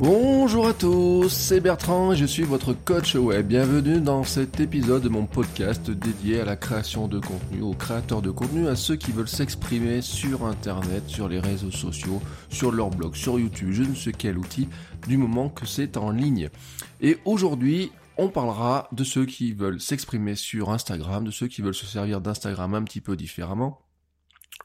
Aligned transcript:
Bonjour 0.00 0.68
à 0.68 0.74
tous, 0.74 1.28
c'est 1.28 1.58
Bertrand 1.58 2.12
et 2.12 2.16
je 2.16 2.24
suis 2.24 2.44
votre 2.44 2.72
coach 2.72 3.16
web. 3.16 3.48
Bienvenue 3.48 4.00
dans 4.00 4.22
cet 4.22 4.60
épisode 4.60 5.02
de 5.02 5.08
mon 5.08 5.26
podcast 5.26 5.90
dédié 5.90 6.40
à 6.40 6.44
la 6.44 6.54
création 6.54 7.08
de 7.08 7.18
contenu, 7.18 7.62
aux 7.62 7.74
créateurs 7.74 8.22
de 8.22 8.30
contenu, 8.30 8.68
à 8.68 8.76
ceux 8.76 8.94
qui 8.94 9.10
veulent 9.10 9.26
s'exprimer 9.26 10.00
sur 10.00 10.46
Internet, 10.46 11.08
sur 11.08 11.28
les 11.28 11.40
réseaux 11.40 11.72
sociaux, 11.72 12.22
sur 12.48 12.70
leur 12.70 12.90
blog, 12.90 13.16
sur 13.16 13.40
YouTube, 13.40 13.72
je 13.72 13.82
ne 13.82 13.94
sais 13.96 14.12
quel 14.12 14.38
outil, 14.38 14.68
du 15.08 15.16
moment 15.16 15.48
que 15.48 15.66
c'est 15.66 15.96
en 15.96 16.12
ligne. 16.12 16.48
Et 17.00 17.18
aujourd'hui, 17.24 17.90
on 18.18 18.28
parlera 18.28 18.86
de 18.92 19.02
ceux 19.02 19.26
qui 19.26 19.52
veulent 19.52 19.80
s'exprimer 19.80 20.36
sur 20.36 20.70
Instagram, 20.70 21.24
de 21.24 21.32
ceux 21.32 21.48
qui 21.48 21.60
veulent 21.60 21.74
se 21.74 21.86
servir 21.86 22.20
d'Instagram 22.20 22.72
un 22.74 22.84
petit 22.84 23.00
peu 23.00 23.16
différemment, 23.16 23.80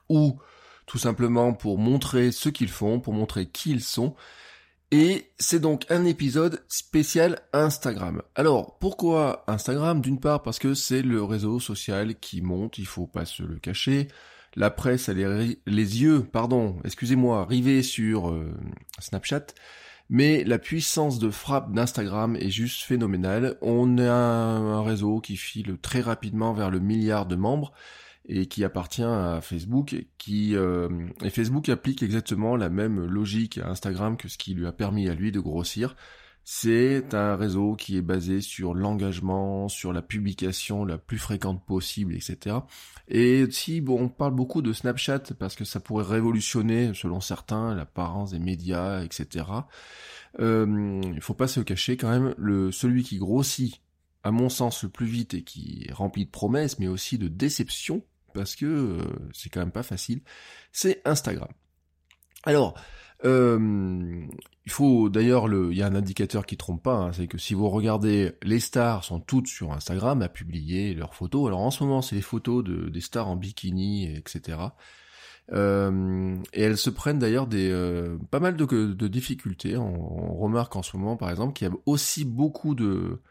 ou 0.10 0.38
tout 0.86 1.00
simplement 1.00 1.54
pour 1.54 1.80
montrer 1.80 2.32
ce 2.32 2.50
qu'ils 2.50 2.70
font, 2.70 3.00
pour 3.00 3.14
montrer 3.14 3.48
qui 3.48 3.72
ils 3.72 3.82
sont, 3.82 4.14
et 4.94 5.32
c'est 5.40 5.60
donc 5.60 5.88
un 5.90 6.06
épisode 6.06 6.64
spécial 6.68 7.40
Instagram. 7.52 8.22
Alors, 8.36 8.78
pourquoi 8.78 9.44
Instagram? 9.48 10.02
D'une 10.02 10.20
part 10.20 10.44
parce 10.44 10.60
que 10.60 10.76
c'est 10.76 11.02
le 11.02 11.24
réseau 11.24 11.60
social 11.60 12.14
qui 12.20 12.44
monte, 12.44 12.78
il 12.78 12.86
faut 12.86 13.08
pas 13.08 13.26
se 13.26 13.42
le 13.42 13.58
cacher. 13.58 14.08
La 14.56 14.70
presse 14.70 15.10
a 15.10 15.14
les, 15.14 15.58
yeux, 15.66 16.22
pardon, 16.24 16.78
excusez-moi, 16.84 17.44
rivés 17.48 17.82
sur 17.82 18.30
euh, 18.30 18.54
Snapchat. 19.00 19.48
Mais 20.12 20.44
la 20.44 20.60
puissance 20.60 21.18
de 21.18 21.32
frappe 21.32 21.74
d'Instagram 21.74 22.36
est 22.36 22.52
juste 22.52 22.84
phénoménale. 22.84 23.58
On 23.64 23.98
a 23.98 24.14
un 24.14 24.84
réseau 24.84 25.22
qui 25.22 25.38
file 25.38 25.78
très 25.82 26.02
rapidement 26.02 26.54
vers 26.54 26.70
le 26.70 26.80
milliard 26.80 27.26
de 27.26 27.36
membres 27.36 27.74
et 28.26 28.46
qui 28.46 28.64
appartient 28.64 29.04
à 29.04 29.40
Facebook, 29.42 29.96
qui 30.18 30.56
euh, 30.56 30.90
et 31.22 31.30
Facebook 31.30 31.68
applique 31.70 32.04
exactement 32.04 32.56
la 32.56 32.70
même 32.70 33.06
logique 33.06 33.58
à 33.58 33.70
Instagram 33.70 34.16
que 34.18 34.28
ce 34.28 34.38
qui 34.38 34.54
lui 34.54 34.66
a 34.66 34.72
permis 34.72 35.10
à 35.10 35.14
lui 35.14 35.32
de 35.32 35.40
grossir. 35.40 35.96
C'est 36.46 37.14
un 37.14 37.38
réseau 37.38 37.76
qui 37.76 37.96
est 37.96 38.02
basé 38.02 38.42
sur 38.42 38.74
l'engagement, 38.74 39.70
sur 39.70 39.94
la 39.94 40.02
publication 40.02 40.84
la 40.84 40.98
plus 40.98 41.18
fréquente 41.18 41.66
possible, 41.66 42.16
etc. 42.16 42.58
Et 43.08 43.46
si 43.50 43.80
bon, 43.80 44.02
on 44.04 44.10
parle 44.10 44.36
beaucoup 44.36 44.62
de 44.62 44.74
Snapchat 44.74 45.20
parce 45.40 45.56
que 45.56 45.64
ça 45.64 45.80
pourrait 45.80 46.04
révolutionner, 46.04 46.94
selon 46.94 47.22
certains, 47.22 47.74
l'apparence 47.74 48.32
des 48.32 48.40
médias, 48.40 49.04
etc. 49.04 49.46
Euh, 50.40 51.02
il 51.14 51.22
faut 51.22 51.34
pas 51.34 51.48
se 51.48 51.62
cacher 51.62 51.96
quand 51.96 52.10
même, 52.10 52.36
le 52.38 52.72
celui 52.74 53.04
qui 53.04 53.18
grossit, 53.20 53.82
à 54.24 54.32
mon 54.32 54.50
sens, 54.50 54.84
le 54.84 54.90
plus 54.90 55.06
vite 55.06 55.34
et 55.34 55.44
qui 55.44 55.86
est 55.88 55.94
rempli 55.94 56.26
de 56.26 56.32
promesses, 56.32 56.78
mais 56.78 56.88
aussi 56.88 57.18
de 57.18 57.30
déceptions, 57.30 58.04
parce 58.34 58.56
que 58.56 58.66
euh, 58.66 58.98
c'est 59.34 59.50
quand 59.50 59.60
même 59.60 59.72
pas 59.72 59.84
facile, 59.84 60.22
c'est 60.72 61.02
Instagram. 61.06 61.50
Alors, 62.44 62.76
euh, 63.26 64.28
il 64.66 64.72
faut 64.72 65.10
d'ailleurs 65.10 65.48
le, 65.48 65.72
il 65.72 65.78
y 65.78 65.82
a 65.82 65.88
un 65.88 65.96
indicateur 65.96 66.46
qui 66.46 66.58
trompe 66.58 66.84
pas, 66.84 66.96
hein, 66.96 67.14
c'est 67.14 67.28
que 67.28 67.38
si 67.38 67.54
vous 67.54 67.70
regardez, 67.70 68.34
les 68.44 68.60
stars 68.60 69.04
sont 69.04 69.20
toutes 69.20 69.48
sur 69.48 69.72
Instagram 69.72 70.22
à 70.22 70.30
publier 70.30 70.94
leurs 70.94 71.16
photos. 71.16 71.48
Alors 71.48 71.62
en 71.62 71.72
ce 71.72 71.84
moment, 71.84 72.02
c'est 72.02 72.16
les 72.16 72.22
photos 72.22 72.64
de, 72.64 72.90
des 72.90 73.02
stars 73.02 73.28
en 73.28 73.36
bikini, 73.36 74.14
etc. 74.16 74.58
Euh, 75.52 76.38
et 76.54 76.62
elles 76.62 76.78
se 76.78 76.90
prennent 76.90 77.20
d'ailleurs 77.20 77.48
des 77.48 77.72
pas 78.32 78.40
mal 78.40 78.56
de, 78.56 78.66
de 78.66 79.08
difficultés. 79.08 79.78
On, 79.78 80.34
on, 80.34 80.36
remarque 80.38 80.76
en 80.76 80.84
ce 80.84 80.98
moment, 80.98 81.18
par 81.18 81.30
exemple, 81.30 81.54
qu'il 81.54 81.68
y 81.68 81.72
a 81.72 81.74
aussi 81.86 82.26
beaucoup 82.26 82.76
de 82.76 83.22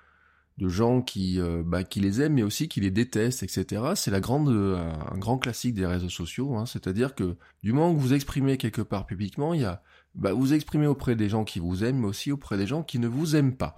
de 0.63 0.69
gens 0.69 1.03
qui, 1.03 1.41
euh, 1.41 1.63
bah, 1.65 1.83
qui 1.83 2.01
les 2.01 2.21
aiment 2.23 2.35
mais 2.35 2.43
aussi 2.43 2.69
qui 2.69 2.81
les 2.81 2.91
détestent, 2.91 3.43
etc. 3.43 3.83
C'est 3.97 4.11
la 4.11 4.21
grande, 4.21 4.49
euh, 4.49 4.93
un 5.11 5.19
grand 5.19 5.39
classique 5.39 5.75
des 5.75 5.87
réseaux 5.87 6.09
sociaux. 6.09 6.57
Hein. 6.57 6.67
C'est-à-dire 6.67 7.15
que 7.15 7.37
du 7.63 7.73
moment 7.73 7.95
que 7.95 8.01
vous 8.01 8.15
exprimez 8.15 8.57
quelque 8.57 8.83
part 8.83 9.07
publiquement, 9.07 9.55
il 9.55 9.63
y 9.63 9.65
a, 9.65 9.83
bah, 10.15 10.33
vous 10.33 10.55
exprimez 10.55 10.87
auprès 10.87 11.17
des 11.17 11.29
gens 11.29 11.45
qui 11.45 11.59
vous 11.59 11.83
aiment, 11.83 12.01
mais 12.01 12.07
aussi 12.07 12.31
auprès 12.31 12.57
des 12.57 12.67
gens 12.67 12.83
qui 12.83 12.99
ne 12.99 13.09
vous 13.09 13.35
aiment 13.35 13.57
pas. 13.57 13.75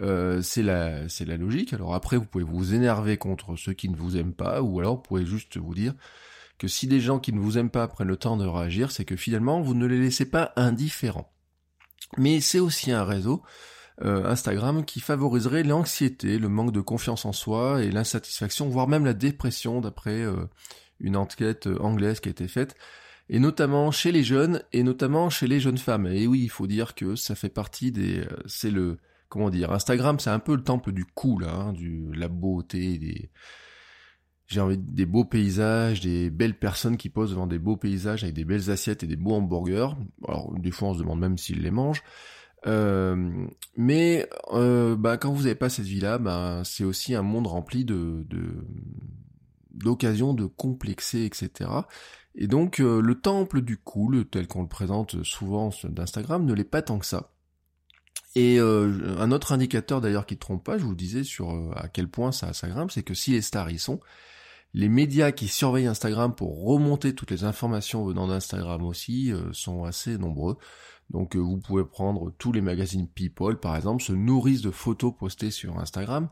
Euh, 0.00 0.42
c'est 0.42 0.62
la, 0.62 1.08
c'est 1.08 1.24
la 1.24 1.38
logique. 1.38 1.72
Alors 1.72 1.94
après, 1.94 2.18
vous 2.18 2.26
pouvez 2.26 2.44
vous 2.44 2.74
énerver 2.74 3.16
contre 3.16 3.56
ceux 3.56 3.72
qui 3.72 3.88
ne 3.88 3.96
vous 3.96 4.16
aiment 4.16 4.34
pas, 4.34 4.60
ou 4.62 4.80
alors 4.80 4.96
vous 4.96 5.02
pouvez 5.02 5.24
juste 5.24 5.56
vous 5.56 5.74
dire 5.74 5.94
que 6.58 6.68
si 6.68 6.88
des 6.88 7.00
gens 7.00 7.20
qui 7.20 7.32
ne 7.32 7.40
vous 7.40 7.56
aiment 7.56 7.70
pas 7.70 7.88
prennent 7.88 8.08
le 8.08 8.16
temps 8.16 8.36
de 8.36 8.44
réagir, 8.44 8.90
c'est 8.90 9.04
que 9.04 9.16
finalement 9.16 9.62
vous 9.62 9.74
ne 9.74 9.86
les 9.86 9.98
laissez 9.98 10.26
pas 10.26 10.52
indifférents. 10.56 11.32
Mais 12.16 12.40
c'est 12.40 12.58
aussi 12.58 12.90
un 12.90 13.04
réseau 13.04 13.42
euh, 14.04 14.24
Instagram 14.26 14.84
qui 14.84 15.00
favoriserait 15.00 15.64
l'anxiété, 15.64 16.38
le 16.38 16.48
manque 16.48 16.72
de 16.72 16.80
confiance 16.80 17.24
en 17.24 17.32
soi 17.32 17.82
et 17.82 17.90
l'insatisfaction, 17.90 18.68
voire 18.68 18.88
même 18.88 19.04
la 19.04 19.14
dépression 19.14 19.80
d'après 19.80 20.22
euh, 20.22 20.46
une 21.00 21.16
enquête 21.16 21.66
euh, 21.66 21.78
anglaise 21.80 22.20
qui 22.20 22.28
a 22.28 22.30
été 22.30 22.46
faite, 22.48 22.76
et 23.28 23.40
notamment 23.40 23.90
chez 23.90 24.12
les 24.12 24.22
jeunes 24.22 24.62
et 24.72 24.82
notamment 24.82 25.30
chez 25.30 25.46
les 25.46 25.60
jeunes 25.60 25.78
femmes. 25.78 26.06
Et 26.06 26.26
oui, 26.26 26.42
il 26.42 26.50
faut 26.50 26.66
dire 26.66 26.94
que 26.94 27.16
ça 27.16 27.34
fait 27.34 27.48
partie 27.48 27.90
des, 27.90 28.24
c'est 28.46 28.70
le, 28.70 28.98
comment 29.28 29.50
dire, 29.50 29.72
Instagram, 29.72 30.18
c'est 30.20 30.30
un 30.30 30.38
peu 30.38 30.54
le 30.54 30.62
temple 30.62 30.92
du 30.92 31.04
cool, 31.04 31.44
hein, 31.44 31.72
du 31.72 32.12
la 32.14 32.28
beauté, 32.28 32.98
des 32.98 33.30
j'ai 34.48 34.60
envie 34.60 34.78
des 34.78 35.04
beaux 35.04 35.26
paysages, 35.26 36.00
des 36.00 36.30
belles 36.30 36.58
personnes 36.58 36.96
qui 36.96 37.10
posent 37.10 37.30
devant 37.30 37.46
des 37.46 37.58
beaux 37.58 37.76
paysages 37.76 38.22
avec 38.24 38.34
des 38.34 38.46
belles 38.46 38.70
assiettes 38.70 39.02
et 39.02 39.06
des 39.06 39.16
beaux 39.16 39.34
hamburgers. 39.34 39.90
Alors 40.26 40.54
des 40.58 40.70
fois 40.70 40.88
on 40.88 40.94
se 40.94 41.00
demande 41.00 41.20
même 41.20 41.36
s'ils 41.36 41.62
les 41.62 41.70
mangent. 41.70 42.02
Euh, 42.66 43.46
mais 43.76 44.28
euh, 44.52 44.96
bah, 44.96 45.16
quand 45.16 45.32
vous 45.32 45.42
n'avez 45.44 45.54
pas 45.54 45.68
cette 45.68 45.86
vie-là, 45.86 46.18
bah, 46.18 46.62
c'est 46.64 46.84
aussi 46.84 47.14
un 47.14 47.22
monde 47.22 47.46
rempli 47.46 47.84
de, 47.84 48.26
d'occasions 49.72 50.34
de, 50.34 50.46
complexer, 50.46 51.24
etc. 51.24 51.70
Et 52.34 52.46
donc 52.46 52.80
euh, 52.80 53.00
le 53.00 53.20
temple 53.20 53.62
du 53.62 53.78
cool, 53.78 54.26
tel 54.26 54.46
qu'on 54.46 54.62
le 54.62 54.68
présente 54.68 55.22
souvent 55.22 55.70
d'Instagram, 55.84 56.44
ne 56.44 56.54
l'est 56.54 56.64
pas 56.64 56.82
tant 56.82 56.98
que 56.98 57.06
ça. 57.06 57.32
Et 58.34 58.58
un 58.58 59.32
autre 59.32 59.52
indicateur 59.52 60.00
d'ailleurs 60.00 60.26
qui 60.26 60.34
ne 60.34 60.38
trompe 60.38 60.62
pas, 60.62 60.78
je 60.78 60.84
vous 60.84 60.94
disais 60.94 61.24
sur 61.24 61.72
à 61.76 61.88
quel 61.88 62.08
point 62.08 62.30
ça, 62.30 62.52
ça 62.52 62.68
grimpe, 62.68 62.92
c'est 62.92 63.02
que 63.02 63.14
si 63.14 63.32
les 63.32 63.42
stars 63.42 63.70
y 63.70 63.80
sont, 63.80 64.00
les 64.74 64.88
médias 64.88 65.32
qui 65.32 65.48
surveillent 65.48 65.88
Instagram 65.88 66.32
pour 66.32 66.62
remonter 66.62 67.16
toutes 67.16 67.32
les 67.32 67.42
informations 67.42 68.04
venant 68.04 68.28
d'Instagram 68.28 68.84
aussi 68.84 69.32
sont 69.52 69.84
assez 69.84 70.18
nombreux. 70.18 70.56
Donc 71.10 71.36
euh, 71.36 71.38
vous 71.38 71.56
pouvez 71.56 71.84
prendre 71.84 72.32
tous 72.38 72.52
les 72.52 72.60
magazines 72.60 73.08
People 73.08 73.58
par 73.58 73.76
exemple, 73.76 74.02
se 74.02 74.12
nourrissent 74.12 74.60
de 74.60 74.70
photos 74.70 75.14
postées 75.18 75.50
sur 75.50 75.78
Instagram. 75.78 76.28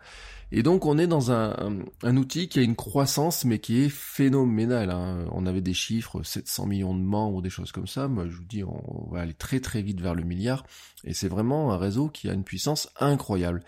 Et 0.52 0.62
donc 0.62 0.84
on 0.84 0.98
est 0.98 1.06
dans 1.06 1.32
un, 1.32 1.56
un, 2.02 2.16
outil 2.16 2.48
qui 2.48 2.58
a 2.58 2.62
une 2.62 2.76
croissance 2.76 3.44
mais 3.44 3.58
qui 3.58 3.82
est 3.82 3.88
phénoménale. 3.88 4.90
Hein. 4.90 5.26
On 5.32 5.46
avait 5.46 5.62
des 5.62 5.74
chiffres, 5.74 6.22
700 6.22 6.66
millions 6.66 6.94
de 6.94 7.00
membres, 7.00 7.40
des 7.40 7.50
choses 7.50 7.72
comme 7.72 7.86
ça. 7.86 8.06
Moi 8.06 8.26
je 8.28 8.36
vous 8.36 8.44
dis, 8.44 8.64
on 8.64 9.08
va 9.10 9.20
aller 9.20 9.34
très 9.34 9.60
très 9.60 9.80
vite 9.80 10.00
vers 10.00 10.14
le 10.14 10.24
milliard. 10.24 10.66
Et 11.04 11.14
c'est 11.14 11.28
vraiment 11.28 11.72
un 11.72 11.78
réseau 11.78 12.08
qui 12.08 12.28
a 12.28 12.34
une 12.34 12.44
puissance 12.44 12.90
incroyable. 13.00 13.62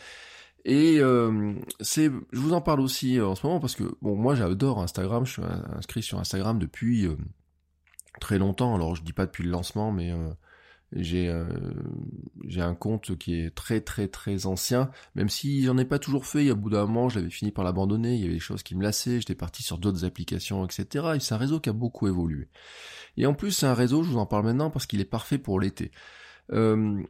Et 0.66 0.98
euh, 0.98 1.54
c'est, 1.80 2.10
je 2.32 2.38
vous 2.38 2.52
en 2.52 2.60
parle 2.60 2.80
aussi 2.80 3.18
en 3.18 3.34
ce 3.34 3.46
moment 3.46 3.60
parce 3.60 3.74
que 3.74 3.84
bon, 4.02 4.14
moi 4.14 4.34
j'adore 4.34 4.82
Instagram. 4.82 5.24
Je 5.24 5.32
suis 5.32 5.42
inscrit 5.74 6.02
sur 6.02 6.18
Instagram 6.18 6.58
depuis 6.58 7.06
euh, 7.06 7.16
très 8.20 8.38
longtemps. 8.38 8.74
Alors 8.74 8.94
je 8.94 9.02
dis 9.02 9.14
pas 9.14 9.24
depuis 9.24 9.44
le 9.44 9.50
lancement, 9.50 9.90
mais 9.90 10.12
j'ai 10.92 11.28
euh, 11.28 11.44
un 12.56 12.74
compte 12.74 13.16
qui 13.18 13.34
est 13.34 13.54
très 13.54 13.80
très 13.80 14.08
très 14.08 14.46
ancien, 14.46 14.90
même 15.14 15.28
si 15.28 15.62
j'en 15.64 15.76
ai 15.76 15.84
pas 15.84 15.98
toujours 15.98 16.24
fait. 16.24 16.42
Il 16.42 16.46
y 16.46 16.50
a 16.50 16.54
bout 16.54 16.70
d'un 16.70 16.86
moment, 16.86 17.08
j'avais 17.08 17.30
fini 17.30 17.50
par 17.50 17.64
l'abandonner. 17.64 18.14
Il 18.14 18.20
y 18.20 18.24
avait 18.24 18.34
des 18.34 18.40
choses 18.40 18.62
qui 18.62 18.74
me 18.74 18.82
lassaient. 18.82 19.20
J'étais 19.20 19.34
parti 19.34 19.62
sur 19.62 19.78
d'autres 19.78 20.04
applications, 20.04 20.64
etc. 20.64 21.06
Et 21.16 21.20
c'est 21.20 21.34
un 21.34 21.38
réseau 21.38 21.60
qui 21.60 21.68
a 21.68 21.74
beaucoup 21.74 22.06
évolué. 22.08 22.48
Et 23.16 23.26
en 23.26 23.34
plus, 23.34 23.50
c'est 23.50 23.66
un 23.66 23.74
réseau. 23.74 24.02
Je 24.02 24.10
vous 24.10 24.18
en 24.18 24.26
parle 24.26 24.44
maintenant 24.44 24.70
parce 24.70 24.86
qu'il 24.86 25.00
est 25.00 25.04
parfait 25.04 25.38
pour 25.38 25.60
l'été. 25.60 25.90
Euh, 26.52 27.02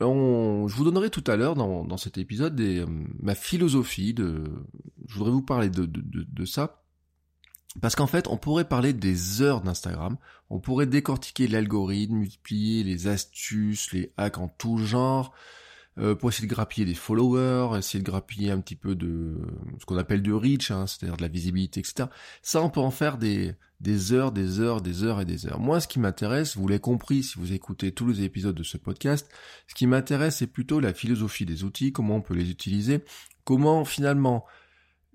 je 0.00 0.74
vous 0.74 0.84
donnerai 0.84 1.10
tout 1.10 1.24
à 1.26 1.36
l'heure 1.36 1.54
dans, 1.54 1.84
dans 1.84 1.96
cet 1.96 2.18
épisode 2.18 2.54
des, 2.54 2.80
euh, 2.80 2.86
ma 3.20 3.34
philosophie 3.34 4.14
de. 4.14 4.44
Je 5.06 5.18
voudrais 5.18 5.32
vous 5.32 5.42
parler 5.42 5.68
de, 5.68 5.84
de, 5.84 6.02
de 6.26 6.44
ça 6.44 6.85
parce 7.80 7.96
qu'en 7.96 8.06
fait, 8.06 8.28
on 8.28 8.36
pourrait 8.36 8.68
parler 8.68 8.92
des 8.92 9.42
heures 9.42 9.60
d'Instagram, 9.60 10.16
on 10.50 10.60
pourrait 10.60 10.86
décortiquer 10.86 11.48
l'algorithme, 11.48 12.16
multiplier 12.16 12.84
les 12.84 13.08
astuces, 13.08 13.92
les 13.92 14.12
hacks 14.16 14.38
en 14.38 14.48
tout 14.48 14.78
genre, 14.78 15.32
euh, 15.98 16.14
pour 16.14 16.28
essayer 16.28 16.46
de 16.46 16.52
grappiller 16.52 16.84
des 16.84 16.94
followers, 16.94 17.78
essayer 17.78 18.00
de 18.02 18.08
grappiller 18.08 18.50
un 18.50 18.60
petit 18.60 18.76
peu 18.76 18.94
de 18.94 19.34
ce 19.80 19.86
qu'on 19.86 19.96
appelle 19.96 20.22
de 20.22 20.32
reach, 20.32 20.70
hein, 20.70 20.86
c'est-à-dire 20.86 21.16
de 21.16 21.22
la 21.22 21.28
visibilité, 21.28 21.80
etc. 21.80 22.08
Ça, 22.42 22.62
on 22.62 22.68
peut 22.68 22.80
en 22.80 22.90
faire 22.90 23.16
des, 23.16 23.54
des 23.80 24.12
heures, 24.12 24.32
des 24.32 24.60
heures, 24.60 24.80
des 24.80 25.04
heures 25.04 25.20
et 25.20 25.24
des 25.24 25.46
heures. 25.46 25.58
Moi, 25.58 25.80
ce 25.80 25.88
qui 25.88 25.98
m'intéresse, 25.98 26.56
vous 26.56 26.68
l'avez 26.68 26.80
compris 26.80 27.22
si 27.22 27.38
vous 27.38 27.52
écoutez 27.52 27.92
tous 27.92 28.08
les 28.08 28.22
épisodes 28.22 28.54
de 28.54 28.62
ce 28.62 28.76
podcast, 28.76 29.28
ce 29.68 29.74
qui 29.74 29.86
m'intéresse, 29.86 30.36
c'est 30.36 30.46
plutôt 30.46 30.80
la 30.80 30.92
philosophie 30.92 31.46
des 31.46 31.64
outils, 31.64 31.92
comment 31.92 32.16
on 32.16 32.22
peut 32.22 32.34
les 32.34 32.50
utiliser, 32.50 33.02
comment 33.44 33.84
finalement 33.84 34.44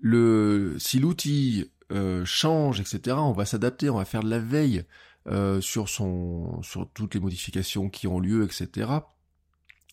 le 0.00 0.74
si 0.78 0.98
l'outil 0.98 1.70
euh, 1.92 2.24
change, 2.24 2.80
etc., 2.80 3.16
on 3.18 3.32
va 3.32 3.44
s'adapter, 3.44 3.90
on 3.90 3.96
va 3.96 4.04
faire 4.04 4.22
de 4.22 4.30
la 4.30 4.38
veille 4.38 4.84
euh, 5.28 5.60
sur 5.60 5.88
son 5.88 6.60
sur 6.62 6.90
toutes 6.92 7.14
les 7.14 7.20
modifications 7.20 7.88
qui 7.90 8.06
ont 8.06 8.18
lieu, 8.18 8.44
etc. 8.44 8.90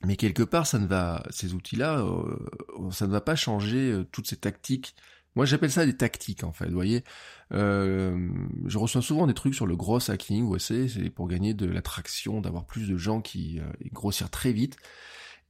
Mais 0.05 0.15
quelque 0.15 0.43
part, 0.43 0.65
ça 0.65 0.79
ne 0.79 0.87
va, 0.87 1.23
ces 1.29 1.53
outils-là, 1.53 1.99
euh, 1.99 2.91
ça 2.91 3.05
ne 3.05 3.11
va 3.11 3.21
pas 3.21 3.35
changer 3.35 4.03
toutes 4.11 4.27
ces 4.27 4.37
tactiques. 4.37 4.95
Moi, 5.35 5.45
j'appelle 5.45 5.71
ça 5.71 5.85
des 5.85 5.95
tactiques, 5.95 6.43
en 6.43 6.53
fait. 6.53 6.67
Vous 6.67 6.73
voyez, 6.73 7.03
je 7.51 8.77
reçois 8.77 9.01
souvent 9.01 9.27
des 9.27 9.33
trucs 9.33 9.55
sur 9.55 9.67
le 9.67 9.75
gros 9.75 10.09
hacking. 10.09 10.45
Vous 10.45 10.57
c'est 10.57 11.09
pour 11.13 11.27
gagner 11.27 11.53
de 11.53 11.65
l'attraction, 11.65 12.39
d'avoir 12.41 12.65
plus 12.65 12.87
de 12.87 12.97
gens 12.97 13.21
qui 13.21 13.59
grossir 13.91 14.29
très 14.29 14.53
vite. 14.53 14.77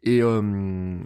Et 0.04 0.22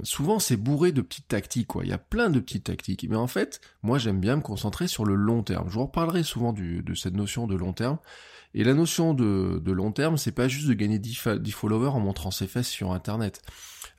souvent, 0.04 0.38
c'est 0.38 0.56
bourré 0.56 0.92
de 0.92 1.02
petites 1.02 1.28
tactiques. 1.28 1.68
Quoi. 1.68 1.84
Il 1.84 1.90
y 1.90 1.94
a 1.94 1.98
plein 1.98 2.30
de 2.30 2.40
petites 2.40 2.66
tactiques. 2.66 3.08
Mais 3.10 3.16
en 3.16 3.28
fait, 3.28 3.60
moi, 3.82 3.98
j'aime 3.98 4.20
bien 4.20 4.36
me 4.36 4.42
concentrer 4.42 4.88
sur 4.88 5.04
le 5.04 5.16
long 5.16 5.42
terme. 5.42 5.68
Je 5.68 5.74
vous 5.74 5.86
reparlerai 5.86 6.22
souvent 6.24 6.54
du, 6.54 6.84
de 6.84 6.94
cette 6.94 7.16
notion 7.16 7.48
de 7.48 7.56
long 7.56 7.74
terme. 7.74 7.98
Et 8.54 8.64
la 8.64 8.74
notion 8.74 9.14
de, 9.14 9.60
de 9.64 9.72
long 9.72 9.92
terme, 9.92 10.18
c'est 10.18 10.32
pas 10.32 10.48
juste 10.48 10.68
de 10.68 10.74
gagner 10.74 11.00
10, 11.00 11.28
10, 11.40 11.52
followers 11.52 11.90
en 11.90 12.00
montrant 12.00 12.32
ses 12.32 12.48
fesses 12.48 12.68
sur 12.68 12.92
Internet 12.92 13.42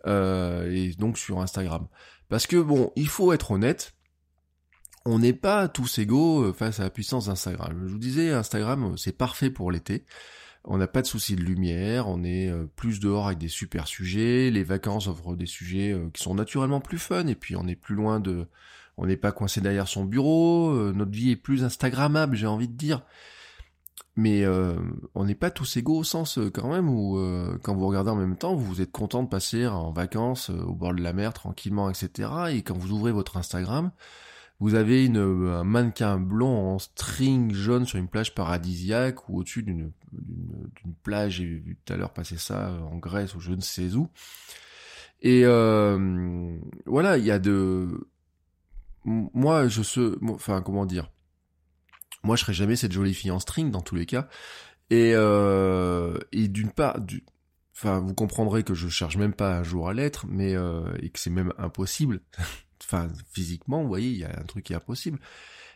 euh, 0.06 0.70
et 0.70 0.92
donc 0.92 1.18
sur 1.18 1.40
Instagram. 1.40 1.88
Parce 2.28 2.46
que 2.46 2.56
bon, 2.56 2.92
il 2.94 3.08
faut 3.08 3.32
être 3.32 3.50
honnête, 3.50 3.94
on 5.04 5.18
n'est 5.18 5.32
pas 5.32 5.68
tous 5.68 5.98
égaux 5.98 6.44
euh, 6.44 6.52
face 6.52 6.80
à 6.80 6.84
la 6.84 6.90
puissance 6.90 7.26
d'Instagram. 7.26 7.76
Je 7.84 7.92
vous 7.92 7.98
disais, 7.98 8.30
Instagram, 8.30 8.92
euh, 8.92 8.96
c'est 8.96 9.16
parfait 9.16 9.50
pour 9.50 9.72
l'été. 9.72 10.04
On 10.64 10.78
n'a 10.78 10.86
pas 10.86 11.02
de 11.02 11.06
souci 11.06 11.36
de 11.36 11.42
lumière, 11.42 12.08
on 12.08 12.24
est 12.24 12.48
euh, 12.48 12.64
plus 12.76 12.98
dehors 13.00 13.26
avec 13.26 13.38
des 13.38 13.48
super 13.48 13.86
sujets, 13.86 14.50
les 14.50 14.64
vacances 14.64 15.08
offrent 15.08 15.36
des 15.36 15.46
sujets 15.46 15.94
qui 16.12 16.22
sont 16.22 16.34
naturellement 16.34 16.80
plus 16.80 16.98
fun, 16.98 17.26
et 17.26 17.34
puis 17.34 17.56
on 17.56 17.66
est 17.66 17.76
plus 17.76 17.94
loin 17.94 18.20
de... 18.20 18.46
On 18.96 19.06
n'est 19.06 19.16
pas 19.16 19.32
coincé 19.32 19.60
derrière 19.60 19.88
son 19.88 20.04
bureau, 20.04 20.72
notre 20.92 21.10
vie 21.10 21.32
est 21.32 21.36
plus 21.36 21.64
Instagrammable, 21.64 22.36
j'ai 22.36 22.46
envie 22.46 22.68
de 22.68 22.76
dire. 22.76 23.02
Mais 24.16 24.44
euh, 24.44 24.76
on 25.14 25.24
n'est 25.24 25.34
pas 25.34 25.50
tous 25.50 25.76
égaux 25.76 25.98
au 25.98 26.04
sens 26.04 26.38
euh, 26.38 26.48
quand 26.48 26.70
même 26.70 26.88
où 26.88 27.18
euh, 27.18 27.58
quand 27.62 27.74
vous 27.74 27.86
regardez 27.88 28.10
en 28.10 28.16
même 28.16 28.36
temps, 28.36 28.54
vous 28.54 28.80
êtes 28.80 28.92
content 28.92 29.24
de 29.24 29.28
passer 29.28 29.66
en 29.66 29.90
vacances 29.90 30.50
au 30.50 30.72
bord 30.72 30.94
de 30.94 31.02
la 31.02 31.12
mer 31.12 31.32
tranquillement, 31.32 31.90
etc. 31.90 32.30
Et 32.50 32.62
quand 32.62 32.76
vous 32.76 32.92
ouvrez 32.92 33.10
votre 33.10 33.36
Instagram, 33.36 33.90
vous 34.60 34.74
avez 34.74 35.04
une, 35.04 35.16
un 35.18 35.64
mannequin 35.64 36.18
blond 36.18 36.74
en 36.74 36.78
string 36.78 37.52
jaune 37.52 37.86
sur 37.86 37.98
une 37.98 38.06
plage 38.06 38.36
paradisiaque 38.36 39.28
ou 39.28 39.40
au-dessus 39.40 39.64
d'une, 39.64 39.90
plage, 41.04 41.34
j'ai 41.34 41.44
vu 41.44 41.78
tout 41.84 41.92
à 41.92 41.96
l'heure 41.96 42.12
passer 42.12 42.36
ça 42.36 42.72
en 42.90 42.96
Grèce 42.96 43.34
ou 43.36 43.40
je 43.40 43.52
ne 43.52 43.60
sais 43.60 43.94
où. 43.94 44.08
Et 45.22 45.44
voilà, 45.44 47.18
il 47.18 47.24
y 47.24 47.30
a 47.30 47.38
de... 47.38 48.08
Moi, 49.04 49.68
je 49.68 49.82
sais... 49.82 50.00
Enfin, 50.22 50.62
comment 50.62 50.86
dire 50.86 51.10
moi, 52.24 52.36
je 52.36 52.40
serais 52.40 52.54
jamais 52.54 52.74
cette 52.74 52.92
jolie 52.92 53.14
fille 53.14 53.30
en 53.30 53.38
string 53.38 53.70
dans 53.70 53.82
tous 53.82 53.94
les 53.94 54.06
cas. 54.06 54.28
Et, 54.90 55.12
euh, 55.14 56.18
et 56.32 56.48
d'une 56.48 56.70
part, 56.70 57.00
du, 57.00 57.22
enfin, 57.76 58.00
vous 58.00 58.14
comprendrez 58.14 58.62
que 58.64 58.74
je 58.74 58.88
cherche 58.88 59.16
même 59.16 59.34
pas 59.34 59.58
un 59.58 59.62
jour 59.62 59.88
à 59.88 59.94
l'être, 59.94 60.26
mais 60.26 60.56
euh, 60.56 60.96
et 61.00 61.10
que 61.10 61.18
c'est 61.18 61.30
même 61.30 61.52
impossible. 61.58 62.20
enfin, 62.82 63.08
physiquement, 63.32 63.82
vous 63.82 63.88
voyez, 63.88 64.10
il 64.10 64.18
y 64.18 64.24
a 64.24 64.38
un 64.38 64.44
truc 64.44 64.64
qui 64.64 64.72
est 64.72 64.76
impossible. 64.76 65.20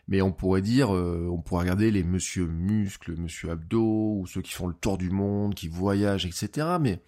Mais 0.09 0.23
on 0.23 0.33
pourrait 0.33 0.63
dire, 0.63 0.95
euh, 0.95 1.29
on 1.31 1.41
pourrait 1.43 1.63
regarder 1.65 1.91
les 1.91 2.03
Monsieur 2.03 2.47
Muscles, 2.47 3.15
Monsieur 3.19 3.51
Abdo, 3.51 4.17
ou 4.21 4.27
ceux 4.27 4.41
qui 4.41 4.53
font 4.53 4.67
le 4.67 4.75
tour 4.75 4.97
du 4.97 5.11
monde, 5.11 5.55
qui 5.55 5.69
voyagent, 5.69 6.25
etc. 6.25 6.67
Mais 6.81 7.03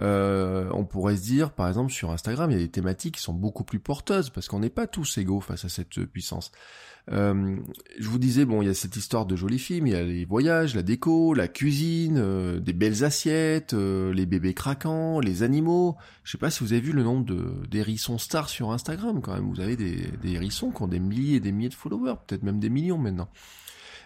euh, 0.00 0.68
on 0.72 0.84
pourrait 0.84 1.16
se 1.16 1.22
dire, 1.22 1.50
par 1.50 1.68
exemple, 1.68 1.92
sur 1.92 2.10
Instagram, 2.10 2.50
il 2.50 2.54
y 2.54 2.60
a 2.60 2.62
des 2.62 2.70
thématiques 2.70 3.16
qui 3.16 3.22
sont 3.22 3.34
beaucoup 3.34 3.64
plus 3.64 3.80
porteuses, 3.80 4.30
parce 4.30 4.48
qu'on 4.48 4.60
n'est 4.60 4.70
pas 4.70 4.86
tous 4.86 5.18
égaux 5.18 5.40
face 5.40 5.64
à 5.64 5.68
cette 5.68 6.04
puissance. 6.04 6.52
Euh, 7.12 7.56
je 7.98 8.08
vous 8.08 8.18
disais, 8.18 8.44
bon, 8.44 8.60
il 8.62 8.66
y 8.66 8.70
a 8.70 8.74
cette 8.74 8.96
histoire 8.96 9.26
de 9.26 9.34
jolis 9.34 9.58
films, 9.58 9.86
il 9.86 9.92
y 9.92 9.96
a 9.96 10.02
les 10.02 10.24
voyages, 10.24 10.74
la 10.74 10.82
déco, 10.82 11.32
la 11.34 11.48
cuisine, 11.48 12.18
euh, 12.18 12.60
des 12.60 12.72
belles 12.72 13.04
assiettes, 13.04 13.72
euh, 13.74 14.12
les 14.12 14.26
bébés 14.26 14.54
craquants, 14.54 15.20
les 15.20 15.42
animaux. 15.42 15.96
Je 16.24 16.32
sais 16.32 16.38
pas 16.38 16.50
si 16.50 16.62
vous 16.62 16.72
avez 16.72 16.82
vu 16.82 16.92
le 16.92 17.02
nombre 17.02 17.24
de 17.24 17.52
d'hérissons 17.70 18.18
stars 18.18 18.48
sur 18.48 18.72
Instagram, 18.72 19.20
quand 19.22 19.34
même. 19.34 19.50
Vous 19.50 19.60
avez 19.60 19.76
des, 19.76 20.08
des 20.22 20.32
hérissons 20.32 20.70
qui 20.70 20.82
ont 20.82 20.88
des 20.88 21.00
milliers 21.00 21.36
et 21.36 21.40
des 21.40 21.52
milliers 21.52 21.70
de 21.70 21.74
followers, 21.74 22.16
peut-être 22.26 22.42
même 22.42 22.60
des 22.60 22.70
millions 22.70 22.98
maintenant. 22.98 23.28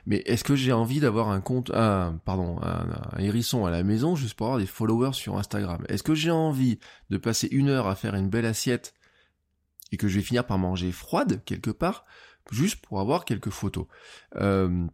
Mais 0.06 0.16
est-ce 0.26 0.42
que 0.42 0.56
j'ai 0.56 0.72
envie 0.72 1.00
d'avoir 1.00 1.30
un 1.30 1.40
compte, 1.40 1.70
un, 1.70 2.20
pardon, 2.24 2.58
un, 2.62 3.18
hérisson 3.18 3.66
à 3.66 3.70
la 3.70 3.82
maison 3.82 4.16
juste 4.16 4.34
pour 4.34 4.48
avoir 4.48 4.60
des 4.60 4.66
followers 4.66 5.12
sur 5.12 5.38
Instagram? 5.38 5.84
Est-ce 5.88 6.02
que 6.02 6.14
j'ai 6.14 6.30
envie 6.30 6.78
de 7.10 7.16
passer 7.18 7.48
une 7.52 7.68
heure 7.68 7.86
à 7.86 7.94
faire 7.94 8.14
une 8.14 8.28
belle 8.28 8.46
assiette 8.46 8.94
et 9.92 9.96
que 9.96 10.08
je 10.08 10.16
vais 10.16 10.24
finir 10.24 10.46
par 10.46 10.58
manger 10.58 10.90
froide 10.90 11.42
quelque 11.44 11.70
part 11.70 12.04
juste 12.50 12.84
pour 12.84 13.00
avoir 13.00 13.24
quelques 13.24 13.50
photos? 13.50 13.86
Euh, 14.36 14.86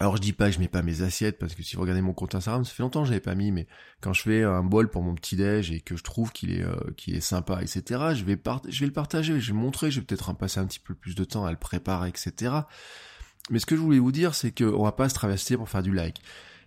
alors 0.00 0.16
je 0.16 0.22
dis 0.22 0.32
pas 0.32 0.46
que 0.46 0.54
je 0.54 0.60
mets 0.60 0.68
pas 0.68 0.82
mes 0.82 1.02
assiettes 1.02 1.38
parce 1.40 1.56
que 1.56 1.64
si 1.64 1.74
vous 1.74 1.82
regardez 1.82 2.02
mon 2.02 2.12
compte 2.12 2.36
Instagram, 2.36 2.64
ça 2.64 2.72
fait 2.72 2.84
longtemps 2.84 3.02
que 3.02 3.08
j'avais 3.08 3.20
pas 3.20 3.34
mis, 3.34 3.50
mais 3.50 3.66
quand 4.00 4.12
je 4.12 4.22
fais 4.22 4.44
un 4.44 4.62
bol 4.62 4.88
pour 4.88 5.02
mon 5.02 5.16
petit 5.16 5.34
déj 5.34 5.72
et 5.72 5.80
que 5.80 5.96
je 5.96 6.04
trouve 6.04 6.30
qu'il 6.30 6.52
est 6.52 6.62
euh, 6.62 6.76
qu'il 6.96 7.16
est 7.16 7.20
sympa, 7.20 7.60
etc. 7.62 7.82
Je 8.14 8.24
vais 8.24 8.40
je 8.68 8.80
vais 8.80 8.86
le 8.86 8.92
partager, 8.92 9.40
je 9.40 9.48
vais 9.48 9.58
le 9.58 9.64
montrer, 9.64 9.90
je 9.90 9.98
vais 9.98 10.06
peut-être 10.06 10.30
en 10.30 10.34
passer 10.34 10.60
un 10.60 10.66
petit 10.66 10.78
peu 10.78 10.94
plus 10.94 11.16
de 11.16 11.24
temps 11.24 11.44
à 11.44 11.50
le 11.50 11.56
préparer, 11.56 12.08
etc. 12.08 12.52
Mais 13.50 13.58
ce 13.58 13.66
que 13.66 13.76
je 13.76 13.80
voulais 13.80 13.98
vous 13.98 14.12
dire, 14.12 14.34
c'est 14.34 14.50
qu'on 14.50 14.82
va 14.82 14.92
pas 14.92 15.08
se 15.08 15.14
travestir 15.14 15.58
pour 15.58 15.68
faire 15.68 15.82
du 15.82 15.92
like. 15.92 16.20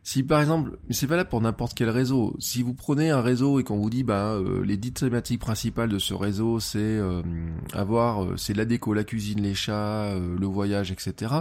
Si 0.04 0.24
par 0.24 0.42
exemple, 0.42 0.78
mais 0.88 0.96
c'est 0.96 1.06
valable 1.06 1.30
pour 1.30 1.42
n'importe 1.42 1.76
quel 1.76 1.90
réseau. 1.90 2.36
Si 2.40 2.64
vous 2.64 2.74
prenez 2.74 3.12
un 3.12 3.22
réseau 3.22 3.60
et 3.60 3.64
qu'on 3.64 3.78
vous 3.78 3.92
dit, 3.92 4.04
bah, 4.04 4.34
euh, 4.34 4.66
les 4.66 4.76
dix 4.78 4.94
thématiques 4.94 5.42
principales 5.42 5.90
de 5.90 6.00
ce 6.00 6.16
réseau, 6.16 6.60
c'est 6.60 6.80
euh, 6.80 7.22
avoir, 7.74 8.24
euh, 8.24 8.38
c'est 8.38 8.56
la 8.56 8.66
déco, 8.66 8.96
la 8.96 9.04
cuisine, 9.04 9.42
les 9.42 9.54
chats, 9.54 10.16
le 10.18 10.48
voyage, 10.48 10.92
etc. 10.92 11.34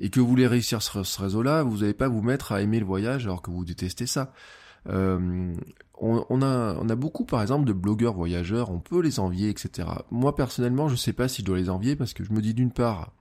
Et 0.00 0.10
que 0.10 0.18
vous 0.18 0.26
voulez 0.26 0.48
réussir 0.48 0.82
ce, 0.82 1.04
ce 1.04 1.22
réseau-là, 1.22 1.62
vous 1.62 1.78
n'allez 1.78 1.94
pas 1.94 2.08
vous 2.08 2.22
mettre 2.22 2.50
à 2.50 2.60
aimer 2.60 2.80
le 2.80 2.86
voyage 2.86 3.24
alors 3.24 3.40
que 3.40 3.52
vous 3.52 3.64
détestez 3.64 4.06
ça. 4.06 4.32
On, 5.98 6.42
a, 6.42 6.94
beaucoup, 6.94 7.24
par 7.24 7.40
exemple, 7.40 7.66
de 7.66 7.72
blogueurs 7.72 8.14
voyageurs, 8.14 8.70
on 8.70 8.80
peut 8.80 9.00
les 9.00 9.18
envier, 9.20 9.48
etc. 9.48 9.88
Moi 10.10 10.34
personnellement, 10.34 10.88
je 10.88 10.96
sais 10.96 11.12
pas 11.12 11.28
si 11.28 11.42
je 11.42 11.46
dois 11.46 11.56
les 11.56 11.70
envier 11.70 11.96
parce 11.96 12.12
que 12.12 12.24
je 12.24 12.32
me 12.32 12.42
dis 12.42 12.52
d'une 12.52 12.70
part, 12.70 13.12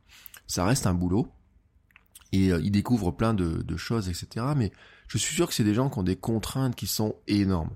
ça 0.48 0.66
reste 0.66 0.88
un 0.88 0.94
boulot 0.94 1.28
et 2.32 2.52
euh, 2.52 2.60
ils 2.64 2.72
découvrent 2.72 3.12
plein 3.12 3.34
de, 3.34 3.78
choses, 3.78 4.10
etc. 4.10 4.46
Mais 4.56 4.72
je 5.08 5.18
suis 5.18 5.36
sûr 5.36 5.48
que 5.48 5.54
c'est 5.54 5.64
des 5.64 5.74
gens 5.74 5.90
qui 5.90 6.00
ont 6.00 6.04
des 6.04 6.16
contraintes 6.16 6.76
qui 6.76 6.88
sont 6.88 7.16
énormes. 7.28 7.72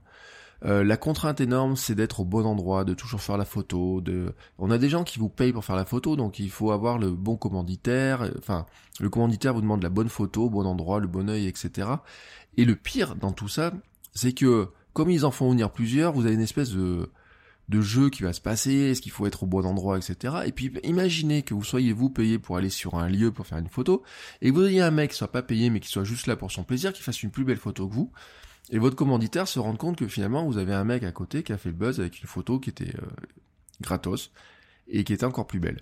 Euh, 0.66 0.84
la 0.84 0.98
contrainte 0.98 1.40
énorme, 1.40 1.78
c'est 1.78 1.96
d'être 1.96 2.20
au 2.20 2.26
bon 2.26 2.46
endroit, 2.46 2.84
de 2.84 2.94
toujours 2.94 3.22
faire 3.22 3.38
la 3.38 3.46
photo. 3.46 4.02
De... 4.02 4.34
On 4.58 4.72
a 4.72 4.78
des 4.78 4.90
gens 4.90 5.06
qui 5.06 5.18
vous 5.18 5.30
payent 5.30 5.54
pour 5.54 5.64
faire 5.64 5.78
la 5.78 5.86
photo, 5.86 6.18
donc 6.18 6.40
il 6.40 6.50
faut 6.50 6.72
avoir 6.72 6.98
le 6.98 7.12
bon 7.12 7.38
commanditaire. 7.38 8.30
Enfin, 8.38 8.66
le 9.00 9.10
commanditaire 9.10 9.54
vous 9.54 9.62
demande 9.62 9.84
la 9.84 9.90
bonne 9.90 10.10
photo, 10.10 10.50
bon 10.50 10.66
endroit, 10.66 11.00
le 11.00 11.08
bon 11.08 11.30
œil, 11.30 11.48
etc. 11.48 11.88
Et 12.58 12.66
le 12.66 12.76
pire 12.76 13.16
dans 13.16 13.32
tout 13.32 13.48
ça, 13.48 13.72
c'est 14.14 14.34
que 14.34 14.70
comme 14.94 15.10
ils 15.10 15.26
en 15.26 15.32
font 15.32 15.50
venir 15.50 15.72
plusieurs, 15.72 16.12
vous 16.12 16.26
avez 16.26 16.36
une 16.36 16.42
espèce 16.42 16.72
de 16.72 17.10
de 17.70 17.82
jeu 17.82 18.10
qui 18.10 18.24
va 18.24 18.34
se 18.34 18.42
passer, 18.42 18.74
est-ce 18.74 19.02
qu'il 19.02 19.12
faut 19.12 19.28
être 19.28 19.44
au 19.44 19.46
bon 19.46 19.66
endroit, 19.66 19.98
etc. 19.98 20.38
Et 20.46 20.52
puis 20.52 20.74
imaginez 20.84 21.44
que 21.44 21.54
vous 21.54 21.64
soyez 21.64 21.94
vous 21.94 22.10
payé 22.10 22.40
pour 22.40 22.58
aller 22.58 22.70
sur 22.70 22.96
un 22.96 23.08
lieu 23.08 23.32
pour 23.32 23.46
faire 23.46 23.60
une 23.60 23.70
photo, 23.70 24.04
et 24.42 24.50
que 24.50 24.56
vous 24.56 24.66
ayez 24.66 24.82
un 24.82 24.92
mec 24.92 25.12
qui 25.12 25.18
soit 25.18 25.32
pas 25.32 25.44
payé 25.44 25.70
mais 25.70 25.80
qui 25.80 25.88
soit 25.88 26.04
juste 26.04 26.28
là 26.28 26.36
pour 26.36 26.52
son 26.52 26.64
plaisir, 26.64 26.92
qui 26.92 27.04
fasse 27.04 27.22
une 27.22 27.30
plus 27.30 27.46
belle 27.46 27.58
photo 27.58 27.88
que 27.88 27.94
vous, 27.94 28.12
et 28.72 28.80
votre 28.80 28.96
commanditaire 28.96 29.48
se 29.48 29.60
rende 29.60 29.78
compte 29.78 29.98
que 29.98 30.08
finalement 30.08 30.46
vous 30.46 30.58
avez 30.58 30.74
un 30.74 30.84
mec 30.84 31.04
à 31.04 31.12
côté 31.12 31.44
qui 31.44 31.54
a 31.54 31.58
fait 31.58 31.70
le 31.70 31.76
buzz 31.76 32.00
avec 32.00 32.20
une 32.22 32.28
photo 32.28 32.60
qui 32.60 32.72
était 32.72 32.96
euh, 32.96 33.08
gratos 33.82 34.32
et 34.88 35.04
qui 35.04 35.14
était 35.14 35.26
encore 35.26 35.48
plus 35.48 35.60
belle. 35.60 35.82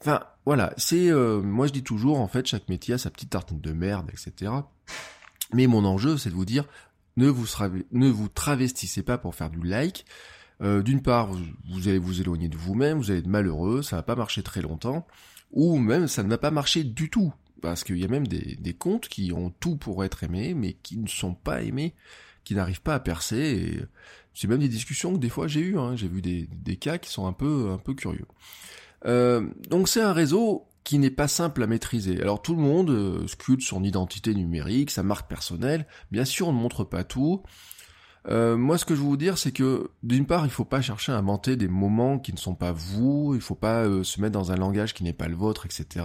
Enfin 0.00 0.22
voilà, 0.46 0.72
c'est 0.78 1.10
euh, 1.10 1.42
moi 1.42 1.66
je 1.66 1.72
dis 1.72 1.82
toujours 1.82 2.20
en 2.20 2.28
fait 2.28 2.46
chaque 2.46 2.68
métier 2.70 2.94
a 2.94 2.98
sa 2.98 3.10
petite 3.10 3.30
tartine 3.30 3.60
de 3.60 3.72
merde, 3.72 4.10
etc. 4.10 4.52
Mais 5.52 5.66
mon 5.66 5.84
enjeu 5.84 6.16
c'est 6.16 6.30
de 6.30 6.34
vous 6.34 6.46
dire 6.46 6.64
ne 7.18 7.28
vous, 7.28 7.46
ne 7.92 8.08
vous 8.08 8.28
travestissez 8.28 9.02
pas 9.02 9.18
pour 9.18 9.34
faire 9.34 9.50
du 9.50 9.60
like, 9.60 10.06
euh, 10.62 10.82
d'une 10.82 11.02
part, 11.02 11.30
vous, 11.70 11.88
allez 11.88 11.98
vous 11.98 12.20
éloigner 12.20 12.48
de 12.48 12.56
vous-même, 12.56 12.98
vous 12.98 13.10
allez 13.10 13.20
être 13.20 13.26
malheureux, 13.26 13.82
ça 13.82 13.96
va 13.96 14.02
pas 14.02 14.16
marcher 14.16 14.42
très 14.42 14.62
longtemps, 14.62 15.06
ou 15.52 15.78
même 15.78 16.08
ça 16.08 16.22
ne 16.22 16.28
va 16.28 16.38
pas 16.38 16.50
marcher 16.50 16.84
du 16.84 17.10
tout, 17.10 17.32
parce 17.62 17.84
qu'il 17.84 17.98
y 17.98 18.04
a 18.04 18.08
même 18.08 18.26
des, 18.26 18.56
des 18.56 18.74
comptes 18.74 19.08
qui 19.08 19.32
ont 19.32 19.50
tout 19.60 19.76
pour 19.76 20.04
être 20.04 20.24
aimés, 20.24 20.54
mais 20.54 20.74
qui 20.74 20.98
ne 20.98 21.08
sont 21.08 21.34
pas 21.34 21.62
aimés, 21.62 21.94
qui 22.44 22.54
n'arrivent 22.54 22.82
pas 22.82 22.94
à 22.94 23.00
percer, 23.00 23.80
c'est 24.38 24.46
même 24.46 24.60
des 24.60 24.68
discussions 24.68 25.12
que 25.14 25.18
des 25.18 25.28
fois 25.28 25.48
j'ai 25.48 25.60
eues, 25.60 25.78
hein. 25.78 25.96
j'ai 25.96 26.06
vu 26.06 26.22
des, 26.22 26.48
des, 26.52 26.76
cas 26.76 26.98
qui 26.98 27.10
sont 27.10 27.26
un 27.26 27.32
peu, 27.32 27.70
un 27.72 27.78
peu 27.78 27.92
curieux. 27.94 28.26
Euh, 29.04 29.48
donc 29.68 29.88
c'est 29.88 30.00
un 30.00 30.12
réseau 30.12 30.66
qui 30.84 30.98
n'est 30.98 31.10
pas 31.10 31.26
simple 31.26 31.62
à 31.62 31.66
maîtriser. 31.66 32.22
Alors 32.22 32.40
tout 32.40 32.54
le 32.54 32.62
monde 32.62 32.90
euh, 32.90 33.26
sculpte 33.26 33.62
son 33.62 33.82
identité 33.82 34.34
numérique, 34.34 34.92
sa 34.92 35.02
marque 35.02 35.28
personnelle, 35.28 35.86
bien 36.12 36.24
sûr 36.24 36.48
on 36.48 36.52
ne 36.52 36.58
montre 36.58 36.84
pas 36.84 37.02
tout, 37.02 37.42
Euh, 38.28 38.56
moi, 38.56 38.76
ce 38.76 38.84
que 38.84 38.94
je 38.94 39.00
veux 39.00 39.06
vous 39.06 39.16
dire, 39.16 39.38
c'est 39.38 39.52
que 39.52 39.90
d'une 40.02 40.26
part, 40.26 40.44
il 40.44 40.50
faut 40.50 40.64
pas 40.64 40.82
chercher 40.82 41.12
à 41.12 41.16
inventer 41.16 41.56
des 41.56 41.68
moments 41.68 42.18
qui 42.18 42.32
ne 42.32 42.38
sont 42.38 42.54
pas 42.54 42.72
vous. 42.72 43.32
Il 43.34 43.40
faut 43.40 43.54
pas 43.54 43.84
euh, 43.84 44.04
se 44.04 44.20
mettre 44.20 44.32
dans 44.32 44.52
un 44.52 44.56
langage 44.56 44.92
qui 44.92 45.02
n'est 45.02 45.12
pas 45.12 45.28
le 45.28 45.36
vôtre, 45.36 45.66
etc. 45.66 46.04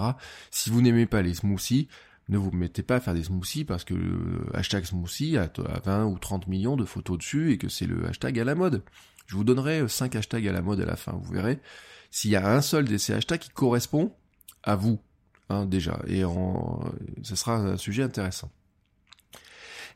Si 0.51 0.70
vous 0.70 0.82
n'aimez 0.82 1.06
pas 1.06 1.22
les 1.22 1.34
smoothies, 1.34 1.89
ne 2.30 2.38
vous 2.38 2.51
mettez 2.51 2.84
pas 2.84 2.96
à 2.96 3.00
faire 3.01 3.13
des 3.13 3.24
smoothies 3.24 3.65
parce 3.65 3.84
que 3.84 3.94
le 3.94 4.46
hashtag 4.53 4.86
smoothie 4.86 5.38
a 5.38 5.50
20 5.84 6.06
ou 6.06 6.18
30 6.18 6.48
millions 6.48 6.77
de 6.77 6.86
photos 6.86 7.18
dessus 7.18 7.51
et 7.51 7.58
que 7.58 7.68
c'est 7.68 7.86
le 7.86 8.06
hashtag 8.08 8.39
à 8.39 8.46
la 8.46 8.56
mode. 8.56 8.84
Je 9.27 9.36
vous 9.36 9.44
donnerai 9.44 9.88
5 9.88 10.15
hashtags 10.15 10.48
à 10.48 10.53
la 10.53 10.62
mode 10.62 10.80
à 10.80 10.86
la 10.86 10.96
fin, 10.96 11.12
vous 11.13 11.34
verrez. 11.34 11.60
S'il 12.12 12.32
y 12.32 12.36
a 12.36 12.50
un 12.50 12.62
seul 12.62 12.86
de 12.86 12.98
ces 12.98 13.13
hashtags 13.13 13.39
qui 13.39 13.50
correspond 13.50 14.13
à 14.63 14.75
vous, 14.75 15.00
hein, 15.50 15.65
déjà, 15.65 16.00
et 16.08 16.24
en, 16.24 16.80
ce 17.24 17.36
sera 17.36 17.56
un 17.56 17.77
sujet 17.77 18.03
intéressant. 18.03 18.51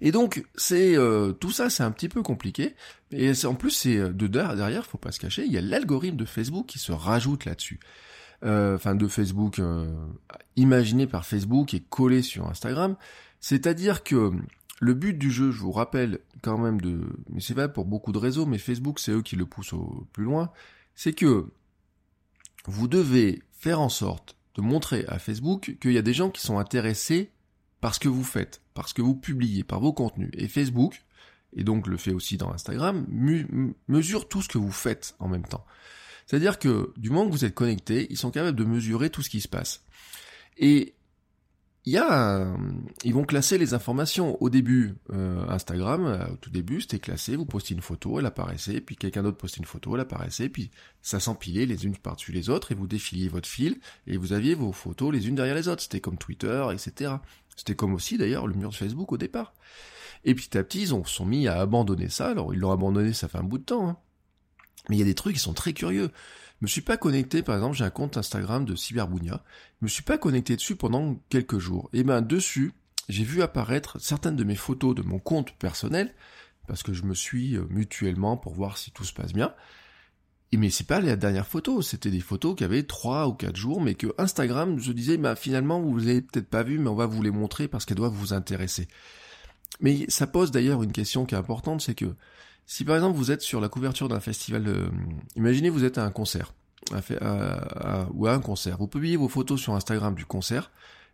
Et 0.02 0.12
donc, 0.12 0.44
c'est 0.56 0.96
euh, 0.98 1.32
tout 1.32 1.52
ça, 1.52 1.70
c'est 1.70 1.84
un 1.84 1.92
petit 1.92 2.10
peu 2.10 2.22
compliqué. 2.22 2.76
Et 3.12 3.32
en 3.46 3.56
plus, 3.56 3.72
c'est 3.72 3.98
de 3.98 4.28
derrière, 4.28 4.86
faut 4.86 4.98
pas 4.98 5.12
se 5.12 5.20
cacher, 5.20 5.46
il 5.46 5.52
y 5.52 5.58
a 5.58 5.62
l'algorithme 5.62 6.18
de 6.18 6.26
Facebook 6.26 6.68
qui 6.68 6.80
se 6.80 6.92
rajoute 6.92 7.46
là-dessus. 7.46 7.80
Euh, 8.44 8.76
enfin, 8.76 8.94
de 8.94 9.08
Facebook, 9.08 9.58
euh, 9.60 9.88
imaginé 10.56 11.08
par 11.08 11.26
Facebook 11.26 11.74
et 11.74 11.80
collé 11.80 12.22
sur 12.22 12.48
Instagram. 12.48 12.96
C'est-à-dire 13.40 14.04
que 14.04 14.32
le 14.80 14.94
but 14.94 15.18
du 15.18 15.32
jeu, 15.32 15.52
je 15.52 15.62
vous 15.62 15.72
rappelle 15.72 16.20
quand 16.44 16.58
même 16.58 16.80
de, 16.80 17.02
mais 17.30 17.42
c'est 17.42 17.56
vrai 17.56 17.72
pour 17.72 17.86
beaucoup 17.86 18.12
de 18.12 18.20
réseaux, 18.20 18.46
mais 18.46 18.60
Facebook, 18.60 19.00
c'est 19.00 19.12
eux 19.12 19.24
qui 19.24 19.36
le 19.36 19.48
poussent 19.48 19.74
au 19.74 20.08
plus 20.14 20.24
loin, 20.24 20.52
c'est 20.94 21.14
que 21.14 21.48
vous 22.66 22.88
devez 22.88 23.42
faire 23.54 23.82
en 23.82 23.90
sorte 23.90 24.36
de 24.56 24.62
montrer 24.62 25.06
à 25.08 25.18
Facebook 25.18 25.78
qu'il 25.82 25.94
y 25.94 25.98
a 25.98 26.04
des 26.04 26.14
gens 26.14 26.30
qui 26.30 26.42
sont 26.42 26.60
intéressés 26.60 27.32
par 27.82 27.96
ce 27.96 28.00
que 28.00 28.10
vous 28.10 28.24
faites, 28.24 28.62
par 28.74 28.88
ce 28.88 28.94
que 28.94 29.02
vous 29.02 29.16
publiez, 29.16 29.64
par 29.64 29.80
vos 29.80 29.94
contenus. 29.94 30.30
Et 30.34 30.48
Facebook, 30.48 31.04
et 31.56 31.64
donc 31.64 31.88
le 31.88 31.98
fait 31.98 32.14
aussi 32.14 32.38
dans 32.38 32.52
Instagram, 32.52 33.06
mesure 33.88 34.28
tout 34.28 34.42
ce 34.42 34.48
que 34.48 34.58
vous 34.58 34.72
faites 34.72 35.16
en 35.20 35.28
même 35.28 35.46
temps. 35.46 35.66
C'est-à-dire 36.26 36.60
que 36.60 36.94
du 36.98 37.10
moment 37.10 37.28
que 37.28 37.32
vous 37.32 37.46
êtes 37.46 37.56
connecté, 37.56 38.08
ils 38.10 38.18
sont 38.18 38.32
capables 38.32 38.58
de 38.58 38.66
mesurer 38.66 39.10
tout 39.10 39.22
ce 39.22 39.30
qui 39.30 39.42
se 39.42 39.48
passe. 39.48 39.84
Et 40.58 40.94
il 41.88 41.92
y 41.92 41.98
a, 41.98 42.46
ils 43.06 43.14
vont 43.14 43.24
classer 43.24 43.58
les 43.58 43.74
informations. 43.74 44.36
Au 44.44 44.50
début, 44.50 44.96
euh, 45.14 45.48
Instagram, 45.48 46.06
euh, 46.06 46.34
au 46.34 46.36
tout 46.36 46.50
début, 46.50 46.82
c'était 46.82 47.00
classé. 47.00 47.38
Vous 47.38 47.46
postez 47.46 47.76
une 47.76 47.82
photo, 47.82 48.20
elle 48.20 48.26
apparaissait, 48.26 48.82
puis 48.82 48.98
quelqu'un 48.98 49.24
d'autre 49.24 49.38
postait 49.38 49.60
une 49.60 49.66
photo, 49.66 49.96
elle 49.96 50.02
apparaissait, 50.02 50.50
puis 50.50 50.70
ça 51.02 51.22
s'empilait 51.22 51.66
les 51.66 51.86
unes 51.86 51.96
par-dessus 51.96 52.34
les 52.34 52.50
autres, 52.50 52.74
et 52.74 52.76
vous 52.76 52.88
défiliez 52.88 53.30
votre 53.30 53.48
fil, 53.48 53.80
et 54.06 54.18
vous 54.18 54.34
aviez 54.34 54.54
vos 54.54 54.74
photos 54.74 55.14
les 55.14 55.30
unes 55.30 55.36
derrière 55.36 55.56
les 55.56 55.70
autres. 55.70 55.82
C'était 55.82 56.02
comme 56.02 56.18
Twitter, 56.18 56.68
etc. 56.74 57.14
C'était 57.56 57.76
comme 57.76 57.94
aussi 57.94 58.18
d'ailleurs 58.18 58.48
le 58.48 58.56
mur 58.56 58.72
de 58.72 58.76
Facebook 58.76 59.14
au 59.14 59.18
départ. 59.18 59.54
Et 60.26 60.36
petit 60.36 60.58
à 60.58 60.66
petit, 60.66 60.82
ils 60.82 60.94
ont 60.94 61.06
sont 61.06 61.26
mis 61.26 61.48
à 61.48 61.58
abandonner 61.58 62.10
ça. 62.10 62.28
Alors 62.28 62.54
ils 62.54 62.60
l'ont 62.60 62.74
abandonné, 62.74 63.14
ça 63.14 63.30
fait 63.30 63.38
un 63.38 63.44
bout 63.44 63.60
de 63.60 63.64
temps. 63.64 63.88
Hein. 63.88 63.98
Mais 64.90 64.98
il 64.98 65.00
y 65.00 65.04
a 65.04 65.06
des 65.06 65.16
trucs 65.16 65.36
qui 65.36 65.42
sont 65.42 65.54
très 65.54 65.72
curieux. 65.72 66.12
Je 66.60 66.66
me 66.66 66.68
suis 66.68 66.82
pas 66.82 66.98
connecté, 66.98 67.44
par 67.44 67.56
exemple, 67.56 67.76
j'ai 67.76 67.84
un 67.84 67.92
compte 67.92 68.18
Instagram 68.18 68.66
de 68.66 68.76
Cyberbounia. 68.76 69.44
Je 69.80 69.86
me 69.86 69.90
suis 69.90 70.04
pas 70.04 70.18
connecté 70.18 70.56
dessus 70.56 70.76
pendant 70.76 71.16
quelques 71.30 71.60
jours. 71.60 71.90
Et 71.94 72.04
ben 72.04 72.22
dessus, 72.22 72.74
j'ai 73.10 73.24
vu 73.24 73.44
apparaître 73.44 74.00
certaines 74.02 74.36
de 74.36 74.44
mes 74.44 74.56
photos 74.56 74.96
de 74.96 75.04
mon 75.04 75.20
compte 75.20 75.52
personnel, 75.54 76.14
parce 76.68 76.82
que 76.82 76.94
je 76.94 77.04
me 77.04 77.14
suis 77.14 77.56
euh, 77.56 77.66
mutuellement 77.70 78.38
pour 78.38 78.54
voir 78.54 78.78
si 78.78 78.92
tout 78.92 79.04
se 79.04 79.14
passe 79.14 79.34
bien. 79.34 79.54
Et 80.52 80.58
mais 80.58 80.70
c'est 80.70 80.88
pas 80.88 81.00
la 81.00 81.16
dernière 81.16 81.46
photo, 81.46 81.82
c'était 81.82 82.10
des 82.10 82.22
photos 82.22 82.56
qui 82.56 82.64
avaient 82.64 82.84
trois 82.84 83.28
ou 83.28 83.34
quatre 83.34 83.56
jours, 83.56 83.82
mais 83.82 83.96
que 83.96 84.08
Instagram, 84.18 84.80
je 84.80 84.94
disais, 84.94 85.18
bah 85.18 85.36
finalement 85.36 85.80
vous 85.80 85.98
les 85.98 86.10
avez 86.10 86.22
peut-être 86.22 86.50
pas 86.50 86.64
vues, 86.64 86.80
mais 86.80 86.90
on 86.90 86.96
va 86.96 87.06
vous 87.06 87.22
les 87.22 87.32
montrer 87.32 87.68
parce 87.68 87.86
qu'elles 87.86 87.98
doivent 87.98 88.14
vous 88.14 88.34
intéresser. 88.34 88.88
Mais 89.82 90.06
ça 90.10 90.26
pose 90.26 90.52
d'ailleurs 90.52 90.84
une 90.84 90.94
question 90.94 91.26
qui 91.26 91.36
est 91.36 91.38
importante, 91.38 91.82
c'est 91.82 91.96
que 91.96 92.16
si 92.68 92.86
par 92.86 92.96
exemple 92.96 93.18
vous 93.18 93.32
êtes 93.32 93.42
sur 93.42 93.60
la 93.60 93.70
couverture 93.70 94.10
d'un 94.10 94.20
festival, 94.20 94.68
euh, 94.68 94.90
imaginez 95.36 95.70
vous 95.70 95.86
êtes 95.86 95.98
à 95.98 96.04
un 96.04 96.12
concert, 96.12 96.54
ou 96.92 98.28
à 98.28 98.34
un 98.34 98.40
concert, 98.40 98.78
vous 98.78 98.88
publiez 98.88 99.18
vos 99.18 99.30
photos 99.30 99.60
sur 99.60 99.74
Instagram 99.74 100.14
du 100.14 100.26
concert, 100.26 100.70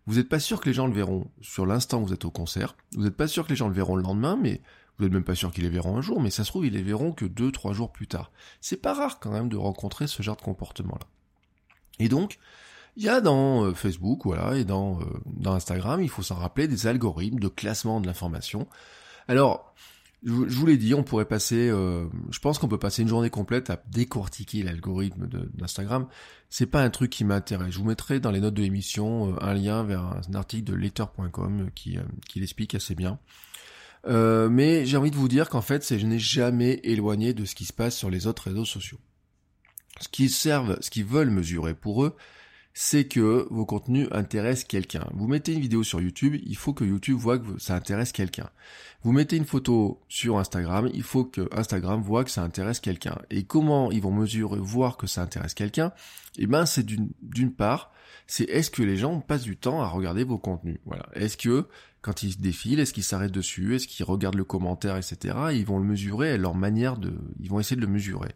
vous 0.05 0.15
n'êtes 0.15 0.27
pas 0.27 0.39
sûr 0.39 0.59
que 0.59 0.67
les 0.67 0.73
gens 0.73 0.87
le 0.87 0.93
verront 0.93 1.27
sur 1.41 1.65
l'instant 1.65 2.01
où 2.01 2.07
vous 2.07 2.13
êtes 2.13 2.25
au 2.25 2.31
concert, 2.31 2.75
vous 2.95 3.03
n'êtes 3.03 3.15
pas 3.15 3.27
sûr 3.27 3.45
que 3.45 3.51
les 3.51 3.55
gens 3.55 3.69
le 3.69 3.73
verront 3.73 3.95
le 3.95 4.03
lendemain, 4.03 4.37
mais 4.39 4.61
vous 4.97 5.05
n'êtes 5.05 5.13
même 5.13 5.23
pas 5.23 5.35
sûr 5.35 5.51
qu'ils 5.51 5.63
les 5.63 5.69
verront 5.69 5.95
un 5.95 6.01
jour, 6.01 6.19
mais 6.19 6.29
ça 6.29 6.43
se 6.43 6.49
trouve 6.49 6.65
ils 6.65 6.73
les 6.73 6.83
verront 6.83 7.13
que 7.13 7.25
deux, 7.25 7.51
trois 7.51 7.73
jours 7.73 7.91
plus 7.91 8.07
tard. 8.07 8.31
C'est 8.59 8.81
pas 8.81 8.93
rare 8.93 9.19
quand 9.19 9.31
même 9.31 9.49
de 9.49 9.57
rencontrer 9.57 10.07
ce 10.07 10.21
genre 10.21 10.35
de 10.35 10.41
comportement-là. 10.41 11.07
Et 11.99 12.09
donc, 12.09 12.39
il 12.95 13.03
y 13.03 13.09
a 13.09 13.21
dans 13.21 13.63
euh, 13.63 13.73
Facebook, 13.73 14.21
voilà, 14.25 14.55
et 14.57 14.61
euh, 14.61 14.95
dans 15.25 15.53
Instagram, 15.53 16.01
il 16.01 16.09
faut 16.09 16.21
s'en 16.21 16.35
rappeler 16.35 16.67
des 16.67 16.85
algorithmes 16.87 17.39
de 17.39 17.47
classement 17.47 18.01
de 18.01 18.07
l'information. 18.07 18.67
Alors, 19.27 19.73
je, 20.25 20.31
vous 20.31 20.65
l'ai 20.65 20.77
dit, 20.77 20.93
on 20.93 21.03
pourrait 21.03 21.25
passer, 21.25 21.69
euh, 21.69 22.07
je 22.31 22.39
pense 22.39 22.57
qu'on 22.57 22.67
peut 22.67 22.79
passer 22.79 23.01
une 23.01 23.07
journée 23.07 23.29
complète 23.29 23.69
à 23.69 23.83
décortiquer 23.89 24.63
l'algorithme 24.63 25.27
d'Instagram. 25.53 26.07
C'est 26.49 26.65
pas 26.65 26.81
un 26.81 26.89
truc 26.89 27.11
qui 27.11 27.25
m'intéresse. 27.25 27.73
Je 27.73 27.79
vous 27.79 27.85
mettrai 27.85 28.19
dans 28.19 28.31
les 28.31 28.39
notes 28.39 28.53
de 28.53 28.61
l'émission 28.61 29.33
euh, 29.33 29.43
un 29.43 29.53
lien 29.53 29.83
vers 29.83 30.01
un 30.01 30.33
article 30.33 30.63
de 30.71 30.75
later.com 30.75 31.69
qui, 31.75 31.97
euh, 31.97 32.03
qui 32.27 32.39
l'explique 32.39 32.75
assez 32.75 32.95
bien. 32.95 33.19
mais 34.05 34.85
j'ai 34.85 34.97
envie 34.97 35.11
de 35.11 35.15
vous 35.15 35.27
dire 35.27 35.49
qu'en 35.49 35.61
fait, 35.61 35.97
je 35.97 36.05
n'ai 36.05 36.19
jamais 36.19 36.79
éloigné 36.83 37.33
de 37.33 37.45
ce 37.45 37.55
qui 37.55 37.65
se 37.65 37.73
passe 37.73 37.95
sur 37.97 38.09
les 38.09 38.27
autres 38.27 38.43
réseaux 38.43 38.65
sociaux. 38.65 38.99
Ce 39.99 40.07
qui 40.07 40.29
servent, 40.29 40.77
ce 40.81 40.89
qu'ils 40.89 41.05
veulent 41.05 41.29
mesurer 41.29 41.73
pour 41.73 42.03
eux, 42.03 42.15
c'est 42.73 43.05
que 43.05 43.47
vos 43.51 43.65
contenus 43.65 44.07
intéressent 44.11 44.65
quelqu'un. 44.65 45.07
Vous 45.13 45.27
mettez 45.27 45.53
une 45.53 45.59
vidéo 45.59 45.83
sur 45.83 46.01
YouTube, 46.01 46.35
il 46.43 46.55
faut 46.55 46.73
que 46.73 46.83
YouTube 46.83 47.17
voit 47.17 47.37
que 47.37 47.59
ça 47.59 47.75
intéresse 47.75 48.11
quelqu'un. 48.11 48.49
Vous 49.03 49.11
mettez 49.11 49.35
une 49.35 49.45
photo 49.45 50.01
sur 50.07 50.39
Instagram, 50.39 50.89
il 50.93 51.03
faut 51.03 51.25
que 51.25 51.47
Instagram 51.51 52.01
voit 52.01 52.23
que 52.23 52.31
ça 52.31 52.41
intéresse 52.41 52.79
quelqu'un. 52.79 53.17
Et 53.29 53.43
comment 53.43 53.91
ils 53.91 54.01
vont 54.01 54.11
mesurer, 54.11 54.57
voir 54.59 54.97
que 54.97 55.07
ça 55.07 55.21
intéresse 55.21 55.53
quelqu'un? 55.53 55.91
Eh 56.37 56.47
ben, 56.47 56.65
c'est 56.65 56.85
d'une 56.85 57.53
part, 57.53 57.91
c'est 58.27 58.45
est-ce 58.45 58.71
que 58.71 58.81
les 58.81 58.97
gens 58.97 59.19
passent 59.19 59.43
du 59.43 59.57
temps 59.57 59.81
à 59.81 59.87
regarder 59.87 60.23
vos 60.23 60.37
contenus? 60.37 60.79
Voilà. 60.85 61.05
Est-ce 61.13 61.37
que 61.37 61.67
quand 62.01 62.23
ils 62.23 62.39
défilent, 62.39 62.79
est-ce 62.79 62.93
qu'ils 62.93 63.03
s'arrêtent 63.03 63.31
dessus? 63.31 63.75
Est-ce 63.75 63.87
qu'ils 63.87 64.05
regardent 64.05 64.35
le 64.35 64.43
commentaire, 64.43 64.97
etc. 64.97 65.35
ils 65.53 65.65
vont 65.65 65.79
le 65.79 65.85
mesurer 65.85 66.31
à 66.31 66.37
leur 66.37 66.55
manière 66.55 66.97
de, 66.97 67.13
ils 67.39 67.49
vont 67.49 67.59
essayer 67.59 67.75
de 67.75 67.81
le 67.81 67.91
mesurer. 67.91 68.31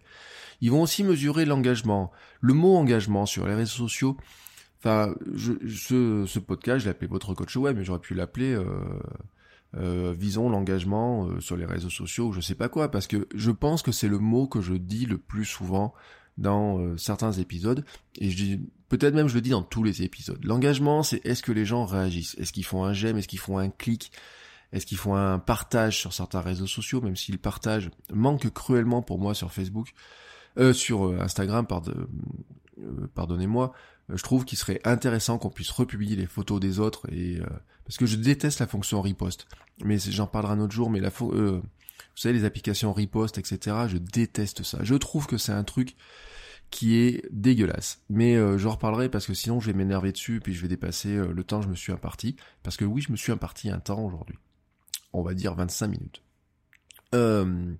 Ils 0.62 0.72
vont 0.72 0.82
aussi 0.82 1.04
mesurer 1.04 1.46
l'engagement. 1.46 2.12
Le 2.42 2.54
mot 2.54 2.76
engagement 2.76 3.26
sur 3.26 3.48
les 3.48 3.56
réseaux 3.56 3.78
sociaux. 3.78 4.18
Enfin, 4.80 5.16
je, 5.34 5.54
ce, 5.68 6.26
ce 6.28 6.40
podcast, 6.40 6.80
je 6.80 6.86
l'ai 6.86 6.92
appelé 6.92 7.08
votre 7.08 7.34
coach 7.34 7.56
web, 7.56 7.78
mais 7.78 7.84
j'aurais 7.84 8.00
pu 8.00 8.14
l'appeler 8.14 8.54
euh, 8.54 8.66
euh, 9.76 10.14
visons 10.18 10.50
l'engagement 10.50 11.28
euh, 11.28 11.40
sur 11.42 11.58
les 11.58 11.66
réseaux 11.66 11.90
sociaux, 11.90 12.32
je 12.32 12.42
sais 12.42 12.56
pas 12.56 12.70
quoi, 12.70 12.90
parce 12.90 13.06
que 13.06 13.28
je 13.36 13.52
pense 13.52 13.82
que 13.82 13.92
c'est 13.92 14.08
le 14.08 14.18
mot 14.18 14.48
que 14.48 14.62
je 14.62 14.74
dis 14.74 15.06
le 15.06 15.18
plus 15.18 15.46
souvent 15.46 15.94
dans 16.38 16.80
euh, 16.80 16.96
certains 16.96 17.34
épisodes, 17.34 17.84
et 18.18 18.30
je 18.30 18.38
dis 18.38 18.62
peut-être 18.88 19.14
même 19.14 19.28
je 19.28 19.36
le 19.36 19.42
dis 19.42 19.50
dans 19.50 19.64
tous 19.64 19.84
les 19.84 20.04
épisodes. 20.04 20.40
L'engagement, 20.46 21.04
c'est 21.04 21.26
est-ce 21.26 21.44
que 21.44 21.52
les 21.52 21.66
gens 21.66 21.86
réagissent, 21.86 22.36
est-ce 22.38 22.54
qu'ils 22.54 22.66
font 22.66 22.86
un 22.86 22.94
j'aime, 22.94 23.18
est-ce 23.18 23.28
qu'ils 23.28 23.40
font 23.40 23.58
un 23.58 23.70
clic, 23.70 24.12
est-ce 24.72 24.86
qu'ils 24.86 24.98
font 24.98 25.16
un 25.16 25.38
partage 25.38 25.98
sur 25.98 26.14
certains 26.14 26.42
réseaux 26.42 26.68
sociaux, 26.68 27.02
même 27.02 27.16
si 27.16 27.32
le 27.32 27.38
partage 27.38 27.90
manque 28.14 28.50
cruellement 28.52 29.02
pour 29.02 29.20
moi 29.20 29.34
sur 29.34 29.52
Facebook. 29.52 29.90
Euh, 30.58 30.74
sur 30.74 31.08
euh, 31.08 31.20
Instagram, 31.20 31.68
euh, 31.72 33.08
pardonnez-moi, 33.14 33.74
je 34.10 34.22
trouve 34.24 34.46
qu'il 34.46 34.58
serait 34.58 34.80
intéressant 34.86 35.38
qu'on 35.38 35.50
puisse 35.50 35.70
republier 35.70 36.16
les 36.16 36.26
photos 36.26 36.60
des 36.60 36.80
autres 36.80 37.12
et 37.12 37.40
parce 37.84 37.98
que 37.98 38.06
je 38.06 38.16
déteste 38.16 38.60
la 38.60 38.68
fonction 38.68 39.02
repost. 39.02 39.48
Mais 39.84 39.98
j'en 40.00 40.28
parlerai 40.28 40.54
un 40.54 40.60
autre 40.62 40.74
jour. 40.74 40.90
Mais 40.90 41.02
la 41.02 41.10
vous 41.10 41.62
savez 42.16 42.34
les 42.34 42.46
applications 42.46 42.94
repost, 42.94 43.38
etc. 43.38 43.76
Je 43.90 43.98
déteste 43.98 44.64
ça. 44.64 44.80
Je 44.82 44.96
trouve 44.96 45.28
que 45.28 45.38
c'est 45.38 45.52
un 45.52 45.66
truc 45.66 45.98
qui 46.72 46.96
est 46.96 47.26
dégueulasse. 47.32 48.02
Mais 48.10 48.38
j'en 48.58 48.72
reparlerai 48.72 49.10
parce 49.10 49.28
que 49.28 49.34
sinon 49.34 49.60
je 49.60 49.68
vais 49.68 49.78
m'énerver 49.78 50.14
dessus 50.14 50.40
puis 50.40 50.54
je 50.54 50.62
vais 50.62 50.70
dépasser 50.70 51.18
le 51.18 51.44
temps 51.44 51.60
que 51.60 51.66
je 51.66 51.70
me 51.70 51.76
suis 51.76 51.92
imparti. 51.92 52.38
Parce 52.64 52.78
que 52.78 52.86
oui, 52.86 53.02
je 53.02 53.12
me 53.12 53.18
suis 53.18 53.34
imparti 53.34 53.70
un 53.70 53.80
temps 53.80 54.00
aujourd'hui. 54.00 54.38
On 55.12 55.22
va 55.22 55.34
dire 55.34 55.54
25 55.54 55.88
minutes. 55.88 56.22
Euh, 57.16 57.74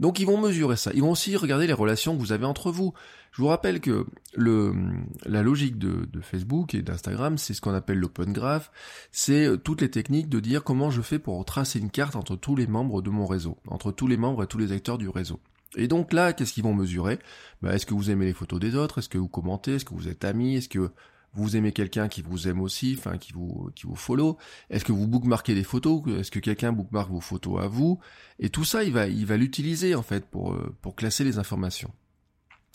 donc 0.00 0.20
ils 0.20 0.26
vont 0.26 0.40
mesurer 0.40 0.76
ça. 0.76 0.90
Ils 0.94 1.02
vont 1.02 1.10
aussi 1.10 1.36
regarder 1.36 1.66
les 1.66 1.72
relations 1.72 2.14
que 2.14 2.20
vous 2.20 2.32
avez 2.32 2.44
entre 2.44 2.70
vous. 2.70 2.92
Je 3.32 3.42
vous 3.42 3.48
rappelle 3.48 3.80
que 3.80 4.06
la 4.36 5.42
logique 5.42 5.78
de, 5.78 6.08
de 6.10 6.20
Facebook 6.20 6.74
et 6.74 6.82
d'Instagram, 6.82 7.36
c'est 7.38 7.54
ce 7.54 7.60
qu'on 7.60 7.74
appelle 7.74 7.98
l'open 7.98 8.32
graph. 8.32 8.70
C'est 9.12 9.46
euh, 9.46 9.56
toutes 9.56 9.80
les 9.80 9.90
techniques 9.90 10.28
de 10.28 10.40
dire 10.40 10.64
comment 10.64 10.90
je 10.90 11.02
fais 11.02 11.18
pour 11.18 11.44
tracer 11.44 11.78
une 11.78 11.90
carte 11.90 12.16
entre 12.16 12.36
tous 12.36 12.56
les 12.56 12.66
membres 12.66 13.02
de 13.02 13.10
mon 13.10 13.26
réseau, 13.26 13.58
entre 13.66 13.92
tous 13.92 14.06
les 14.06 14.16
membres 14.16 14.42
et 14.44 14.46
tous 14.46 14.58
les 14.58 14.72
acteurs 14.72 14.98
du 14.98 15.08
réseau. 15.08 15.40
Et 15.76 15.88
donc 15.88 16.12
là, 16.12 16.32
qu'est-ce 16.32 16.52
qu'ils 16.52 16.64
vont 16.64 16.74
mesurer? 16.74 17.18
Bah, 17.60 17.74
Est-ce 17.74 17.86
que 17.86 17.94
vous 17.94 18.10
aimez 18.10 18.24
les 18.24 18.32
photos 18.32 18.58
des 18.60 18.74
autres? 18.74 18.98
Est-ce 18.98 19.08
que 19.08 19.18
vous 19.18 19.28
commentez? 19.28 19.74
Est-ce 19.74 19.84
que 19.84 19.94
vous 19.94 20.08
êtes 20.08 20.24
amis? 20.24 20.56
Est-ce 20.56 20.68
que 20.68 20.90
vous 21.38 21.56
aimez 21.56 21.72
quelqu'un 21.72 22.08
qui 22.08 22.22
vous 22.22 22.48
aime 22.48 22.60
aussi, 22.60 22.94
enfin 22.98 23.18
qui 23.18 23.32
vous 23.32 23.70
qui 23.74 23.86
vous 23.86 23.94
follow 23.94 24.36
Est-ce 24.70 24.84
que 24.84 24.92
vous 24.92 25.06
bookmarquez 25.06 25.54
des 25.54 25.64
photos 25.64 26.02
Est-ce 26.18 26.30
que 26.30 26.38
quelqu'un 26.38 26.72
bookmarque 26.72 27.10
vos 27.10 27.20
photos 27.20 27.62
à 27.62 27.68
vous 27.68 27.98
Et 28.38 28.50
tout 28.50 28.64
ça, 28.64 28.84
il 28.84 28.92
va 28.92 29.06
il 29.06 29.26
va 29.26 29.36
l'utiliser 29.36 29.94
en 29.94 30.02
fait 30.02 30.26
pour 30.26 30.52
euh, 30.52 30.74
pour 30.82 30.96
classer 30.96 31.24
les 31.24 31.38
informations. 31.38 31.92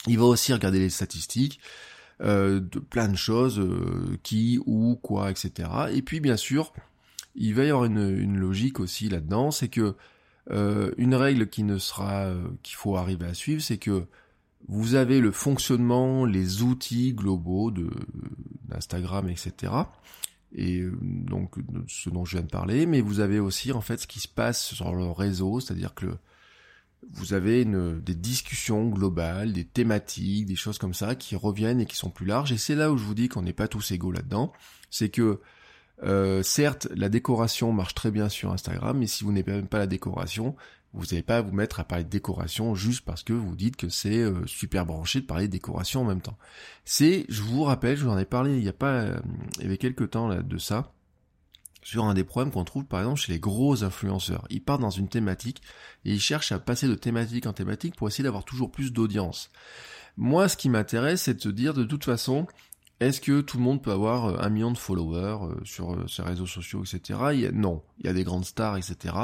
Il 0.07 0.17
va 0.17 0.25
aussi 0.25 0.53
regarder 0.53 0.79
les 0.79 0.89
statistiques 0.89 1.59
euh, 2.21 2.59
de 2.59 2.79
plein 2.79 3.07
de 3.07 3.15
choses, 3.15 3.59
euh, 3.59 4.17
qui, 4.21 4.59
où, 4.65 4.95
quoi, 5.01 5.31
etc. 5.31 5.69
Et 5.93 6.01
puis 6.01 6.19
bien 6.19 6.37
sûr, 6.37 6.73
il 7.35 7.53
va 7.55 7.63
y 7.63 7.69
avoir 7.69 7.85
une, 7.85 8.17
une 8.17 8.37
logique 8.37 8.79
aussi 8.79 9.09
là-dedans, 9.09 9.51
c'est 9.51 9.69
que 9.69 9.95
une 10.97 11.15
règle 11.15 11.47
qui 11.47 11.63
ne 11.63 11.77
sera 11.77 12.33
qu'il 12.63 12.75
faut 12.75 12.97
arriver 12.97 13.25
à 13.27 13.33
suivre, 13.33 13.61
c'est 13.61 13.77
que 13.77 14.07
vous 14.67 14.95
avez 14.95 15.19
le 15.19 15.31
fonctionnement, 15.31 16.25
les 16.25 16.61
outils 16.61 17.13
globaux 17.13 17.71
de 17.71 17.89
d'Instagram, 18.65 19.29
etc. 19.29 19.73
Et 20.55 20.79
euh, 20.79 20.97
donc 21.01 21.55
ce 21.87 22.09
dont 22.09 22.25
je 22.25 22.37
viens 22.37 22.45
de 22.45 22.51
parler, 22.51 22.85
mais 22.85 23.01
vous 23.01 23.19
avez 23.19 23.39
aussi 23.39 23.71
en 23.71 23.81
fait 23.81 23.97
ce 23.97 24.07
qui 24.07 24.19
se 24.19 24.27
passe 24.27 24.73
sur 24.73 24.93
le 24.93 25.09
réseau, 25.11 25.59
c'est-à-dire 25.59 25.93
que 25.93 26.07
vous 27.11 27.33
avez 27.33 27.65
des 27.65 28.15
discussions 28.15 28.87
globales, 28.87 29.51
des 29.51 29.65
thématiques, 29.65 30.45
des 30.45 30.55
choses 30.55 30.77
comme 30.77 30.93
ça 30.93 31.15
qui 31.15 31.35
reviennent 31.35 31.81
et 31.81 31.85
qui 31.85 31.97
sont 31.97 32.09
plus 32.09 32.25
larges. 32.25 32.53
Et 32.53 32.57
c'est 32.57 32.75
là 32.75 32.91
où 32.91 32.97
je 32.97 33.03
vous 33.03 33.13
dis 33.13 33.27
qu'on 33.27 33.41
n'est 33.41 33.53
pas 33.53 33.67
tous 33.67 33.91
égaux 33.91 34.11
là-dedans. 34.11 34.53
C'est 34.89 35.09
que 35.09 35.41
euh, 36.03 36.43
certes, 36.43 36.87
la 36.95 37.09
décoration 37.09 37.71
marche 37.71 37.93
très 37.93 38.11
bien 38.11 38.29
sur 38.29 38.51
Instagram, 38.51 38.97
mais 38.97 39.07
si 39.07 39.23
vous 39.23 39.31
n'avez 39.31 39.51
même 39.51 39.67
pas 39.67 39.79
la 39.79 39.87
décoration, 39.87 40.55
vous 40.93 41.05
n'allez 41.05 41.23
pas 41.23 41.41
vous 41.41 41.53
mettre 41.53 41.79
à 41.79 41.83
parler 41.83 42.03
de 42.03 42.09
décoration 42.09 42.75
juste 42.75 43.03
parce 43.05 43.23
que 43.23 43.33
vous 43.33 43.55
dites 43.55 43.75
que 43.75 43.89
c'est 43.89 44.19
euh, 44.19 44.45
super 44.45 44.85
branché 44.85 45.21
de 45.21 45.25
parler 45.25 45.47
de 45.47 45.51
décoration 45.51 46.01
en 46.01 46.05
même 46.05 46.21
temps. 46.21 46.37
C'est, 46.85 47.25
je 47.29 47.41
vous 47.41 47.63
rappelle, 47.63 47.97
je 47.97 48.05
vous 48.05 48.11
en 48.11 48.17
ai 48.17 48.25
parlé 48.25 48.57
il 48.57 48.63
y 48.63 48.69
a 48.69 48.73
pas, 48.73 48.93
euh, 48.93 49.19
il 49.57 49.63
y 49.63 49.65
avait 49.65 49.77
quelques 49.77 50.11
temps 50.11 50.27
là 50.27 50.41
de 50.41 50.57
ça, 50.57 50.93
sur 51.81 52.05
un 52.05 52.13
des 52.13 52.23
problèmes 52.23 52.51
qu'on 52.51 52.63
trouve 52.63 52.85
par 52.85 53.01
exemple 53.01 53.19
chez 53.19 53.33
les 53.33 53.39
gros 53.39 53.83
influenceurs. 53.83 54.45
Ils 54.49 54.63
partent 54.63 54.81
dans 54.81 54.89
une 54.89 55.09
thématique 55.09 55.61
et 56.05 56.13
ils 56.13 56.21
cherchent 56.21 56.51
à 56.51 56.59
passer 56.59 56.87
de 56.87 56.95
thématique 56.95 57.45
en 57.45 57.53
thématique 57.53 57.95
pour 57.95 58.07
essayer 58.07 58.23
d'avoir 58.23 58.45
toujours 58.45 58.71
plus 58.71 58.93
d'audience. 58.93 59.49
Moi, 60.15 60.47
ce 60.47 60.57
qui 60.57 60.69
m'intéresse, 60.69 61.23
c'est 61.23 61.33
de 61.33 61.41
se 61.41 61.49
dire 61.49 61.73
de 61.73 61.83
toute 61.83 62.05
façon, 62.05 62.45
est-ce 62.99 63.19
que 63.19 63.41
tout 63.41 63.57
le 63.57 63.63
monde 63.63 63.81
peut 63.81 63.91
avoir 63.91 64.25
euh, 64.25 64.37
un 64.39 64.49
million 64.49 64.71
de 64.71 64.77
followers 64.77 65.39
euh, 65.43 65.55
sur 65.65 66.09
ses 66.09 66.21
euh, 66.21 66.25
réseaux 66.25 66.45
sociaux, 66.45 66.83
etc. 66.83 67.51
Non, 67.53 67.83
il 67.99 68.05
y 68.05 68.09
a 68.09 68.13
des 68.13 68.23
grandes 68.23 68.45
stars, 68.45 68.77
etc. 68.77 69.15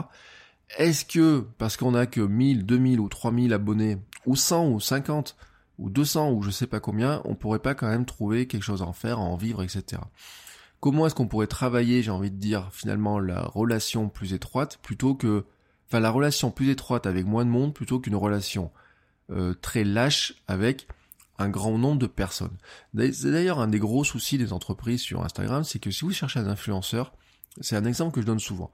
Est-ce 0.77 1.03
que, 1.05 1.45
parce 1.57 1.77
qu'on 1.77 1.95
a 1.95 2.05
que 2.05 2.21
1000, 2.21 2.65
2000 2.65 2.99
ou 2.99 3.09
3000 3.09 3.53
abonnés, 3.53 3.97
ou 4.25 4.35
100 4.35 4.69
ou 4.69 4.79
50, 4.79 5.35
ou 5.77 5.89
200 5.89 6.31
ou 6.31 6.43
je 6.43 6.51
sais 6.51 6.67
pas 6.67 6.79
combien, 6.79 7.21
on 7.25 7.35
pourrait 7.35 7.59
pas 7.59 7.73
quand 7.73 7.87
même 7.87 8.05
trouver 8.05 8.47
quelque 8.47 8.63
chose 8.63 8.81
à 8.81 8.85
en 8.85 8.93
faire, 8.93 9.17
à 9.19 9.21
en 9.21 9.35
vivre, 9.35 9.63
etc. 9.63 10.01
Comment 10.79 11.07
est-ce 11.07 11.15
qu'on 11.15 11.27
pourrait 11.27 11.47
travailler, 11.47 12.03
j'ai 12.03 12.11
envie 12.11 12.31
de 12.31 12.37
dire, 12.37 12.69
finalement, 12.71 13.19
la 13.19 13.41
relation 13.41 14.09
plus 14.09 14.33
étroite, 14.33 14.79
plutôt 14.81 15.15
que, 15.15 15.45
enfin, 15.87 15.99
la 15.99 16.11
relation 16.11 16.51
plus 16.51 16.69
étroite 16.69 17.05
avec 17.05 17.25
moins 17.25 17.45
de 17.45 17.49
monde, 17.49 17.73
plutôt 17.73 17.99
qu'une 17.99 18.15
relation 18.15 18.71
très 19.61 19.83
lâche 19.83 20.33
avec 20.47 20.87
un 21.37 21.49
grand 21.49 21.77
nombre 21.77 21.99
de 21.99 22.07
personnes. 22.07 22.57
C'est 22.97 23.31
d'ailleurs 23.31 23.59
un 23.59 23.67
des 23.67 23.79
gros 23.79 24.03
soucis 24.03 24.37
des 24.37 24.53
entreprises 24.53 25.01
sur 25.01 25.23
Instagram, 25.23 25.63
c'est 25.63 25.79
que 25.79 25.91
si 25.91 26.03
vous 26.03 26.11
cherchez 26.11 26.39
un 26.39 26.47
influenceur, 26.47 27.13
c'est 27.61 27.75
un 27.75 27.85
exemple 27.85 28.13
que 28.13 28.21
je 28.21 28.25
donne 28.25 28.39
souvent. 28.39 28.71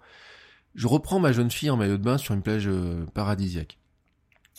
Je 0.75 0.87
reprends 0.87 1.19
ma 1.19 1.31
jeune 1.31 1.49
fille 1.49 1.69
en 1.69 1.77
maillot 1.77 1.97
de 1.97 2.03
bain 2.03 2.17
sur 2.17 2.33
une 2.33 2.41
plage 2.41 2.67
euh, 2.67 3.05
paradisiaque. 3.13 3.79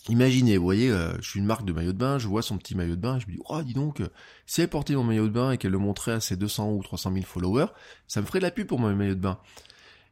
Imaginez, 0.09 0.57
vous 0.57 0.65
voyez, 0.65 0.91
euh, 0.91 1.13
je 1.21 1.29
suis 1.29 1.41
une 1.41 1.47
marque 1.47 1.67
de 1.67 1.73
maillot 1.73 1.93
de 1.93 1.99
bain, 1.99 2.19
je 2.19 2.27
vois 2.27 2.41
son 2.41 2.57
petit 2.57 2.75
maillot 2.75 2.97
de 2.97 3.01
bain, 3.01 3.19
je 3.19 3.27
me 3.27 3.33
dis, 3.33 3.39
oh, 3.49 3.61
dis 3.63 3.75
donc, 3.75 4.01
euh, 4.01 4.09
si 4.47 4.63
elle 4.63 4.69
portait 4.69 4.95
mon 4.95 5.05
maillot 5.05 5.27
de 5.27 5.33
bain 5.33 5.51
et 5.51 5.59
qu'elle 5.59 5.73
le 5.73 5.79
montrait 5.79 6.13
à 6.13 6.21
ses 6.21 6.37
200 6.37 6.73
ou 6.73 6.83
300 6.83 7.13
000 7.13 7.25
followers, 7.27 7.67
ça 8.07 8.21
me 8.21 8.27
ferait 8.27 8.39
de 8.39 8.45
la 8.45 8.51
pub 8.51 8.67
pour 8.67 8.79
mon 8.79 8.95
maillot 8.95 9.15
de 9.15 9.21
bain. 9.21 9.39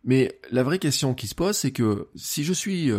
Mais 0.05 0.39
la 0.51 0.63
vraie 0.63 0.79
question 0.79 1.15
qui 1.15 1.27
se 1.27 1.35
pose, 1.35 1.57
c'est 1.57 1.73
que 1.73 2.09
si 2.15 2.45
je 2.45 2.53
suis 2.53 2.91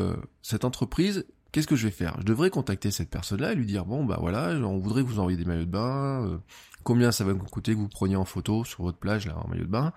cette 0.42 0.66
entreprise, 0.66 1.26
Qu'est-ce 1.52 1.68
que 1.68 1.78
je 1.78 1.86
vais 1.86 1.92
faire? 1.92 2.18
Je 2.20 2.26
devrais 2.26 2.50
contacter 2.50 2.92
cette 2.92 3.10
personne-là 3.10 3.54
et 3.54 3.56
lui 3.56 3.66
dire 3.66 3.86
bon 3.86 4.04
bah 4.04 4.18
voilà, 4.20 4.50
on 4.50 4.78
voudrait 4.78 5.04
vous 5.04 5.20
envoyer 5.20 5.38
des 5.38 5.46
maillots 5.46 5.64
de 5.64 5.70
bain, 5.70 6.42
combien 6.84 7.14
ça 7.14 7.24
va 7.24 7.32
vous 7.32 7.46
coûter 7.46 7.72
que 7.72 7.78
vous 7.78 7.88
preniez 7.88 8.18
en 8.18 8.26
photo 8.26 8.66
sur 8.66 8.84
votre 8.84 8.98
plage 8.98 9.26
là 9.26 9.38
en 9.38 9.48
maillot 9.48 9.64
de 9.64 9.70
bain? 9.70 9.94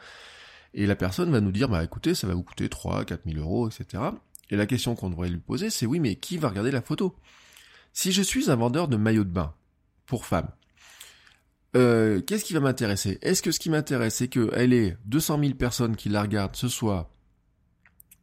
Et 0.75 0.87
la 0.87 0.97
personne 0.97 1.31
va 1.31 1.41
nous 1.41 1.53
dire 1.53 1.69
bah 1.69 1.83
écoutez, 1.83 2.15
ça 2.15 2.27
va 2.27 2.35
vous 2.35 2.43
coûter 2.43 2.69
3, 2.69 3.05
4 3.05 3.23
000 3.27 3.39
euros, 3.39 3.69
etc. 3.69 4.03
Et 4.51 4.57
la 4.57 4.67
question 4.67 4.95
qu'on 4.95 5.11
devrait 5.11 5.29
lui 5.29 5.39
poser, 5.39 5.71
c'est 5.71 5.87
oui 5.87 6.01
mais 6.01 6.17
qui 6.17 6.39
va 6.39 6.49
regarder 6.49 6.71
la 6.71 6.83
photo? 6.83 7.17
Si 7.93 8.13
je 8.13 8.23
suis 8.23 8.51
un 8.51 8.57
vendeur 8.57 8.89
de 8.89 8.97
maillots 8.97 9.25
de 9.25 9.31
bain 9.31 9.55
pour 10.07 10.25
femmes, 10.25 10.51
euh, 11.77 12.21
qu'est-ce 12.23 12.45
qui 12.45 12.55
va 12.55 12.61
m'intéresser? 12.61 13.19
Est-ce 13.23 13.43
que 13.43 13.51
ce 13.51 13.59
qui 13.59 13.71
m'intéresse, 13.71 14.17
c'est 14.17 14.29
qu'elle 14.29 14.73
ait 14.73 14.97
200 15.07 15.41
000 15.41 15.55
personnes 15.55 15.97
qui 15.97 16.09
la 16.09 16.23
regardent 16.23 16.57
ce 16.57 16.69
soir 16.69 17.09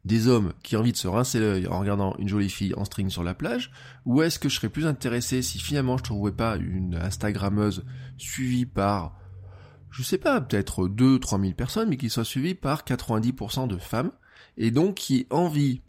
des 0.05 0.27
hommes 0.27 0.53
qui 0.61 0.75
ont 0.75 0.81
envie 0.81 0.91
de 0.91 0.97
se 0.97 1.07
rincer 1.07 1.39
l'œil 1.39 1.67
en 1.67 1.79
regardant 1.79 2.15
une 2.19 2.29
jolie 2.29 2.49
fille 2.49 2.75
en 2.75 2.85
string 2.85 3.09
sur 3.09 3.23
la 3.23 3.33
plage, 3.33 3.71
ou 4.05 4.21
est-ce 4.21 4.37
que 4.39 4.49
je 4.49 4.55
serais 4.55 4.69
plus 4.69 4.85
intéressé 4.85 5.41
si 5.41 5.59
finalement 5.59 5.97
je 5.97 6.03
trouvais 6.03 6.31
pas 6.31 6.57
une 6.57 6.95
Instagrammeuse 6.95 7.83
suivie 8.17 8.67
par, 8.67 9.17
je 9.95 10.03
sais 10.03 10.17
pas, 10.17 10.41
peut-être 10.41 10.87
2-3 10.87 11.41
000 11.41 11.53
personnes, 11.53 11.89
mais 11.89 11.97
qui 11.97 12.09
soit 12.09 12.25
suivie 12.25 12.53
par 12.53 12.83
90% 12.83 13.67
de 13.67 13.77
femmes, 13.77 14.11
et 14.57 14.69
donc 14.69 14.95
qui 14.95 15.25
envie, 15.29 15.81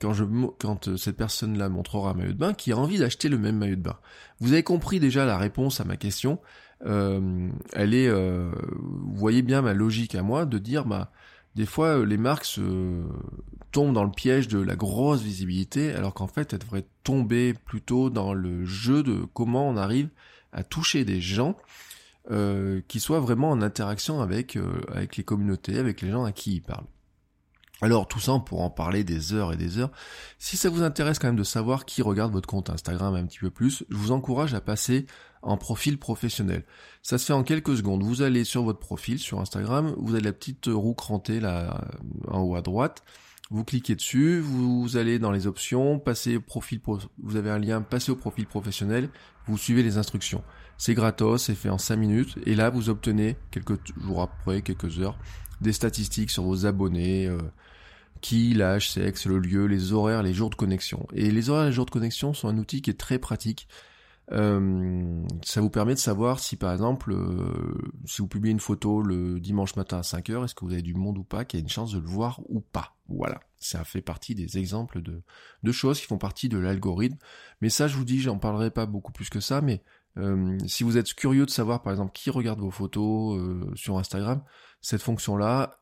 quand 0.00 0.88
euh, 0.88 0.96
cette 0.98 1.16
personne-là 1.16 1.70
montrera 1.70 2.10
un 2.10 2.14
maillot 2.14 2.32
de 2.32 2.38
bain, 2.38 2.52
qui 2.52 2.72
a 2.72 2.76
envie 2.76 2.98
d'acheter 2.98 3.30
le 3.30 3.38
même 3.38 3.56
maillot 3.56 3.76
de 3.76 3.80
bain. 3.80 3.98
Vous 4.40 4.52
avez 4.52 4.62
compris 4.62 5.00
déjà 5.00 5.24
la 5.24 5.38
réponse 5.38 5.80
à 5.80 5.84
ma 5.84 5.96
question. 5.96 6.40
Euh, 6.84 7.48
elle 7.72 7.94
est, 7.94 8.08
euh, 8.08 8.52
vous 8.80 9.16
voyez 9.16 9.40
bien 9.40 9.62
ma 9.62 9.72
logique 9.72 10.14
à 10.14 10.22
moi 10.22 10.44
de 10.44 10.58
dire, 10.58 10.84
bah, 10.84 11.10
des 11.54 11.66
fois, 11.66 11.98
euh, 11.98 12.04
les 12.04 12.18
marques 12.18 12.44
se 12.44 13.02
tombent 13.72 13.94
dans 13.94 14.04
le 14.04 14.10
piège 14.10 14.46
de 14.46 14.60
la 14.60 14.76
grosse 14.76 15.22
visibilité, 15.22 15.92
alors 15.94 16.12
qu'en 16.12 16.28
fait, 16.28 16.52
elles 16.52 16.60
devraient 16.60 16.86
tomber 17.02 17.54
plutôt 17.54 18.10
dans 18.10 18.34
le 18.34 18.66
jeu 18.66 19.02
de 19.02 19.24
comment 19.32 19.68
on 19.68 19.76
arrive 19.76 20.10
à 20.52 20.62
toucher 20.62 21.04
des 21.04 21.20
gens 21.20 21.56
euh, 22.30 22.80
qui 22.88 23.00
soient 23.00 23.20
vraiment 23.20 23.50
en 23.50 23.62
interaction 23.62 24.20
avec, 24.20 24.56
euh, 24.56 24.80
avec 24.92 25.16
les 25.16 25.24
communautés, 25.24 25.78
avec 25.78 26.02
les 26.02 26.10
gens 26.10 26.24
à 26.24 26.32
qui 26.32 26.56
ils 26.56 26.60
parlent. 26.60 26.86
Alors 27.80 28.08
tout 28.08 28.18
ça, 28.18 28.32
on 28.32 28.42
en 28.56 28.70
parler 28.70 29.04
des 29.04 29.32
heures 29.32 29.52
et 29.52 29.56
des 29.56 29.78
heures. 29.78 29.92
Si 30.38 30.56
ça 30.56 30.68
vous 30.68 30.82
intéresse 30.82 31.18
quand 31.18 31.28
même 31.28 31.36
de 31.36 31.44
savoir 31.44 31.84
qui 31.84 32.02
regarde 32.02 32.32
votre 32.32 32.48
compte 32.48 32.70
Instagram 32.70 33.14
un 33.14 33.24
petit 33.24 33.38
peu 33.38 33.50
plus, 33.50 33.84
je 33.88 33.96
vous 33.96 34.10
encourage 34.10 34.52
à 34.52 34.60
passer 34.60 35.06
en 35.42 35.56
profil 35.56 35.98
professionnel. 35.98 36.64
Ça 37.02 37.18
se 37.18 37.26
fait 37.26 37.32
en 37.32 37.44
quelques 37.44 37.76
secondes. 37.76 38.02
Vous 38.02 38.22
allez 38.22 38.42
sur 38.42 38.64
votre 38.64 38.80
profil 38.80 39.20
sur 39.20 39.40
Instagram, 39.40 39.94
vous 39.96 40.14
avez 40.14 40.24
la 40.24 40.32
petite 40.32 40.66
roue 40.66 40.94
crantée 40.94 41.38
là 41.38 41.88
en 42.26 42.40
haut 42.40 42.56
à 42.56 42.62
droite. 42.62 43.04
Vous 43.50 43.64
cliquez 43.64 43.94
dessus, 43.94 44.40
vous 44.40 44.98
allez 44.98 45.18
dans 45.18 45.30
les 45.30 45.46
options, 45.46 45.98
passez 45.98 46.38
profil, 46.38 46.80
vous 47.22 47.36
avez 47.36 47.48
un 47.48 47.58
lien, 47.58 47.80
passez 47.80 48.12
au 48.12 48.16
profil 48.16 48.46
professionnel, 48.46 49.08
vous 49.46 49.56
suivez 49.56 49.82
les 49.82 49.96
instructions. 49.96 50.42
C'est 50.78 50.94
gratos, 50.94 51.42
c'est 51.42 51.54
fait 51.54 51.68
en 51.68 51.78
5 51.78 51.96
minutes, 51.96 52.38
et 52.46 52.54
là 52.54 52.70
vous 52.70 52.88
obtenez 52.88 53.36
quelques 53.50 53.78
jours 54.00 54.22
après, 54.22 54.62
quelques 54.62 55.00
heures, 55.00 55.18
des 55.60 55.72
statistiques 55.72 56.30
sur 56.30 56.44
vos 56.44 56.66
abonnés, 56.66 57.26
euh, 57.26 57.38
qui, 58.20 58.54
l'âge, 58.54 58.90
sexe, 58.90 59.26
le 59.26 59.38
lieu, 59.38 59.66
les 59.66 59.92
horaires, 59.92 60.22
les 60.22 60.34
jours 60.34 60.50
de 60.50 60.54
connexion. 60.54 61.06
Et 61.12 61.30
les 61.30 61.50
horaires 61.50 61.64
et 61.64 61.68
les 61.68 61.72
jours 61.72 61.86
de 61.86 61.90
connexion 61.90 62.32
sont 62.32 62.48
un 62.48 62.58
outil 62.58 62.82
qui 62.82 62.90
est 62.90 62.98
très 62.98 63.18
pratique. 63.18 63.68
Euh, 64.30 65.22
ça 65.42 65.62
vous 65.62 65.70
permet 65.70 65.94
de 65.94 65.98
savoir 65.98 66.38
si 66.38 66.56
par 66.56 66.72
exemple, 66.72 67.12
euh, 67.12 67.90
si 68.04 68.20
vous 68.20 68.28
publiez 68.28 68.52
une 68.52 68.60
photo 68.60 69.00
le 69.00 69.40
dimanche 69.40 69.74
matin 69.76 69.98
à 69.98 70.02
5h, 70.02 70.44
est-ce 70.44 70.54
que 70.54 70.64
vous 70.64 70.72
avez 70.72 70.82
du 70.82 70.94
monde 70.94 71.16
ou 71.18 71.24
pas, 71.24 71.44
qui 71.44 71.56
a 71.56 71.60
une 71.60 71.68
chance 71.68 71.92
de 71.92 71.98
le 71.98 72.06
voir 72.06 72.40
ou 72.48 72.60
pas. 72.60 72.94
Voilà, 73.08 73.40
ça 73.58 73.84
fait 73.84 74.02
partie 74.02 74.34
des 74.34 74.58
exemples 74.58 75.00
de, 75.00 75.22
de 75.62 75.72
choses 75.72 75.98
qui 75.98 76.06
font 76.06 76.18
partie 76.18 76.50
de 76.50 76.58
l'algorithme. 76.58 77.16
Mais 77.62 77.70
ça, 77.70 77.88
je 77.88 77.96
vous 77.96 78.04
dis, 78.04 78.20
j'en 78.20 78.38
parlerai 78.38 78.70
pas 78.70 78.84
beaucoup 78.84 79.12
plus 79.12 79.30
que 79.30 79.40
ça, 79.40 79.62
mais 79.62 79.82
euh, 80.18 80.58
si 80.66 80.84
vous 80.84 80.98
êtes 80.98 81.14
curieux 81.14 81.46
de 81.46 81.50
savoir 81.50 81.82
par 81.82 81.92
exemple 81.92 82.12
qui 82.12 82.30
regarde 82.30 82.60
vos 82.60 82.70
photos 82.70 83.40
sur 83.74 83.98
Instagram, 83.98 84.42
cette 84.80 85.02
fonction-là 85.02 85.80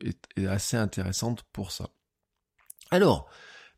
est, 0.00 0.18
est 0.36 0.46
assez 0.46 0.76
intéressante 0.76 1.44
pour 1.52 1.70
ça. 1.70 1.88
Alors, 2.90 3.28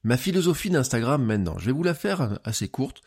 ma 0.02 0.16
philosophie 0.16 0.70
d'Instagram 0.70 1.24
maintenant, 1.24 1.58
je 1.58 1.66
vais 1.66 1.72
vous 1.72 1.82
la 1.82 1.94
faire 1.94 2.38
assez 2.44 2.68
courte. 2.68 3.02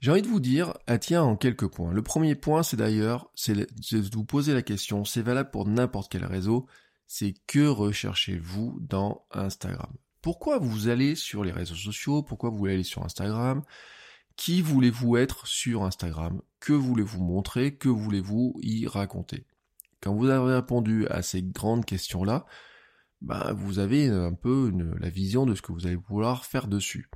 J'ai 0.00 0.10
envie 0.10 0.22
de 0.22 0.28
vous 0.28 0.40
dire, 0.40 0.74
elle 0.86 0.98
tient 0.98 1.22
en 1.22 1.36
quelques 1.36 1.68
points. 1.68 1.92
Le 1.92 2.02
premier 2.02 2.34
point, 2.34 2.62
c'est 2.62 2.78
d'ailleurs, 2.78 3.30
c'est 3.34 3.54
de 3.54 4.14
vous 4.14 4.24
poser 4.24 4.54
la 4.54 4.62
question, 4.62 5.04
c'est 5.04 5.20
valable 5.20 5.50
pour 5.50 5.66
n'importe 5.66 6.10
quel 6.10 6.24
réseau, 6.24 6.66
c'est 7.06 7.34
que 7.46 7.66
recherchez-vous 7.66 8.78
dans 8.80 9.26
Instagram? 9.30 9.92
Pourquoi 10.22 10.58
vous 10.58 10.88
allez 10.88 11.14
sur 11.16 11.44
les 11.44 11.52
réseaux 11.52 11.74
sociaux? 11.74 12.22
Pourquoi 12.22 12.50
vous 12.50 12.66
aller 12.66 12.82
sur 12.82 13.04
Instagram? 13.04 13.62
Qui 14.40 14.62
voulez-vous 14.62 15.18
être 15.18 15.46
sur 15.46 15.84
Instagram? 15.84 16.40
Que 16.60 16.72
voulez-vous 16.72 17.22
montrer? 17.22 17.74
Que 17.76 17.90
voulez-vous 17.90 18.58
y 18.62 18.86
raconter? 18.86 19.44
Quand 20.00 20.14
vous 20.14 20.30
avez 20.30 20.54
répondu 20.54 21.06
à 21.08 21.20
ces 21.20 21.42
grandes 21.42 21.84
questions-là, 21.84 22.46
bah, 23.20 23.52
vous 23.54 23.80
avez 23.80 24.08
un 24.08 24.32
peu 24.32 24.72
la 24.98 25.10
vision 25.10 25.44
de 25.44 25.54
ce 25.54 25.60
que 25.60 25.72
vous 25.72 25.86
allez 25.86 25.98
vouloir 26.08 26.46
faire 26.46 26.68
dessus. 26.68 27.10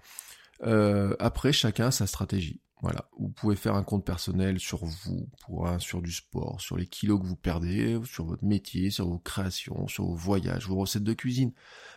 Euh, 0.64 1.16
après, 1.18 1.54
chacun 1.54 1.90
sa 1.90 2.06
stratégie. 2.06 2.60
Voilà, 2.82 3.08
vous 3.18 3.30
pouvez 3.30 3.56
faire 3.56 3.74
un 3.74 3.84
compte 3.84 4.04
personnel 4.04 4.60
sur 4.60 4.84
vous, 4.84 5.26
pour 5.46 5.66
sur 5.78 6.02
du 6.02 6.12
sport, 6.12 6.60
sur 6.60 6.76
les 6.76 6.86
kilos 6.86 7.22
que 7.22 7.26
vous 7.26 7.36
perdez, 7.36 7.98
sur 8.04 8.26
votre 8.26 8.44
métier, 8.44 8.90
sur 8.90 9.08
vos 9.08 9.18
créations, 9.18 9.88
sur 9.88 10.04
vos 10.04 10.14
voyages, 10.14 10.68
vos 10.68 10.76
recettes 10.76 11.04
de 11.04 11.14
cuisine, 11.14 11.54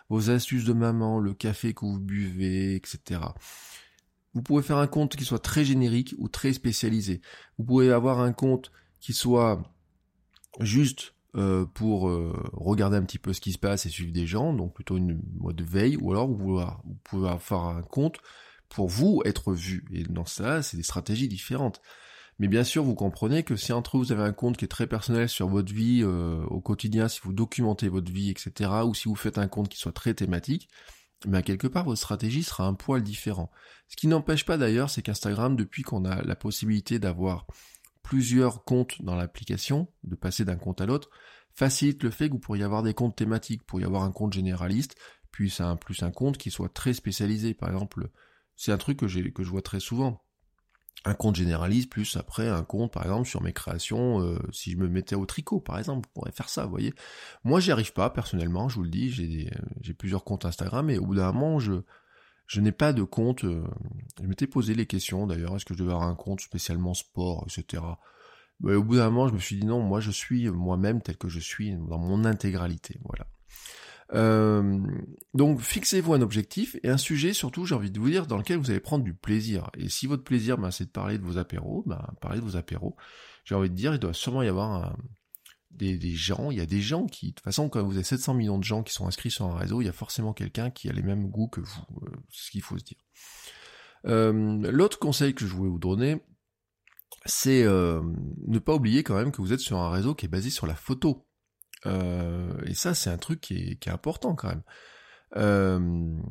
vos 0.07 0.29
astuces 0.29 0.63
de 0.63 0.71
maman, 0.71 1.19
le 1.19 1.33
café 1.33 1.73
que 1.73 1.83
vous 1.83 1.99
buvez, 1.99 2.75
etc. 2.75 3.19
Vous 4.37 4.43
pouvez 4.43 4.61
faire 4.61 4.77
un 4.77 4.85
compte 4.85 5.15
qui 5.15 5.25
soit 5.25 5.39
très 5.39 5.65
générique 5.65 6.13
ou 6.19 6.29
très 6.29 6.53
spécialisé. 6.53 7.21
Vous 7.57 7.65
pouvez 7.65 7.91
avoir 7.91 8.19
un 8.19 8.33
compte 8.33 8.71
qui 8.99 9.11
soit 9.11 9.63
juste 10.59 11.15
euh, 11.35 11.65
pour 11.65 12.07
euh, 12.07 12.39
regarder 12.53 12.97
un 12.97 13.01
petit 13.01 13.17
peu 13.17 13.33
ce 13.33 13.41
qui 13.41 13.51
se 13.51 13.57
passe 13.57 13.87
et 13.87 13.89
suivre 13.89 14.13
des 14.13 14.27
gens, 14.27 14.53
donc 14.53 14.75
plutôt 14.75 14.95
une 14.95 15.19
mode 15.39 15.59
veille, 15.61 15.97
ou 15.97 16.11
alors 16.11 16.27
vous, 16.27 16.59
vous 16.59 16.97
pouvez 17.03 17.35
faire 17.39 17.61
un 17.61 17.81
compte 17.81 18.17
pour 18.69 18.89
vous 18.89 19.23
être 19.25 19.53
vu. 19.53 19.83
Et 19.91 20.03
dans 20.03 20.27
ça, 20.27 20.61
c'est 20.61 20.77
des 20.77 20.83
stratégies 20.83 21.27
différentes. 21.27 21.81
Mais 22.37 22.47
bien 22.47 22.63
sûr, 22.63 22.83
vous 22.83 22.93
comprenez 22.93 23.41
que 23.41 23.55
si 23.55 23.73
entre 23.73 23.97
vous 23.97 24.11
avez 24.11 24.21
un 24.21 24.33
compte 24.33 24.55
qui 24.55 24.65
est 24.65 24.67
très 24.67 24.85
personnel 24.85 25.27
sur 25.27 25.47
votre 25.47 25.73
vie 25.73 26.01
euh, 26.03 26.43
au 26.51 26.61
quotidien, 26.61 27.07
si 27.07 27.21
vous 27.23 27.33
documentez 27.33 27.89
votre 27.89 28.11
vie, 28.11 28.29
etc., 28.29 28.69
ou 28.85 28.93
si 28.93 29.09
vous 29.09 29.15
faites 29.15 29.39
un 29.39 29.47
compte 29.47 29.67
qui 29.67 29.79
soit 29.79 29.93
très 29.93 30.13
thématique, 30.13 30.69
mais 31.25 31.43
quelque 31.43 31.67
part 31.67 31.85
votre 31.85 31.99
stratégie 31.99 32.43
sera 32.43 32.65
un 32.65 32.73
poil 32.73 33.03
différent. 33.03 33.51
Ce 33.87 33.95
qui 33.95 34.07
n'empêche 34.07 34.45
pas 34.45 34.57
d'ailleurs, 34.57 34.89
c'est 34.89 35.01
qu'Instagram, 35.01 35.55
depuis 35.55 35.83
qu'on 35.83 36.05
a 36.05 36.21
la 36.21 36.35
possibilité 36.35 36.99
d'avoir 36.99 37.47
plusieurs 38.03 38.63
comptes 38.63 39.01
dans 39.01 39.15
l'application, 39.15 39.91
de 40.03 40.15
passer 40.15 40.45
d'un 40.45 40.55
compte 40.55 40.81
à 40.81 40.85
l'autre, 40.85 41.09
facilite 41.53 42.03
le 42.03 42.11
fait 42.11 42.27
que 42.27 42.33
vous 42.33 42.39
pourriez 42.39 42.63
avoir 42.63 42.83
des 42.83 42.93
comptes 42.93 43.15
thématiques, 43.15 43.61
vous 43.61 43.67
pourriez 43.67 43.85
avoir 43.85 44.03
un 44.03 44.11
compte 44.11 44.33
généraliste, 44.33 44.95
puis 45.31 45.53
un 45.59 45.75
plus 45.75 46.03
un 46.03 46.11
compte 46.11 46.37
qui 46.37 46.51
soit 46.51 46.73
très 46.73 46.93
spécialisé. 46.93 47.53
Par 47.53 47.69
exemple, 47.69 48.09
c'est 48.55 48.71
un 48.71 48.77
truc 48.77 48.99
que, 48.99 49.05
que 49.05 49.43
je 49.43 49.49
vois 49.49 49.61
très 49.61 49.79
souvent. 49.79 50.23
Un 51.05 51.13
compte 51.13 51.35
généraliste 51.35 51.89
plus 51.89 52.17
après 52.17 52.47
un 52.49 52.63
compte, 52.63 52.91
par 52.91 53.03
exemple, 53.03 53.27
sur 53.27 53.41
mes 53.41 53.53
créations, 53.53 54.21
euh, 54.21 54.39
si 54.51 54.71
je 54.71 54.77
me 54.77 54.87
mettais 54.87 55.15
au 55.15 55.25
tricot, 55.25 55.59
par 55.59 55.77
exemple, 55.77 56.07
je 56.07 56.13
pourrais 56.13 56.31
faire 56.31 56.49
ça, 56.49 56.65
vous 56.65 56.71
voyez. 56.71 56.93
Moi, 57.43 57.59
j'y 57.59 57.71
arrive 57.71 57.93
pas, 57.93 58.09
personnellement, 58.09 58.67
je 58.67 58.75
vous 58.75 58.83
le 58.83 58.89
dis, 58.89 59.09
j'ai, 59.09 59.49
j'ai 59.81 59.93
plusieurs 59.93 60.23
comptes 60.23 60.45
Instagram, 60.45 60.89
et 60.89 60.97
au 60.97 61.05
bout 61.05 61.15
d'un 61.15 61.31
moment, 61.31 61.59
je, 61.59 61.81
je 62.47 62.61
n'ai 62.61 62.71
pas 62.71 62.93
de 62.93 63.03
compte. 63.03 63.43
Euh, 63.43 63.63
je 64.21 64.27
m'étais 64.27 64.47
posé 64.47 64.73
les 64.73 64.85
questions 64.85 65.27
d'ailleurs, 65.27 65.55
est-ce 65.55 65.65
que 65.65 65.73
je 65.73 65.79
devais 65.79 65.93
avoir 65.93 66.07
un 66.07 66.15
compte 66.15 66.41
spécialement 66.41 66.93
sport, 66.93 67.45
etc. 67.47 67.83
Mais 68.61 68.73
au 68.73 68.83
bout 68.83 68.95
d'un 68.95 69.09
moment, 69.09 69.27
je 69.27 69.33
me 69.33 69.39
suis 69.39 69.57
dit 69.57 69.67
non, 69.67 69.81
moi 69.81 69.99
je 69.99 70.11
suis 70.11 70.49
moi-même 70.49 71.01
tel 71.01 71.17
que 71.17 71.27
je 71.27 71.39
suis 71.39 71.75
dans 71.75 71.99
mon 71.99 72.25
intégralité. 72.25 72.99
Voilà. 73.03 73.27
Euh, 74.13 74.79
donc 75.33 75.59
fixez-vous 75.59 76.13
un 76.13 76.21
objectif 76.21 76.77
et 76.81 76.89
un 76.89 76.97
sujet 76.97 77.33
surtout, 77.33 77.65
j'ai 77.65 77.75
envie 77.75 77.91
de 77.91 77.99
vous 77.99 78.09
dire, 78.09 78.25
dans 78.25 78.37
lequel 78.37 78.57
vous 78.57 78.71
allez 78.71 78.79
prendre 78.79 79.03
du 79.03 79.13
plaisir. 79.13 79.69
Et 79.77 79.89
si 79.89 80.07
votre 80.07 80.23
plaisir, 80.23 80.57
ben, 80.57 80.71
c'est 80.71 80.85
de 80.85 80.89
parler 80.89 81.17
de 81.17 81.23
vos 81.23 81.37
apéros, 81.37 81.83
ben, 81.85 82.01
parlez 82.21 82.39
de 82.39 82.45
vos 82.45 82.55
apéros. 82.55 82.95
J'ai 83.43 83.55
envie 83.55 83.69
de 83.69 83.75
dire, 83.75 83.93
il 83.93 83.99
doit 83.99 84.13
sûrement 84.13 84.43
y 84.43 84.47
avoir 84.47 84.95
des, 85.71 85.99
gens, 86.15 86.51
il 86.51 86.57
y 86.57 86.61
a 86.61 86.65
des 86.65 86.81
gens 86.81 87.05
qui, 87.05 87.27
de 87.27 87.35
toute 87.35 87.43
façon, 87.43 87.69
quand 87.69 87.83
vous 87.83 87.95
avez 87.95 88.03
700 88.03 88.33
millions 88.33 88.57
de 88.57 88.63
gens 88.63 88.83
qui 88.83 88.93
sont 88.93 89.07
inscrits 89.07 89.31
sur 89.31 89.45
un 89.45 89.55
réseau, 89.55 89.81
il 89.81 89.85
y 89.85 89.89
a 89.89 89.93
forcément 89.93 90.33
quelqu'un 90.33 90.69
qui 90.71 90.89
a 90.89 90.93
les 90.93 91.03
mêmes 91.03 91.29
goûts 91.29 91.47
que 91.47 91.61
vous, 91.61 91.85
euh, 92.03 92.09
ce 92.29 92.51
qu'il 92.51 92.61
faut 92.61 92.77
se 92.77 92.83
dire. 92.83 92.97
Euh, 94.05 94.71
l'autre 94.71 94.99
conseil 94.99 95.33
que 95.33 95.45
je 95.45 95.53
voulais 95.53 95.69
vous 95.69 95.79
donner, 95.79 96.21
c'est 97.25 97.63
ne 97.63 98.59
pas 98.59 98.73
oublier 98.73 99.03
quand 99.03 99.15
même 99.15 99.31
que 99.31 99.41
vous 99.41 99.53
êtes 99.53 99.59
sur 99.59 99.77
un 99.77 99.89
réseau 99.89 100.15
qui 100.15 100.25
est 100.25 100.29
basé 100.29 100.49
sur 100.49 100.65
la 100.65 100.75
photo. 100.75 101.26
Et 101.85 102.73
ça, 102.73 102.93
c'est 102.93 103.09
un 103.09 103.17
truc 103.17 103.41
qui 103.41 103.77
est, 103.81 103.87
important 103.87 104.35
quand 104.35 104.49
même. 104.49 106.21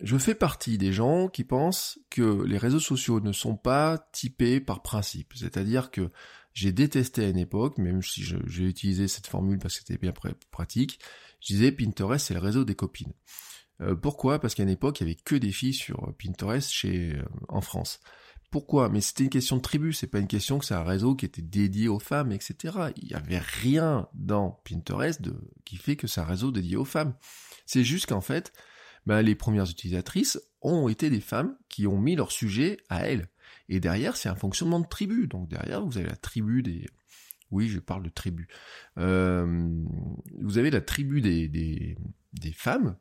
je 0.00 0.18
fais 0.18 0.34
partie 0.34 0.78
des 0.78 0.92
gens 0.92 1.28
qui 1.28 1.44
pensent 1.44 1.98
que 2.10 2.42
les 2.44 2.58
réseaux 2.58 2.80
sociaux 2.80 3.20
ne 3.20 3.32
sont 3.32 3.56
pas 3.56 4.08
typés 4.12 4.60
par 4.60 4.82
principe. 4.82 5.32
C'est-à-dire 5.34 5.90
que 5.90 6.10
j'ai 6.52 6.72
détesté 6.72 7.24
à 7.24 7.28
une 7.28 7.38
époque, 7.38 7.76
même 7.76 8.02
si 8.02 8.22
j'ai 8.22 8.64
utilisé 8.64 9.08
cette 9.08 9.26
formule 9.26 9.58
parce 9.58 9.74
que 9.74 9.80
c'était 9.80 9.98
bien 9.98 10.14
pratique, 10.50 10.98
je 11.40 11.48
disais 11.48 11.70
Pinterest 11.70 12.26
c'est 12.26 12.34
le 12.34 12.40
réseau 12.40 12.64
des 12.64 12.74
copines. 12.74 13.12
Euh, 13.82 13.94
pourquoi? 13.94 14.38
Parce 14.38 14.54
qu'à 14.54 14.62
une 14.62 14.70
époque, 14.70 15.00
il 15.00 15.04
y 15.04 15.06
avait 15.10 15.20
que 15.22 15.34
des 15.34 15.52
filles 15.52 15.74
sur 15.74 16.14
Pinterest 16.16 16.70
chez 16.70 17.12
euh, 17.12 17.22
en 17.48 17.60
France. 17.60 18.00
Pourquoi 18.56 18.88
Mais 18.88 19.02
c'était 19.02 19.24
une 19.24 19.28
question 19.28 19.58
de 19.58 19.60
tribu, 19.60 19.92
c'est 19.92 20.06
pas 20.06 20.18
une 20.18 20.26
question 20.26 20.58
que 20.58 20.64
c'est 20.64 20.72
un 20.72 20.82
réseau 20.82 21.14
qui 21.14 21.26
était 21.26 21.42
dédié 21.42 21.88
aux 21.88 21.98
femmes, 21.98 22.32
etc. 22.32 22.74
Il 22.96 23.06
y 23.06 23.12
avait 23.12 23.36
rien 23.36 24.08
dans 24.14 24.62
Pinterest 24.64 25.20
qui 25.66 25.76
fait 25.76 25.96
que 25.96 26.06
c'est 26.06 26.22
un 26.22 26.24
réseau 26.24 26.50
dédié 26.50 26.76
aux 26.76 26.86
femmes. 26.86 27.14
C'est 27.66 27.84
juste 27.84 28.06
qu'en 28.06 28.22
fait, 28.22 28.54
ben, 29.04 29.20
les 29.20 29.34
premières 29.34 29.68
utilisatrices 29.68 30.40
ont 30.62 30.88
été 30.88 31.10
des 31.10 31.20
femmes 31.20 31.54
qui 31.68 31.86
ont 31.86 32.00
mis 32.00 32.16
leur 32.16 32.32
sujet 32.32 32.78
à 32.88 33.06
elles. 33.06 33.28
Et 33.68 33.78
derrière, 33.78 34.16
c'est 34.16 34.30
un 34.30 34.36
fonctionnement 34.36 34.80
de 34.80 34.88
tribu. 34.88 35.26
Donc 35.28 35.50
derrière, 35.50 35.84
vous 35.84 35.98
avez 35.98 36.08
la 36.08 36.16
tribu 36.16 36.62
des... 36.62 36.86
Oui, 37.50 37.68
je 37.68 37.78
parle 37.78 38.04
de 38.04 38.08
tribu. 38.08 38.48
Euh, 38.96 39.68
vous 40.40 40.56
avez 40.56 40.70
la 40.70 40.80
tribu 40.80 41.20
des, 41.20 41.46
des, 41.46 42.52
femmes. 42.52 42.96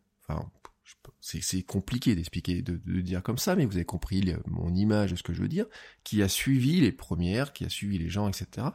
C'est 1.20 1.64
compliqué 1.64 2.16
d'expliquer, 2.16 2.62
de, 2.62 2.78
dire 3.02 3.24
comme 3.24 3.38
ça, 3.38 3.56
mais 3.56 3.66
vous 3.66 3.76
avez 3.76 3.86
compris 3.86 4.34
mon 4.46 4.74
image 4.74 5.12
de 5.12 5.16
ce 5.16 5.24
que 5.24 5.34
je 5.34 5.42
veux 5.42 5.48
dire, 5.48 5.66
qui 6.04 6.22
a 6.22 6.30
suivi 6.30 6.82
les 6.82 6.92
premières, 6.92 7.54
qui 7.54 7.66
a 7.66 7.70
suivi 7.70 7.98
les 7.98 8.10
gens, 8.10 8.28
etc. 8.28 8.68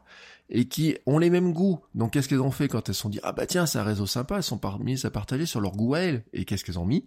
Et 0.49 0.67
qui 0.67 0.97
ont 1.07 1.19
les 1.19 1.31
mêmes 1.31 1.53
goûts. 1.53 1.81
Donc 1.95 2.13
qu'est-ce 2.13 2.29
qu'elles 2.29 2.41
ont 2.41 2.51
fait 2.51 2.69
quand 2.69 2.89
elles 2.89 2.95
se 2.95 3.03
sont 3.03 3.09
dit, 3.09 3.21
ah 3.23 3.33
bah 3.33 3.47
tiens, 3.47 3.67
c'est 3.67 3.79
un 3.79 3.85
réseau 3.85 4.07
sympa, 4.07 4.37
elles 4.37 4.43
sont 4.43 4.61
mises 4.81 5.05
à 5.05 5.11
partager 5.11 5.47
sur 5.47 5.61
leur 5.61 5.73
goût 5.73 5.95
à 5.95 6.01
elles. 6.01 6.25
Et 6.33 6.45
qu'est-ce 6.45 6.65
qu'elles 6.65 6.79
ont 6.79 6.87
mis? 6.87 7.07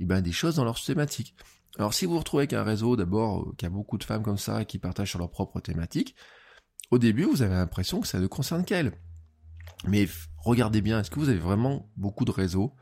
Eh 0.00 0.04
ben 0.04 0.20
des 0.20 0.32
choses 0.32 0.56
dans 0.56 0.64
leur 0.64 0.82
thématique. 0.82 1.34
Alors 1.78 1.94
si 1.94 2.04
vous 2.04 2.12
vous 2.12 2.18
retrouvez 2.18 2.42
avec 2.42 2.52
un 2.52 2.64
réseau 2.64 2.96
d'abord 2.96 3.42
euh, 3.42 3.54
qui 3.56 3.66
a 3.66 3.70
beaucoup 3.70 3.96
de 3.96 4.04
femmes 4.04 4.22
comme 4.22 4.38
ça 4.38 4.64
qui 4.64 4.78
partagent 4.78 5.10
sur 5.10 5.18
leur 5.20 5.30
propre 5.30 5.60
thématique, 5.60 6.16
au 6.90 6.98
début 6.98 7.24
vous 7.24 7.42
avez 7.42 7.54
l'impression 7.54 8.00
que 8.00 8.08
ça 8.08 8.18
ne 8.18 8.26
concerne 8.26 8.64
qu'elles. 8.64 8.92
Mais 9.86 10.08
regardez 10.38 10.80
bien, 10.80 11.00
est-ce 11.00 11.10
que 11.10 11.20
vous 11.20 11.28
avez 11.28 11.38
vraiment 11.38 11.90
beaucoup 11.96 12.24
de 12.24 12.32
réseaux 12.32 12.74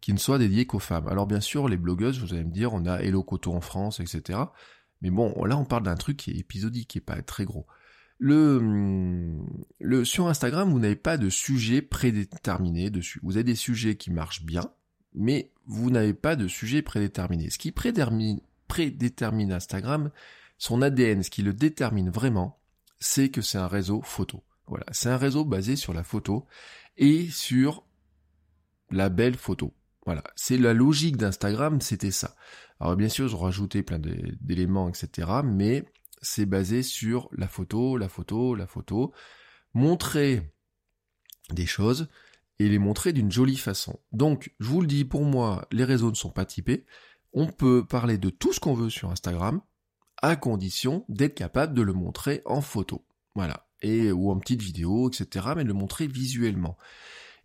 qui 0.00 0.12
ne 0.12 0.18
soient 0.18 0.38
dédiés 0.38 0.66
qu'aux 0.66 0.78
femmes 0.78 1.08
Alors 1.08 1.26
bien 1.26 1.40
sûr, 1.40 1.68
les 1.68 1.76
blogueuses, 1.76 2.20
vous 2.20 2.34
allez 2.34 2.44
me 2.44 2.52
dire, 2.52 2.72
on 2.74 2.86
a 2.86 3.00
Hello 3.00 3.22
Coto 3.22 3.52
en 3.52 3.60
France, 3.60 4.00
etc. 4.00 4.38
Mais 5.02 5.10
bon, 5.10 5.44
là 5.44 5.56
on 5.56 5.64
parle 5.64 5.82
d'un 5.84 5.96
truc 5.96 6.16
qui 6.16 6.30
est 6.30 6.38
épisodique, 6.38 6.88
qui 6.88 6.98
est 6.98 7.02
pas 7.02 7.20
très 7.22 7.44
gros. 7.44 7.66
Le, 8.18 10.04
sur 10.04 10.26
Instagram, 10.28 10.70
vous 10.70 10.78
n'avez 10.78 10.96
pas 10.96 11.18
de 11.18 11.28
sujet 11.28 11.82
prédéterminé 11.82 12.90
dessus. 12.90 13.20
Vous 13.22 13.36
avez 13.36 13.44
des 13.44 13.54
sujets 13.54 13.96
qui 13.96 14.10
marchent 14.10 14.44
bien, 14.44 14.70
mais 15.14 15.52
vous 15.66 15.90
n'avez 15.90 16.14
pas 16.14 16.36
de 16.36 16.48
sujet 16.48 16.82
prédéterminé. 16.82 17.50
Ce 17.50 17.58
qui 17.58 17.72
prédétermine 17.72 19.52
Instagram, 19.52 20.10
son 20.58 20.80
ADN, 20.82 21.22
ce 21.22 21.30
qui 21.30 21.42
le 21.42 21.52
détermine 21.52 22.10
vraiment, 22.10 22.58
c'est 22.98 23.28
que 23.28 23.42
c'est 23.42 23.58
un 23.58 23.68
réseau 23.68 24.00
photo. 24.02 24.42
Voilà, 24.66 24.86
c'est 24.92 25.10
un 25.10 25.18
réseau 25.18 25.44
basé 25.44 25.76
sur 25.76 25.92
la 25.92 26.02
photo 26.02 26.46
et 26.96 27.28
sur 27.28 27.84
la 28.90 29.08
belle 29.08 29.36
photo. 29.36 29.74
Voilà, 30.06 30.22
c'est 30.36 30.56
la 30.56 30.72
logique 30.72 31.16
d'Instagram, 31.16 31.80
c'était 31.80 32.10
ça. 32.10 32.36
Alors 32.80 32.96
bien 32.96 33.08
sûr, 33.08 33.26
ils 33.26 33.34
ont 33.34 33.40
rajouté 33.40 33.82
plein 33.82 33.98
d'éléments, 33.98 34.88
etc. 34.88 35.28
Mais 35.44 35.84
c'est 36.22 36.46
basé 36.46 36.82
sur 36.82 37.28
la 37.32 37.48
photo, 37.48 37.96
la 37.96 38.08
photo, 38.08 38.54
la 38.54 38.66
photo. 38.66 39.12
Montrer 39.74 40.54
des 41.52 41.66
choses, 41.66 42.08
et 42.58 42.68
les 42.68 42.78
montrer 42.78 43.12
d'une 43.12 43.30
jolie 43.30 43.56
façon. 43.56 43.98
Donc, 44.12 44.54
je 44.60 44.68
vous 44.68 44.80
le 44.80 44.86
dis, 44.86 45.04
pour 45.04 45.24
moi, 45.24 45.66
les 45.72 45.84
réseaux 45.84 46.10
ne 46.10 46.16
sont 46.16 46.30
pas 46.30 46.46
typés. 46.46 46.86
On 47.32 47.46
peut 47.48 47.84
parler 47.86 48.18
de 48.18 48.30
tout 48.30 48.52
ce 48.52 48.60
qu'on 48.60 48.74
veut 48.74 48.90
sur 48.90 49.10
Instagram, 49.10 49.60
à 50.22 50.36
condition 50.36 51.04
d'être 51.08 51.34
capable 51.34 51.74
de 51.74 51.82
le 51.82 51.92
montrer 51.92 52.42
en 52.46 52.62
photo. 52.62 53.04
Voilà. 53.34 53.68
Et, 53.82 54.10
ou 54.10 54.30
en 54.30 54.38
petite 54.38 54.62
vidéo, 54.62 55.10
etc., 55.10 55.48
mais 55.54 55.64
de 55.64 55.68
le 55.68 55.74
montrer 55.74 56.06
visuellement. 56.06 56.78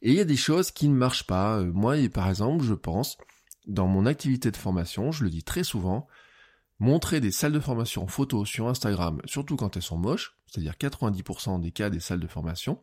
Et 0.02 0.12
il 0.12 0.18
y 0.18 0.20
a 0.20 0.26
des 0.26 0.38
choses 0.38 0.72
qui 0.72 0.90
ne 0.90 0.96
marchent 0.96 1.28
pas. 1.28 1.60
Euh, 1.60 1.72
moi, 1.72 1.96
par 2.10 2.28
exemple, 2.28 2.64
je 2.64 2.74
pense, 2.74 3.18
dans 3.68 3.88
mon 3.88 4.06
activité 4.06 4.52
de 4.52 4.58
formation, 4.58 5.12
je 5.12 5.24
le 5.24 5.30
dis 5.30 5.44
très 5.44 5.64
souvent, 5.64 6.08
montrer 6.80 7.22
des 7.22 7.32
salles 7.32 7.52
de 7.52 7.60
formation 7.60 8.04
en 8.04 8.08
photo 8.08 8.44
sur 8.44 8.68
Instagram, 8.68 9.22
surtout 9.26 9.56
quand 9.56 9.78
elles 9.78 9.84
sont 9.84 10.00
moches, 10.00 10.38
c'est-à-dire 10.48 10.74
90% 10.74 11.62
des 11.62 11.72
cas 11.72 11.92
des 11.92 12.00
salles 12.00 12.20
de 12.20 12.28
formation, 12.28 12.82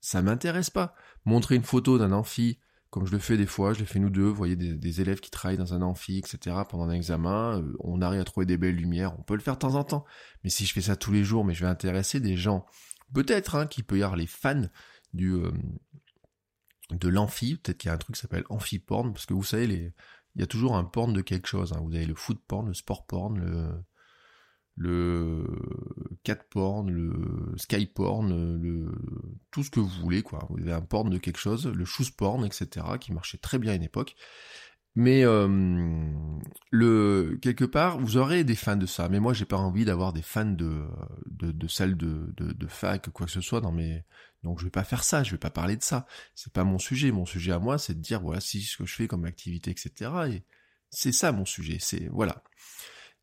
ça 0.00 0.22
m'intéresse 0.22 0.70
pas. 0.70 0.94
Montrer 1.24 1.56
une 1.56 1.64
photo 1.64 1.98
d'un 1.98 2.12
amphi, 2.12 2.58
comme 2.90 3.06
je 3.06 3.12
le 3.12 3.18
fais 3.18 3.36
des 3.36 3.46
fois, 3.46 3.72
je 3.72 3.80
l'ai 3.80 3.84
fait 3.84 3.98
nous 3.98 4.10
deux, 4.10 4.26
vous 4.26 4.34
voyez 4.34 4.54
des, 4.54 5.00
élèves 5.00 5.20
qui 5.20 5.30
travaillent 5.30 5.58
dans 5.58 5.74
un 5.74 5.82
amphi, 5.82 6.18
etc. 6.18 6.56
pendant 6.68 6.84
un 6.84 6.92
examen, 6.92 7.58
euh, 7.58 7.76
on 7.80 8.00
arrive 8.00 8.20
à 8.20 8.24
trouver 8.24 8.46
des 8.46 8.56
belles 8.56 8.76
lumières, 8.76 9.18
on 9.18 9.22
peut 9.22 9.34
le 9.34 9.40
faire 9.40 9.54
de 9.54 9.60
temps 9.60 9.74
en 9.74 9.82
temps. 9.82 10.04
Mais 10.44 10.50
si 10.50 10.64
je 10.64 10.72
fais 10.72 10.82
ça 10.82 10.94
tous 10.94 11.10
les 11.10 11.24
jours, 11.24 11.44
mais 11.44 11.54
je 11.54 11.64
vais 11.64 11.70
intéresser 11.70 12.20
des 12.20 12.36
gens, 12.36 12.64
peut-être 13.14 13.56
hein, 13.56 13.66
qu'il 13.66 13.84
peut 13.84 13.98
y 13.98 14.02
avoir 14.02 14.16
les 14.16 14.26
fans 14.26 14.68
du 15.14 15.32
euh, 15.32 15.50
de 16.90 17.08
l'amphi, 17.08 17.56
peut-être 17.56 17.78
qu'il 17.78 17.88
y 17.88 17.90
a 17.90 17.94
un 17.94 17.98
truc 17.98 18.16
qui 18.16 18.20
s'appelle 18.20 18.44
amphi-porn, 18.48 19.12
parce 19.12 19.26
que 19.26 19.34
vous 19.34 19.44
savez, 19.44 19.66
les, 19.66 19.94
il 20.34 20.40
y 20.40 20.44
a 20.44 20.46
toujours 20.46 20.76
un 20.76 20.84
porn 20.84 21.12
de 21.12 21.20
quelque 21.20 21.46
chose. 21.46 21.72
Hein. 21.72 21.80
Vous 21.82 21.94
avez 21.94 22.06
le 22.06 22.14
foot 22.14 22.40
porn, 22.46 22.66
le 22.66 22.74
sport 22.74 23.06
porn, 23.06 23.38
le 23.38 23.84
le 24.74 25.44
cat 26.24 26.36
porn, 26.50 26.90
le 26.90 27.54
sky 27.56 27.86
porn, 27.86 28.56
le 28.56 28.90
tout 29.50 29.62
ce 29.62 29.70
que 29.70 29.80
vous 29.80 30.00
voulez 30.00 30.22
quoi. 30.22 30.46
Vous 30.48 30.62
avez 30.62 30.72
un 30.72 30.80
porn 30.80 31.10
de 31.10 31.18
quelque 31.18 31.38
chose, 31.38 31.66
le 31.66 31.84
shoes 31.84 32.10
porn, 32.16 32.44
etc. 32.44 32.86
qui 32.98 33.12
marchait 33.12 33.38
très 33.38 33.58
bien 33.58 33.72
à 33.72 33.74
une 33.74 33.82
époque. 33.82 34.16
Mais 34.94 35.24
euh, 35.24 35.48
le 36.70 37.38
quelque 37.40 37.64
part, 37.64 37.98
vous 37.98 38.16
aurez 38.18 38.44
des 38.44 38.56
fans 38.56 38.76
de 38.76 38.86
ça. 38.86 39.08
Mais 39.08 39.20
moi, 39.20 39.32
j'ai 39.32 39.46
pas 39.46 39.56
envie 39.56 39.84
d'avoir 39.84 40.12
des 40.12 40.22
fans 40.22 40.44
de 40.44 40.86
de, 41.26 41.50
de 41.52 41.94
de, 41.94 42.52
de 42.52 42.66
fac 42.66 43.10
quoi 43.10 43.26
que 43.26 43.32
ce 43.32 43.40
soit 43.40 43.60
dans 43.60 43.72
mes. 43.72 44.04
Donc, 44.42 44.58
je 44.58 44.64
vais 44.64 44.70
pas 44.70 44.84
faire 44.84 45.04
ça. 45.04 45.22
Je 45.22 45.32
vais 45.32 45.38
pas 45.38 45.50
parler 45.50 45.76
de 45.76 45.82
ça. 45.82 46.06
C'est 46.34 46.52
pas 46.52 46.64
mon 46.64 46.78
sujet. 46.78 47.10
Mon 47.12 47.26
sujet 47.26 47.52
à 47.52 47.58
moi, 47.58 47.78
c'est 47.78 47.94
de 47.94 48.00
dire 48.00 48.20
voilà 48.20 48.40
si 48.40 48.62
ce 48.62 48.76
que 48.76 48.86
je 48.86 48.94
fais 48.94 49.08
comme 49.08 49.24
activité, 49.24 49.70
etc. 49.70 50.10
Et 50.30 50.42
c'est 50.90 51.12
ça 51.12 51.32
mon 51.32 51.44
sujet. 51.44 51.78
C'est 51.80 52.08
voilà. 52.08 52.42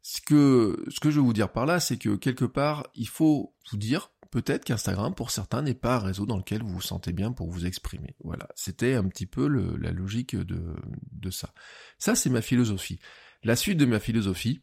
Ce 0.02 0.22
que, 0.22 0.84
ce 0.88 1.00
que 1.00 1.12
je 1.12 1.18
veux 1.18 1.26
vous 1.26 1.34
dire 1.34 1.52
par 1.52 1.66
là, 1.66 1.80
c'est 1.80 1.98
que 1.98 2.16
quelque 2.16 2.46
part, 2.46 2.88
il 2.96 3.08
faut 3.08 3.54
vous 3.70 3.78
dire 3.78 4.12
peut-être 4.32 4.64
qu'Instagram, 4.64 5.14
pour 5.14 5.32
certains, 5.32 5.62
n'est 5.62 5.74
pas 5.74 5.96
un 5.96 6.00
réseau 6.00 6.26
dans 6.26 6.38
lequel 6.38 6.64
vous 6.64 6.74
vous 6.74 6.82
sentez 6.82 7.12
bien 7.12 7.32
pour 7.32 7.50
vous 7.50 7.66
exprimer. 7.66 8.16
Voilà, 8.24 8.48
c'était 8.56 8.96
un 8.96 9.08
petit 9.08 9.26
peu 9.26 9.48
la 9.48 9.92
logique 9.92 10.36
de, 10.36 10.76
de 11.12 11.30
ça. 11.30 11.54
Ça, 11.98 12.16
c'est 12.16 12.30
ma 12.30 12.42
philosophie. 12.42 13.00
La 13.44 13.56
suite 13.56 13.78
de 13.78 13.86
ma 13.86 14.00
philosophie, 14.00 14.62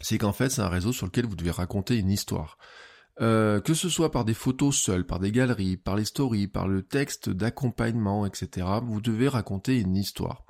c'est 0.00 0.18
qu'en 0.18 0.32
fait, 0.32 0.50
c'est 0.50 0.62
un 0.62 0.68
réseau 0.68 0.92
sur 0.92 1.06
lequel 1.06 1.26
vous 1.26 1.36
devez 1.36 1.50
raconter 1.50 1.96
une 1.96 2.10
histoire. 2.10 2.58
Euh, 3.20 3.60
que 3.60 3.74
ce 3.74 3.88
soit 3.88 4.12
par 4.12 4.24
des 4.24 4.34
photos 4.34 4.76
seules, 4.76 5.04
par 5.04 5.18
des 5.18 5.32
galeries, 5.32 5.76
par 5.76 5.96
les 5.96 6.04
stories, 6.04 6.46
par 6.46 6.68
le 6.68 6.82
texte 6.82 7.28
d'accompagnement, 7.30 8.26
etc., 8.26 8.66
vous 8.82 9.00
devez 9.00 9.26
raconter 9.26 9.80
une 9.80 9.96
histoire. 9.96 10.44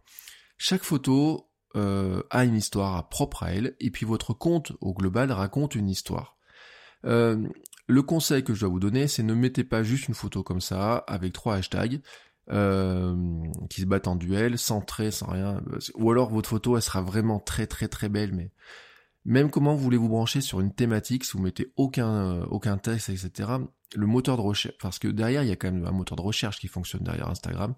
Chaque 0.59 0.83
photo 0.83 1.49
euh, 1.77 2.23
a 2.31 2.45
une 2.45 2.57
histoire 2.57 3.09
propre 3.09 3.45
à 3.45 3.53
elle, 3.53 3.75
et 3.81 3.91
puis 3.91 4.05
votre 4.05 4.35
compte 4.35 4.73
au 4.83 4.93
global 4.93 5.33
raconte 5.33 5.77
une 5.77 5.89
histoire. 5.89 6.37
Euh, 7.07 7.43
le 7.87 8.03
conseil 8.03 8.45
que 8.45 8.53
je 8.53 8.61
dois 8.61 8.69
vous 8.69 8.81
donner, 8.81 9.09
c'est 9.09 9.23
ne 9.23 9.35
mettez 9.35 9.65
pas 9.65 9.83
juste 9.83 10.09
une 10.09 10.15
photo 10.15 10.43
comme 10.43 10.61
ça, 10.61 10.97
avec 11.07 11.33
trois 11.33 11.55
hashtags, 11.55 12.03
qui 12.51 13.81
se 13.83 13.87
battent 13.87 14.09
en 14.09 14.17
duel, 14.17 14.59
sans 14.59 14.81
trait, 14.81 15.11
sans 15.11 15.27
rien. 15.27 15.63
Ou 15.95 16.11
alors 16.11 16.31
votre 16.31 16.49
photo, 16.49 16.77
elle 16.77 16.83
sera 16.83 17.03
vraiment 17.03 17.41
très 17.41 17.67
très 17.67 17.89
très 17.89 18.09
belle, 18.09 18.35
mais 18.35 18.51
même 19.25 19.51
comment 19.51 19.75
voulez-vous 19.75 20.09
brancher 20.09 20.41
sur 20.41 20.61
une 20.61 20.73
thématique 20.73 21.25
si 21.25 21.37
vous 21.37 21.43
mettez 21.43 21.73
aucun, 21.77 22.09
euh, 22.09 22.47
aucun 22.47 22.79
texte, 22.79 23.11
etc. 23.11 23.51
Le 23.95 24.07
moteur 24.07 24.37
de 24.37 24.43
recherche, 24.43 24.77
parce 24.81 24.99
que 24.99 25.09
derrière, 25.09 25.43
il 25.43 25.49
y 25.49 25.53
a 25.53 25.57
quand 25.57 25.71
même 25.71 25.85
un 25.85 25.93
moteur 25.93 26.17
de 26.17 26.23
recherche 26.23 26.59
qui 26.59 26.69
fonctionne 26.69 27.03
derrière 27.03 27.29
Instagram. 27.29 27.75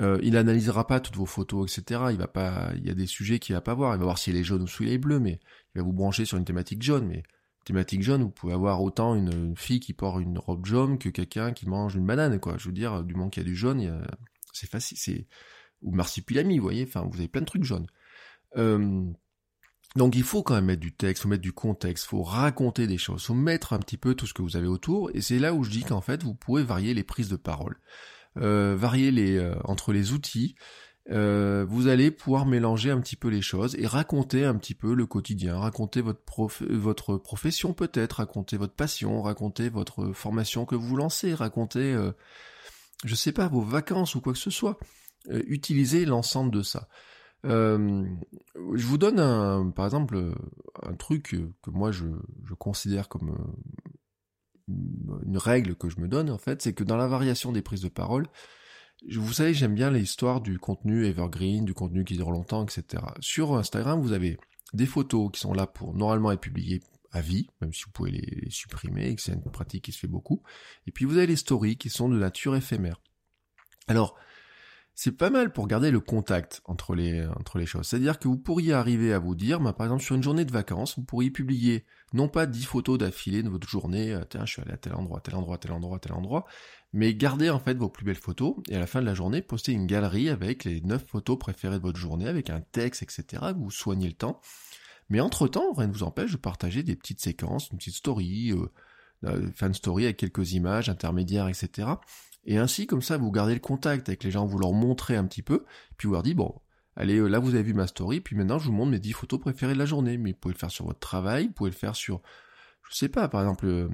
Euh, 0.00 0.18
il 0.22 0.36
analysera 0.36 0.86
pas 0.86 1.00
toutes 1.00 1.16
vos 1.16 1.26
photos, 1.26 1.70
etc. 1.70 2.00
Il 2.10 2.16
va 2.16 2.26
pas, 2.26 2.72
il 2.76 2.86
y 2.86 2.90
a 2.90 2.94
des 2.94 3.06
sujets 3.06 3.38
qu'il 3.38 3.54
va 3.54 3.60
pas 3.60 3.74
voir. 3.74 3.94
Il 3.94 3.98
va 3.98 4.04
voir 4.04 4.18
si 4.18 4.30
elle 4.30 4.36
est 4.36 4.44
jaune 4.44 4.62
ou 4.62 4.66
si 4.66 4.82
elle 4.84 4.90
est 4.90 4.98
bleue, 4.98 5.20
mais 5.20 5.40
il 5.74 5.78
va 5.80 5.84
vous 5.84 5.92
brancher 5.92 6.24
sur 6.24 6.38
une 6.38 6.44
thématique 6.44 6.82
jaune. 6.82 7.06
Mais 7.06 7.22
thématique 7.64 8.02
jaune, 8.02 8.22
vous 8.22 8.30
pouvez 8.30 8.54
avoir 8.54 8.82
autant 8.82 9.14
une, 9.14 9.56
fille 9.56 9.80
qui 9.80 9.92
porte 9.92 10.22
une 10.22 10.38
robe 10.38 10.66
jaune 10.66 10.98
que 10.98 11.08
quelqu'un 11.10 11.52
qui 11.52 11.68
mange 11.68 11.94
une 11.94 12.06
banane, 12.06 12.40
quoi. 12.40 12.56
Je 12.58 12.68
veux 12.68 12.74
dire, 12.74 13.04
du 13.04 13.14
moment 13.14 13.28
qu'il 13.28 13.42
y 13.42 13.46
a 13.46 13.48
du 13.48 13.56
jaune, 13.56 14.02
c'est 14.52 14.68
facile, 14.68 14.96
c'est 14.98 15.26
ou 15.82 15.92
marsipulami, 15.92 16.58
vous 16.58 16.62
voyez. 16.62 16.84
Enfin, 16.84 17.06
vous 17.10 17.18
avez 17.18 17.28
plein 17.28 17.42
de 17.42 17.46
trucs 17.46 17.64
jaunes. 17.64 17.86
Euh, 18.56 19.04
donc 19.96 20.16
il 20.16 20.22
faut 20.22 20.42
quand 20.42 20.54
même 20.54 20.66
mettre 20.66 20.80
du 20.80 20.92
texte, 20.92 21.22
faut 21.22 21.28
mettre 21.28 21.42
du 21.42 21.52
contexte, 21.52 22.06
faut 22.06 22.22
raconter 22.22 22.86
des 22.86 22.98
choses, 22.98 23.24
faut 23.24 23.34
mettre 23.34 23.72
un 23.72 23.78
petit 23.78 23.98
peu 23.98 24.14
tout 24.14 24.26
ce 24.26 24.32
que 24.32 24.42
vous 24.42 24.56
avez 24.56 24.66
autour, 24.66 25.10
et 25.14 25.20
c'est 25.20 25.38
là 25.38 25.52
où 25.52 25.64
je 25.64 25.70
dis 25.70 25.82
qu'en 25.82 26.00
fait 26.00 26.22
vous 26.22 26.34
pouvez 26.34 26.62
varier 26.62 26.94
les 26.94 27.04
prises 27.04 27.28
de 27.28 27.36
parole, 27.36 27.76
euh, 28.38 28.74
varier 28.76 29.10
les 29.10 29.36
euh, 29.36 29.54
entre 29.64 29.92
les 29.92 30.12
outils. 30.12 30.54
Euh, 31.10 31.66
vous 31.68 31.88
allez 31.88 32.12
pouvoir 32.12 32.46
mélanger 32.46 32.92
un 32.92 33.00
petit 33.00 33.16
peu 33.16 33.26
les 33.26 33.42
choses 33.42 33.74
et 33.76 33.88
raconter 33.88 34.44
un 34.44 34.54
petit 34.54 34.74
peu 34.74 34.94
le 34.94 35.04
quotidien, 35.04 35.58
raconter 35.58 36.00
votre 36.00 36.22
prof, 36.22 36.62
votre 36.62 37.16
profession 37.16 37.74
peut-être, 37.74 38.14
raconter 38.14 38.56
votre 38.56 38.74
passion, 38.74 39.20
raconter 39.20 39.68
votre 39.68 40.12
formation 40.12 40.64
que 40.64 40.76
vous 40.76 40.96
lancez, 40.96 41.34
raconter, 41.34 41.98
je 43.04 43.14
sais 43.16 43.32
pas, 43.32 43.48
vos 43.48 43.62
vacances 43.62 44.14
ou 44.14 44.20
quoi 44.20 44.32
que 44.32 44.38
ce 44.38 44.50
soit. 44.50 44.78
utilisez 45.28 46.04
l'ensemble 46.04 46.52
de 46.52 46.62
ça. 46.62 46.88
Euh, 47.44 48.04
je 48.74 48.86
vous 48.86 48.98
donne 48.98 49.18
un, 49.18 49.70
par 49.70 49.84
exemple 49.84 50.32
un 50.82 50.94
truc 50.94 51.36
que 51.62 51.70
moi 51.70 51.90
je, 51.90 52.06
je 52.44 52.54
considère 52.54 53.08
comme 53.08 53.30
euh, 54.68 55.18
une 55.26 55.38
règle 55.38 55.74
que 55.74 55.88
je 55.88 55.98
me 55.98 56.06
donne 56.06 56.30
en 56.30 56.38
fait, 56.38 56.62
c'est 56.62 56.72
que 56.72 56.84
dans 56.84 56.96
la 56.96 57.08
variation 57.08 57.50
des 57.50 57.62
prises 57.62 57.82
de 57.82 57.88
parole, 57.88 58.28
vous 59.10 59.32
savez, 59.32 59.54
j'aime 59.54 59.74
bien 59.74 59.90
l'histoire 59.90 60.40
du 60.40 60.58
contenu 60.58 61.06
evergreen, 61.06 61.64
du 61.64 61.74
contenu 61.74 62.04
qui 62.04 62.14
dure 62.14 62.30
longtemps, 62.30 62.64
etc. 62.64 63.02
Sur 63.20 63.54
Instagram, 63.56 64.00
vous 64.00 64.12
avez 64.12 64.38
des 64.72 64.86
photos 64.86 65.30
qui 65.32 65.40
sont 65.40 65.52
là 65.52 65.66
pour 65.66 65.94
normalement 65.94 66.32
être 66.32 66.40
publiées 66.40 66.82
à 67.10 67.20
vie, 67.20 67.48
même 67.60 67.72
si 67.72 67.84
vous 67.84 67.90
pouvez 67.90 68.12
les, 68.12 68.50
supprimer, 68.50 69.08
et 69.08 69.16
que 69.16 69.22
c'est 69.22 69.32
une 69.32 69.42
pratique 69.42 69.84
qui 69.84 69.92
se 69.92 69.98
fait 69.98 70.06
beaucoup. 70.06 70.42
Et 70.86 70.92
puis 70.92 71.04
vous 71.04 71.16
avez 71.18 71.26
les 71.26 71.36
stories 71.36 71.76
qui 71.76 71.90
sont 71.90 72.08
de 72.08 72.18
nature 72.18 72.56
éphémère. 72.56 73.00
Alors, 73.86 74.16
c'est 74.94 75.12
pas 75.12 75.30
mal 75.30 75.52
pour 75.52 75.66
garder 75.66 75.90
le 75.90 76.00
contact 76.00 76.60
entre 76.64 76.94
les, 76.94 77.26
entre 77.38 77.58
les 77.58 77.66
choses. 77.66 77.86
C'est-à-dire 77.86 78.18
que 78.18 78.28
vous 78.28 78.36
pourriez 78.36 78.72
arriver 78.72 79.12
à 79.12 79.18
vous 79.18 79.34
dire, 79.34 79.58
bah, 79.60 79.72
par 79.72 79.86
exemple 79.86 80.02
sur 80.02 80.14
une 80.14 80.22
journée 80.22 80.44
de 80.44 80.52
vacances, 80.52 80.96
vous 80.98 81.04
pourriez 81.04 81.30
publier 81.30 81.84
non 82.12 82.28
pas 82.28 82.46
10 82.46 82.64
photos 82.64 82.98
d'affilée 82.98 83.42
de 83.42 83.48
votre 83.48 83.68
journée, 83.68 84.12
euh, 84.12 84.24
tiens 84.28 84.44
je 84.44 84.52
suis 84.52 84.62
allé 84.62 84.72
à 84.72 84.76
tel 84.76 84.94
endroit, 84.94 85.20
tel 85.20 85.34
endroit, 85.34 85.58
tel 85.58 85.72
endroit, 85.72 85.98
tel 85.98 86.12
endroit, 86.12 86.44
mais 86.92 87.14
garder 87.14 87.48
en 87.48 87.58
fait 87.58 87.74
vos 87.74 87.88
plus 87.88 88.04
belles 88.04 88.16
photos 88.16 88.56
et 88.68 88.76
à 88.76 88.78
la 88.78 88.86
fin 88.86 89.00
de 89.00 89.06
la 89.06 89.14
journée 89.14 89.40
poster 89.40 89.72
une 89.72 89.86
galerie 89.86 90.28
avec 90.28 90.64
les 90.64 90.82
9 90.82 91.04
photos 91.06 91.38
préférées 91.38 91.78
de 91.78 91.82
votre 91.82 91.98
journée, 91.98 92.28
avec 92.28 92.50
un 92.50 92.60
texte, 92.60 93.02
etc. 93.02 93.42
Vous 93.56 93.70
soignez 93.70 94.08
le 94.08 94.14
temps. 94.14 94.40
Mais 95.08 95.20
entre-temps, 95.20 95.72
rien 95.72 95.88
ne 95.88 95.92
vous 95.92 96.04
empêche 96.04 96.32
de 96.32 96.36
partager 96.36 96.82
des 96.82 96.96
petites 96.96 97.20
séquences, 97.20 97.70
une 97.70 97.78
petite 97.78 97.94
story, 97.94 98.52
euh, 98.52 98.66
euh 99.24 99.50
fan 99.54 99.74
story 99.74 100.04
avec 100.04 100.16
quelques 100.18 100.52
images 100.52 100.88
intermédiaires, 100.88 101.48
etc. 101.48 101.88
Et 102.44 102.58
ainsi, 102.58 102.86
comme 102.86 103.02
ça, 103.02 103.16
vous 103.16 103.30
gardez 103.30 103.54
le 103.54 103.60
contact 103.60 104.08
avec 104.08 104.24
les 104.24 104.30
gens, 104.30 104.46
vous 104.46 104.58
leur 104.58 104.72
montrez 104.72 105.16
un 105.16 105.24
petit 105.24 105.42
peu, 105.42 105.64
puis 105.96 106.08
vous 106.08 106.14
leur 106.14 106.22
dites, 106.22 106.36
bon, 106.36 106.54
allez, 106.96 107.18
euh, 107.18 107.28
là 107.28 107.38
vous 107.38 107.54
avez 107.54 107.62
vu 107.62 107.74
ma 107.74 107.86
story, 107.86 108.20
puis 108.20 108.36
maintenant 108.36 108.58
je 108.58 108.66
vous 108.66 108.72
montre 108.72 108.90
mes 108.90 108.98
10 108.98 109.12
photos 109.12 109.40
préférées 109.40 109.74
de 109.74 109.78
la 109.78 109.86
journée. 109.86 110.18
Mais 110.18 110.32
vous 110.32 110.38
pouvez 110.38 110.54
le 110.54 110.58
faire 110.58 110.70
sur 110.70 110.86
votre 110.86 111.00
travail, 111.00 111.46
vous 111.46 111.52
pouvez 111.52 111.70
le 111.70 111.76
faire 111.76 111.94
sur, 111.94 112.20
je 112.90 112.96
sais 112.96 113.08
pas, 113.08 113.28
par 113.28 113.42
exemple, 113.42 113.66
euh, 113.66 113.88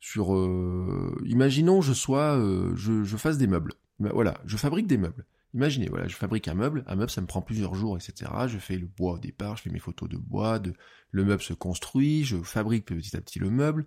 sur, 0.00 0.34
euh, 0.34 1.14
imaginons 1.26 1.82
je 1.82 1.92
sois, 1.92 2.38
je, 2.74 3.04
je 3.04 3.16
fasse 3.16 3.38
des 3.38 3.46
meubles. 3.46 3.72
Ben, 4.00 4.10
voilà, 4.12 4.40
je 4.44 4.56
fabrique 4.56 4.86
des 4.86 4.98
meubles. 4.98 5.24
Imaginez, 5.54 5.88
voilà, 5.88 6.08
je 6.08 6.16
fabrique 6.16 6.48
un 6.48 6.54
meuble, 6.54 6.82
un 6.88 6.96
meuble 6.96 7.10
ça 7.10 7.20
me 7.20 7.28
prend 7.28 7.40
plusieurs 7.40 7.76
jours, 7.76 7.96
etc. 7.96 8.28
Je 8.48 8.58
fais 8.58 8.76
le 8.76 8.86
bois 8.88 9.12
au 9.12 9.18
départ, 9.18 9.56
je 9.56 9.62
fais 9.62 9.70
mes 9.70 9.78
photos 9.78 10.08
de 10.08 10.16
bois, 10.16 10.58
de, 10.58 10.74
le 11.12 11.24
meuble 11.24 11.42
se 11.42 11.52
construit, 11.52 12.24
je 12.24 12.36
fabrique 12.38 12.86
petit 12.86 13.16
à 13.16 13.20
petit 13.20 13.38
le 13.38 13.50
meuble. 13.50 13.86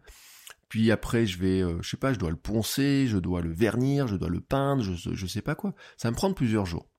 Puis 0.69 0.91
après, 0.91 1.25
je 1.25 1.39
vais, 1.39 1.62
euh, 1.62 1.82
je 1.82 1.89
sais 1.89 1.97
pas, 1.97 2.13
je 2.13 2.19
dois 2.19 2.30
le 2.30 2.36
poncer, 2.36 3.08
je 3.08 3.17
dois 3.17 3.41
le 3.41 3.53
vernir, 3.53 4.08
je 4.08 4.15
dois 4.15 4.30
le 4.30 4.41
peindre, 4.41 4.84
je, 4.84 5.13
je 5.13 5.27
sais 5.27 5.41
pas 5.41 5.56
quoi. 5.56 5.73
Ça 5.97 6.12
me 6.12 6.15
prendre 6.15 6.36
plusieurs 6.36 6.65
jours. 6.65 6.89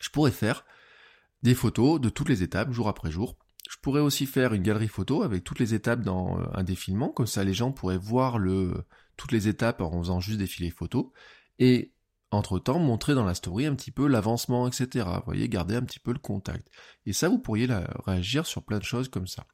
Je 0.00 0.08
pourrais 0.10 0.32
faire 0.32 0.64
des 1.42 1.54
photos 1.54 2.00
de 2.00 2.08
toutes 2.08 2.28
les 2.28 2.42
étapes, 2.42 2.72
jour 2.72 2.88
après 2.88 3.10
jour. 3.10 3.36
Je 3.70 3.76
pourrais 3.80 4.00
aussi 4.00 4.26
faire 4.26 4.52
une 4.52 4.62
galerie 4.62 4.88
photo 4.88 5.22
avec 5.22 5.44
toutes 5.44 5.60
les 5.60 5.74
étapes 5.74 6.02
dans 6.02 6.40
euh, 6.40 6.44
un 6.54 6.64
défilement, 6.64 7.10
comme 7.10 7.26
ça 7.26 7.44
les 7.44 7.54
gens 7.54 7.70
pourraient 7.70 7.98
voir 7.98 8.38
le, 8.38 8.84
toutes 9.16 9.32
les 9.32 9.46
étapes 9.46 9.80
en 9.80 10.00
faisant 10.00 10.18
juste 10.20 10.38
défiler 10.38 10.70
photos. 10.70 11.06
Et 11.58 11.92
entre-temps, 12.32 12.78
montrer 12.78 13.14
dans 13.14 13.24
la 13.24 13.34
story 13.34 13.66
un 13.66 13.74
petit 13.74 13.90
peu 13.90 14.06
l'avancement, 14.06 14.68
etc. 14.68 15.06
Vous 15.16 15.24
voyez, 15.24 15.48
garder 15.48 15.74
un 15.74 15.82
petit 15.82 15.98
peu 15.98 16.12
le 16.12 16.18
contact. 16.18 16.68
Et 17.06 17.12
ça, 17.12 17.28
vous 17.28 17.38
pourriez 17.38 17.68
réagir 18.06 18.46
sur 18.46 18.64
plein 18.64 18.78
de 18.78 18.84
choses 18.84 19.08
comme 19.08 19.26
ça. 19.26 19.46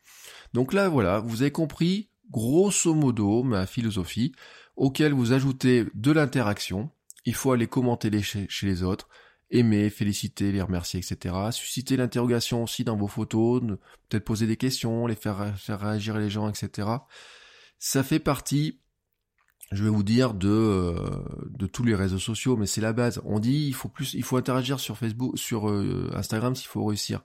Donc 0.53 0.73
là, 0.73 0.89
voilà, 0.89 1.21
vous 1.21 1.43
avez 1.43 1.51
compris 1.51 2.11
grosso 2.31 2.95
modo 2.95 3.43
ma 3.43 3.67
philosophie, 3.67 4.33
auquel 4.77 5.13
vous 5.13 5.33
ajoutez 5.33 5.87
de 5.95 6.13
l'interaction. 6.13 6.91
Il 7.25 7.35
faut 7.35 7.53
aller 7.53 7.67
commenter 7.67 8.11
les 8.11 8.23
chez, 8.23 8.49
les 8.63 8.83
autres, 8.83 9.09
aimer, 9.51 9.91
féliciter, 9.91 10.53
les 10.53 10.63
remercier, 10.63 11.01
etc. 11.01 11.35
Susciter 11.51 11.97
l'interrogation 11.97 12.63
aussi 12.63 12.85
dans 12.85 12.97
vos 12.97 13.09
photos, 13.09 13.63
peut-être 14.09 14.25
poser 14.25 14.47
des 14.47 14.57
questions, 14.57 15.07
les 15.07 15.17
faire, 15.17 15.59
faire 15.59 15.81
réagir 15.81 16.19
les 16.19 16.31
gens, 16.31 16.49
etc. 16.49 16.89
Ça 17.79 18.03
fait 18.03 18.21
partie, 18.21 18.81
je 19.73 19.83
vais 19.83 19.91
vous 19.91 20.05
dire, 20.05 20.35
de, 20.35 20.49
euh, 20.49 21.25
de 21.51 21.67
tous 21.67 21.83
les 21.83 21.95
réseaux 21.95 22.21
sociaux, 22.21 22.57
mais 22.57 22.67
c'est 22.67 22.81
la 22.81 22.93
base. 22.93 23.21
On 23.25 23.41
dit 23.41 23.67
il 23.67 23.75
faut 23.75 23.89
plus, 23.89 24.15
il 24.15 24.23
faut 24.23 24.37
interagir 24.37 24.79
sur 24.79 24.97
Facebook, 24.97 25.37
sur 25.37 25.69
euh, 25.69 26.11
Instagram 26.15 26.55
s'il 26.55 26.69
faut 26.69 26.85
réussir 26.85 27.23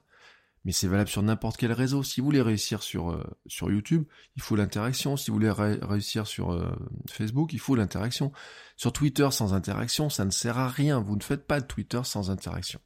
mais 0.64 0.72
c'est 0.72 0.86
valable 0.86 1.10
sur 1.10 1.22
n'importe 1.22 1.56
quel 1.56 1.72
réseau. 1.72 2.02
Si 2.02 2.20
vous 2.20 2.26
voulez 2.26 2.40
réussir 2.40 2.82
sur, 2.82 3.10
euh, 3.10 3.24
sur 3.46 3.70
YouTube, 3.70 4.04
il 4.36 4.42
faut 4.42 4.54
l'interaction. 4.54 5.16
Si 5.16 5.30
vous 5.30 5.36
voulez 5.36 5.50
réussir 5.50 6.26
sur 6.26 6.52
euh, 6.52 6.70
Facebook, 7.10 7.52
il 7.52 7.58
faut 7.58 7.74
l'interaction. 7.74 8.32
Sur 8.76 8.92
Twitter, 8.92 9.28
sans 9.30 9.54
interaction, 9.54 10.08
ça 10.08 10.24
ne 10.24 10.30
sert 10.30 10.58
à 10.58 10.68
rien. 10.68 11.00
Vous 11.00 11.16
ne 11.16 11.22
faites 11.22 11.46
pas 11.46 11.60
de 11.60 11.66
Twitter 11.66 12.00
sans 12.04 12.30
interaction. 12.30 12.80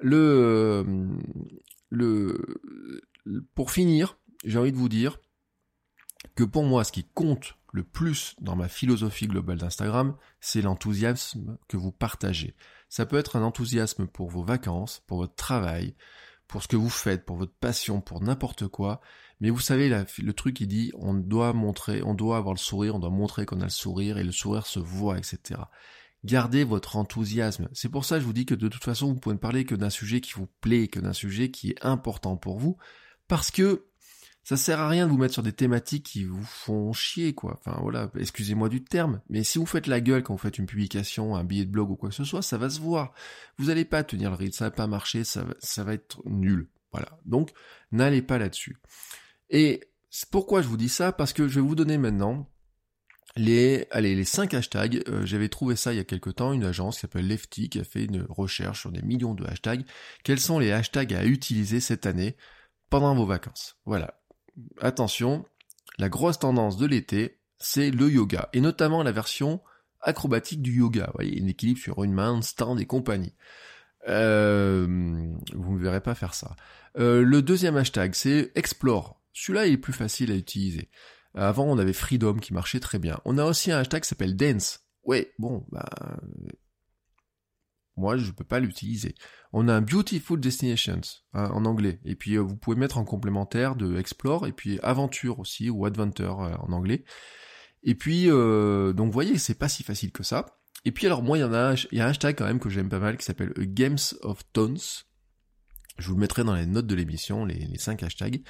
Le, 0.00 0.84
euh, 0.86 1.18
le, 1.90 2.62
pour 3.54 3.70
finir, 3.70 4.16
j'ai 4.44 4.58
envie 4.58 4.72
de 4.72 4.76
vous 4.76 4.88
dire 4.88 5.18
que 6.34 6.44
pour 6.44 6.64
moi, 6.64 6.84
ce 6.84 6.92
qui 6.92 7.04
compte 7.04 7.56
le 7.72 7.84
plus 7.84 8.34
dans 8.40 8.56
ma 8.56 8.68
philosophie 8.68 9.26
globale 9.26 9.58
d'Instagram, 9.58 10.16
c'est 10.40 10.62
l'enthousiasme 10.62 11.58
que 11.68 11.76
vous 11.76 11.92
partagez. 11.92 12.54
Ça 12.88 13.04
peut 13.04 13.18
être 13.18 13.36
un 13.36 13.42
enthousiasme 13.42 14.06
pour 14.06 14.30
vos 14.30 14.42
vacances, 14.42 15.02
pour 15.06 15.18
votre 15.18 15.34
travail, 15.34 15.94
pour 16.48 16.62
ce 16.62 16.68
que 16.68 16.76
vous 16.76 16.90
faites, 16.90 17.24
pour 17.24 17.36
votre 17.36 17.54
passion, 17.54 18.00
pour 18.00 18.22
n'importe 18.22 18.66
quoi. 18.66 19.00
Mais 19.40 19.50
vous 19.50 19.60
savez, 19.60 19.88
le 19.88 20.32
truc 20.32 20.56
qui 20.56 20.66
dit, 20.66 20.90
on 20.96 21.14
doit 21.14 21.52
montrer, 21.52 22.02
on 22.02 22.14
doit 22.14 22.38
avoir 22.38 22.54
le 22.54 22.58
sourire, 22.58 22.96
on 22.96 22.98
doit 22.98 23.10
montrer 23.10 23.46
qu'on 23.46 23.60
a 23.60 23.64
le 23.64 23.70
sourire 23.70 24.18
et 24.18 24.24
le 24.24 24.32
sourire 24.32 24.66
se 24.66 24.80
voit, 24.80 25.18
etc. 25.18 25.60
Gardez 26.24 26.64
votre 26.64 26.96
enthousiasme. 26.96 27.68
C'est 27.72 27.90
pour 27.90 28.04
ça 28.04 28.16
que 28.16 28.22
je 28.22 28.26
vous 28.26 28.32
dis 28.32 28.46
que 28.46 28.56
de 28.56 28.66
toute 28.66 28.82
façon, 28.82 29.08
vous 29.08 29.20
pouvez 29.20 29.34
ne 29.34 29.40
parler 29.40 29.64
que 29.64 29.76
d'un 29.76 29.90
sujet 29.90 30.20
qui 30.20 30.32
vous 30.32 30.48
plaît, 30.60 30.88
que 30.88 30.98
d'un 30.98 31.12
sujet 31.12 31.50
qui 31.50 31.70
est 31.70 31.84
important 31.84 32.36
pour 32.36 32.58
vous, 32.58 32.76
parce 33.28 33.50
que 33.50 33.87
ça 34.44 34.56
sert 34.56 34.80
à 34.80 34.88
rien 34.88 35.06
de 35.06 35.10
vous 35.10 35.18
mettre 35.18 35.34
sur 35.34 35.42
des 35.42 35.52
thématiques 35.52 36.06
qui 36.06 36.24
vous 36.24 36.42
font 36.42 36.92
chier, 36.92 37.34
quoi. 37.34 37.58
Enfin 37.58 37.78
voilà, 37.82 38.10
excusez-moi 38.18 38.68
du 38.68 38.82
terme, 38.82 39.20
mais 39.28 39.44
si 39.44 39.58
vous 39.58 39.66
faites 39.66 39.86
la 39.86 40.00
gueule 40.00 40.22
quand 40.22 40.34
vous 40.34 40.38
faites 40.38 40.58
une 40.58 40.66
publication, 40.66 41.36
un 41.36 41.44
billet 41.44 41.66
de 41.66 41.70
blog 41.70 41.90
ou 41.90 41.96
quoi 41.96 42.08
que 42.08 42.14
ce 42.14 42.24
soit, 42.24 42.42
ça 42.42 42.56
va 42.56 42.70
se 42.70 42.80
voir. 42.80 43.12
Vous 43.58 43.66
n'allez 43.66 43.84
pas 43.84 44.02
tenir 44.04 44.30
le 44.30 44.36
rythme, 44.36 44.54
ça 44.54 44.64
va 44.66 44.70
pas 44.70 44.86
marcher, 44.86 45.24
ça 45.24 45.44
va, 45.44 45.92
être 45.92 46.22
nul. 46.24 46.70
Voilà. 46.92 47.18
Donc, 47.26 47.52
n'allez 47.92 48.22
pas 48.22 48.38
là-dessus. 48.38 48.78
Et 49.50 49.90
pourquoi 50.30 50.62
je 50.62 50.68
vous 50.68 50.78
dis 50.78 50.88
ça? 50.88 51.12
Parce 51.12 51.32
que 51.32 51.46
je 51.46 51.56
vais 51.56 51.66
vous 51.66 51.74
donner 51.74 51.98
maintenant 51.98 52.48
les, 53.36 53.86
allez, 53.90 54.14
les 54.14 54.24
cinq 54.24 54.54
hashtags, 54.54 55.02
euh, 55.08 55.24
j'avais 55.26 55.48
trouvé 55.48 55.76
ça 55.76 55.92
il 55.92 55.96
y 55.96 56.00
a 56.00 56.04
quelque 56.04 56.30
temps, 56.30 56.52
une 56.52 56.64
agence 56.64 56.96
qui 56.96 57.00
s'appelle 57.02 57.28
Lefty 57.28 57.68
qui 57.68 57.78
a 57.78 57.84
fait 57.84 58.04
une 58.04 58.26
recherche 58.28 58.80
sur 58.80 58.90
des 58.90 59.02
millions 59.02 59.34
de 59.34 59.44
hashtags. 59.44 59.84
Quels 60.24 60.40
sont 60.40 60.58
les 60.58 60.72
hashtags 60.72 61.14
à 61.14 61.24
utiliser 61.24 61.80
cette 61.80 62.06
année 62.06 62.36
pendant 62.90 63.14
vos 63.14 63.26
vacances? 63.26 63.76
Voilà. 63.84 64.17
Attention, 64.80 65.44
la 65.98 66.08
grosse 66.08 66.38
tendance 66.38 66.76
de 66.76 66.86
l'été, 66.86 67.38
c'est 67.58 67.90
le 67.90 68.08
yoga, 68.08 68.48
et 68.52 68.60
notamment 68.60 69.02
la 69.02 69.12
version 69.12 69.60
acrobatique 70.00 70.62
du 70.62 70.78
yoga. 70.78 71.06
Vous 71.06 71.12
voyez, 71.16 71.42
un 71.42 71.46
équilibre 71.46 71.80
sur 71.80 72.04
une 72.04 72.12
main, 72.12 72.40
stand 72.42 72.80
et 72.80 72.86
compagnie. 72.86 73.34
Euh, 74.08 74.86
vous 75.54 75.74
ne 75.74 75.82
verrez 75.82 76.00
pas 76.00 76.14
faire 76.14 76.34
ça. 76.34 76.56
Euh, 76.98 77.22
le 77.22 77.42
deuxième 77.42 77.76
hashtag, 77.76 78.14
c'est 78.14 78.52
explore. 78.54 79.20
Celui-là, 79.32 79.66
il 79.66 79.74
est 79.74 79.78
plus 79.78 79.92
facile 79.92 80.32
à 80.32 80.36
utiliser. 80.36 80.88
Avant, 81.34 81.64
on 81.64 81.78
avait 81.78 81.92
Freedom 81.92 82.34
qui 82.34 82.54
marchait 82.54 82.80
très 82.80 82.98
bien. 82.98 83.20
On 83.24 83.38
a 83.38 83.44
aussi 83.44 83.70
un 83.70 83.78
hashtag 83.78 84.02
qui 84.02 84.08
s'appelle 84.08 84.36
Dance. 84.36 84.80
Ouais, 85.04 85.32
bon, 85.38 85.64
bah... 85.70 86.18
Moi, 87.98 88.16
je 88.16 88.30
peux 88.30 88.44
pas 88.44 88.60
l'utiliser. 88.60 89.14
On 89.52 89.68
a 89.68 89.74
un 89.74 89.80
Beautiful 89.80 90.38
Destinations 90.38 91.00
hein, 91.34 91.50
en 91.52 91.64
anglais. 91.64 92.00
Et 92.04 92.14
puis, 92.14 92.36
euh, 92.36 92.40
vous 92.40 92.56
pouvez 92.56 92.76
mettre 92.76 92.98
en 92.98 93.04
complémentaire 93.04 93.74
de 93.74 93.98
Explore 93.98 94.46
et 94.46 94.52
puis 94.52 94.78
Aventure 94.82 95.40
aussi, 95.40 95.68
ou 95.68 95.84
Adventure 95.84 96.42
euh, 96.42 96.54
en 96.60 96.72
anglais. 96.72 97.04
Et 97.82 97.94
puis, 97.94 98.30
euh, 98.30 98.92
donc, 98.92 99.06
vous 99.06 99.12
voyez, 99.12 99.36
c'est 99.36 99.58
pas 99.58 99.68
si 99.68 99.82
facile 99.82 100.12
que 100.12 100.22
ça. 100.22 100.46
Et 100.84 100.92
puis, 100.92 101.06
alors, 101.06 101.22
moi, 101.22 101.38
il 101.38 101.40
y 101.40 101.44
en 101.44 101.52
a, 101.52 101.74
il 101.90 101.98
y 101.98 102.00
a 102.00 102.06
un 102.06 102.10
hashtag 102.10 102.36
quand 102.36 102.46
même 102.46 102.60
que 102.60 102.70
j'aime 102.70 102.88
pas 102.88 103.00
mal 103.00 103.16
qui 103.16 103.24
s'appelle 103.24 103.52
Games 103.58 103.98
of 104.22 104.42
Tones. 104.52 104.78
Je 105.98 106.08
vous 106.08 106.14
le 106.14 106.20
mettrai 106.20 106.44
dans 106.44 106.54
les 106.54 106.66
notes 106.66 106.86
de 106.86 106.94
l'émission, 106.94 107.44
les, 107.44 107.58
les 107.58 107.78
5 107.78 108.02
hashtags 108.04 108.42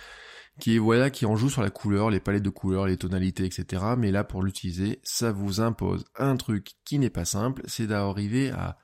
qui 0.61 0.77
voilà 0.79 1.11
qui 1.11 1.25
en 1.25 1.37
joue 1.37 1.51
sur 1.51 1.63
la 1.63 1.71
couleur, 1.71 2.11
les 2.11 2.21
palettes 2.21 2.43
de 2.43 2.51
couleurs, 2.51 2.87
les 2.87 2.97
tonalités, 2.97 3.45
etc. 3.45 3.95
Mais 3.97 4.11
là 4.11 4.25
pour 4.25 4.43
l'utiliser, 4.43 5.01
ça 5.03 5.33
vous 5.33 5.61
impose 5.61 6.05
un 6.17 6.37
truc 6.37 6.73
qui 6.85 6.99
n'est 6.99 7.11
pas 7.11 7.25
simple, 7.25 7.63
c'est 7.67 7.87
d'arriver 7.87 8.51
à, 8.51 8.77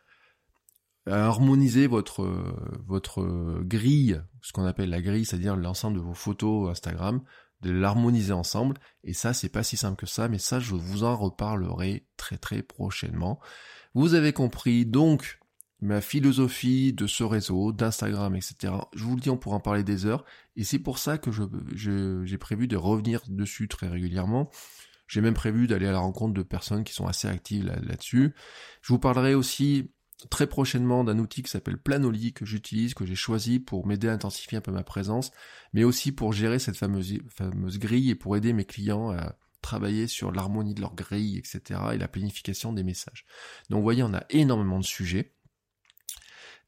harmoniser 1.07 1.87
votre 1.87 2.25
votre 2.87 3.61
grille, 3.63 4.23
ce 4.43 4.53
qu'on 4.53 4.65
appelle 4.65 4.91
la 4.91 5.03
grille, 5.03 5.25
c'est-à-dire 5.25 5.57
l'ensemble 5.57 5.97
de 5.97 6.03
vos 6.03 6.15
photos 6.15 6.71
Instagram, 6.71 7.23
de 7.61 7.71
l'harmoniser 7.71 8.33
ensemble. 8.33 8.79
Et 9.03 9.15
ça, 9.15 9.33
c'est 9.33 9.49
pas 9.49 9.63
si 9.63 9.77
simple 9.77 9.97
que 9.97 10.07
ça, 10.07 10.29
mais 10.29 10.39
ça, 10.39 10.61
je 10.61 10.75
vous 10.75 11.05
en 11.05 11.17
reparlerai 11.17 12.07
très 12.17 12.37
très 12.37 12.63
prochainement. 12.63 13.41
Vous 13.95 14.15
avez 14.15 14.33
compris, 14.33 14.87
donc 14.87 15.41
ma 15.81 16.01
philosophie 16.01 16.93
de 16.93 17.07
ce 17.07 17.25
réseau, 17.25 17.73
d'Instagram, 17.73 18.35
etc. 18.37 18.73
Je 18.95 19.05
vous 19.05 19.17
le 19.17 19.21
dis, 19.21 19.31
on 19.31 19.37
pourra 19.37 19.57
en 19.57 19.61
parler 19.61 19.85
des 19.85 20.07
heures, 20.07 20.25
et 20.57 20.65
c'est 20.65 20.79
pour 20.79 20.99
ça 20.99 21.19
que 21.19 21.31
je, 21.31 22.23
j'ai 22.25 22.39
prévu 22.39 22.67
de 22.67 22.77
revenir 22.77 23.21
dessus 23.29 23.69
très 23.69 23.89
régulièrement. 23.89 24.51
J'ai 25.07 25.21
même 25.21 25.35
prévu 25.35 25.67
d'aller 25.67 25.87
à 25.87 25.93
la 25.93 25.99
rencontre 25.99 26.33
de 26.33 26.43
personnes 26.43 26.85
qui 26.85 26.95
sont 26.95 27.07
assez 27.07 27.29
actives 27.29 27.67
là, 27.67 27.77
là-dessus. 27.81 28.35
Je 28.81 28.93
vous 28.93 28.99
parlerai 28.99 29.35
aussi 29.35 29.93
très 30.31 30.47
prochainement 30.47 31.05
d'un 31.05 31.19
outil 31.19 31.43
qui 31.43 31.51
s'appelle 31.51 31.79
Planoly 31.79 32.33
que 32.33 32.45
j'utilise, 32.45 32.95
que 32.95 33.05
j'ai 33.05 33.15
choisi 33.15 33.61
pour 33.61 33.87
m'aider 33.87 34.09
à 34.09 34.13
intensifier 34.13 34.59
un 34.59 34.61
peu 34.61 34.73
ma 34.73 34.85
présence, 34.85 35.31
mais 35.73 35.85
aussi 35.85 36.13
pour 36.13 36.33
gérer 36.33 36.59
cette 36.59 36.77
fameuse, 36.77 37.79
grille 37.79 38.11
et 38.11 38.15
pour 38.15 38.37
aider 38.37 38.53
mes 38.53 38.65
clients 38.65 39.11
à 39.11 39.37
travailler 39.61 40.07
sur 40.07 40.31
l'harmonie 40.31 40.75
de 40.75 40.81
leur 40.81 40.95
grille, 40.95 41.39
etc. 41.39 41.81
et 41.95 41.99
la 41.99 42.09
planification 42.09 42.73
des 42.73 42.83
messages. 42.83 43.25
Donc 43.71 43.79
vous 43.79 43.85
voyez, 43.85 44.03
on 44.03 44.15
a 44.15 44.25
énormément 44.31 44.79
de 44.79 44.85
sujets. 44.85 45.33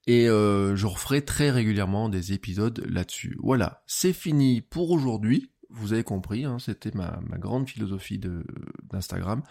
Et 0.06 0.28
euh, 0.28 0.76
je 0.76 0.86
referai 0.86 1.22
très 1.22 1.50
régulièrement 1.50 2.08
des 2.08 2.32
épisodes 2.32 2.84
là-dessus. 2.88 3.36
Voilà, 3.42 3.82
c'est 3.86 4.12
fini 4.12 4.60
pour 4.60 4.92
aujourd'hui. 4.92 5.50
Vous 5.68 5.92
avez 5.92 6.04
compris, 6.04 6.44
hein, 6.44 6.58
c'était 6.58 6.92
ma, 6.92 7.20
grande 7.38 7.68
philosophie 7.68 8.20
d'Instagram. 8.84 9.42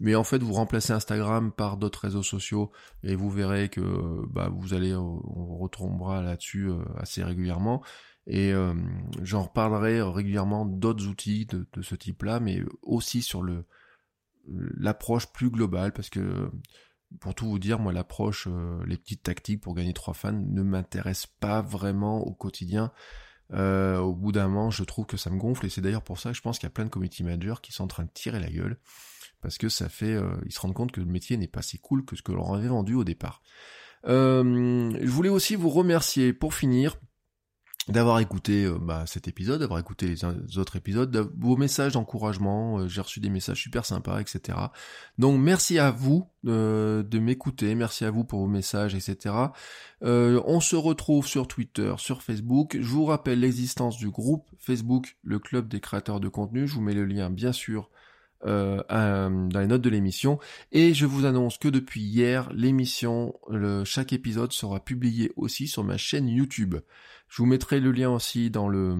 Mais 0.00 0.14
en 0.14 0.24
fait, 0.24 0.42
vous 0.42 0.52
remplacez 0.52 0.92
Instagram 0.92 1.52
par 1.52 1.76
d'autres 1.76 2.00
réseaux 2.00 2.22
sociaux 2.22 2.72
et 3.02 3.14
vous 3.14 3.30
verrez 3.30 3.68
que 3.68 4.26
bah, 4.28 4.50
vous 4.52 4.74
allez, 4.74 4.94
on 4.94 5.56
retombera 5.58 6.20
là-dessus 6.20 6.68
euh, 6.68 6.82
assez 6.96 7.22
régulièrement. 7.22 7.82
Et 8.26 8.52
euh, 8.52 8.74
j'en 9.22 9.42
reparlerai 9.42 10.02
régulièrement 10.02 10.64
d'autres 10.66 11.06
outils 11.06 11.46
de, 11.46 11.66
de 11.72 11.82
ce 11.82 11.94
type-là, 11.94 12.40
mais 12.40 12.62
aussi 12.82 13.22
sur 13.22 13.42
le 13.42 13.64
l'approche 14.46 15.32
plus 15.32 15.50
globale, 15.50 15.92
parce 15.92 16.10
que 16.10 16.50
pour 17.20 17.34
tout 17.34 17.46
vous 17.46 17.58
dire, 17.58 17.78
moi 17.78 17.92
l'approche, 17.92 18.48
euh, 18.50 18.82
les 18.86 18.96
petites 18.96 19.22
tactiques 19.22 19.60
pour 19.60 19.74
gagner 19.74 19.92
trois 19.92 20.14
fans 20.14 20.32
ne 20.32 20.62
m'intéressent 20.62 21.32
pas 21.40 21.62
vraiment 21.62 22.20
au 22.20 22.32
quotidien. 22.32 22.92
Euh, 23.52 23.98
au 23.98 24.14
bout 24.14 24.32
d'un 24.32 24.48
moment, 24.48 24.70
je 24.70 24.84
trouve 24.84 25.06
que 25.06 25.16
ça 25.16 25.30
me 25.30 25.38
gonfle 25.38 25.66
et 25.66 25.68
c'est 25.68 25.80
d'ailleurs 25.80 26.02
pour 26.02 26.18
ça 26.18 26.30
que 26.30 26.36
je 26.36 26.42
pense 26.42 26.58
qu'il 26.58 26.66
y 26.66 26.68
a 26.68 26.70
plein 26.70 26.84
de 26.84 26.90
community 26.90 27.22
managers 27.22 27.60
qui 27.62 27.72
sont 27.72 27.84
en 27.84 27.88
train 27.88 28.04
de 28.04 28.10
tirer 28.12 28.40
la 28.40 28.50
gueule 28.50 28.78
parce 29.42 29.58
que 29.58 29.68
ça 29.68 29.88
fait, 29.88 30.14
euh, 30.14 30.36
ils 30.46 30.52
se 30.52 30.60
rendent 30.60 30.74
compte 30.74 30.92
que 30.92 31.00
le 31.00 31.06
métier 31.06 31.36
n'est 31.36 31.48
pas 31.48 31.60
si 31.60 31.78
cool 31.78 32.04
que 32.04 32.16
ce 32.16 32.22
que 32.22 32.32
l'on 32.32 32.54
avait 32.54 32.68
vendu 32.68 32.94
au 32.94 33.04
départ. 33.04 33.42
je 34.04 35.06
voulais 35.06 35.28
aussi 35.28 35.54
vous 35.56 35.70
remercier 35.70 36.32
pour 36.32 36.54
finir 36.54 36.96
d'avoir 37.88 38.18
écouté 38.20 38.64
euh, 38.64 38.78
bah, 38.80 39.04
cet 39.06 39.28
épisode, 39.28 39.60
d'avoir 39.60 39.78
écouté 39.78 40.06
les 40.06 40.58
autres 40.58 40.76
épisodes, 40.76 41.30
vos 41.38 41.56
messages 41.56 41.92
d'encouragement, 41.92 42.78
euh, 42.78 42.88
j'ai 42.88 43.02
reçu 43.02 43.20
des 43.20 43.28
messages 43.28 43.60
super 43.60 43.84
sympas, 43.84 44.20
etc. 44.20 44.58
Donc 45.18 45.38
merci 45.38 45.78
à 45.78 45.90
vous 45.90 46.26
euh, 46.46 47.02
de 47.02 47.18
m'écouter, 47.18 47.74
merci 47.74 48.04
à 48.04 48.10
vous 48.10 48.24
pour 48.24 48.40
vos 48.40 48.46
messages, 48.46 48.94
etc. 48.94 49.34
on 50.02 50.60
se 50.60 50.76
retrouve 50.76 51.26
sur 51.26 51.46
Twitter, 51.46 51.94
sur 51.98 52.22
Facebook. 52.22 52.76
Je 52.80 52.88
vous 52.88 53.04
rappelle 53.04 53.40
l'existence 53.40 53.98
du 53.98 54.08
groupe 54.08 54.48
Facebook, 54.58 55.16
le 55.22 55.38
club 55.38 55.68
des 55.68 55.80
créateurs 55.80 56.20
de 56.20 56.28
contenu. 56.28 56.66
Je 56.66 56.74
vous 56.74 56.82
mets 56.82 56.94
le 56.94 57.04
lien 57.04 57.30
bien 57.30 57.52
sûr 57.52 57.90
dans 58.44 59.60
les 59.60 59.66
notes 59.66 59.80
de 59.80 59.88
l'émission. 59.88 60.38
Et 60.70 60.92
je 60.92 61.06
vous 61.06 61.24
annonce 61.24 61.56
que 61.56 61.68
depuis 61.68 62.02
hier, 62.02 62.52
l'émission, 62.52 63.34
chaque 63.84 64.12
épisode 64.12 64.52
sera 64.52 64.84
publié 64.84 65.32
aussi 65.36 65.66
sur 65.66 65.82
ma 65.82 65.96
chaîne 65.96 66.28
YouTube. 66.28 66.76
Je 67.34 67.42
vous 67.42 67.46
mettrai 67.46 67.80
le 67.80 67.90
lien 67.90 68.10
aussi 68.10 68.48
dans 68.48 68.68
le 68.68 68.94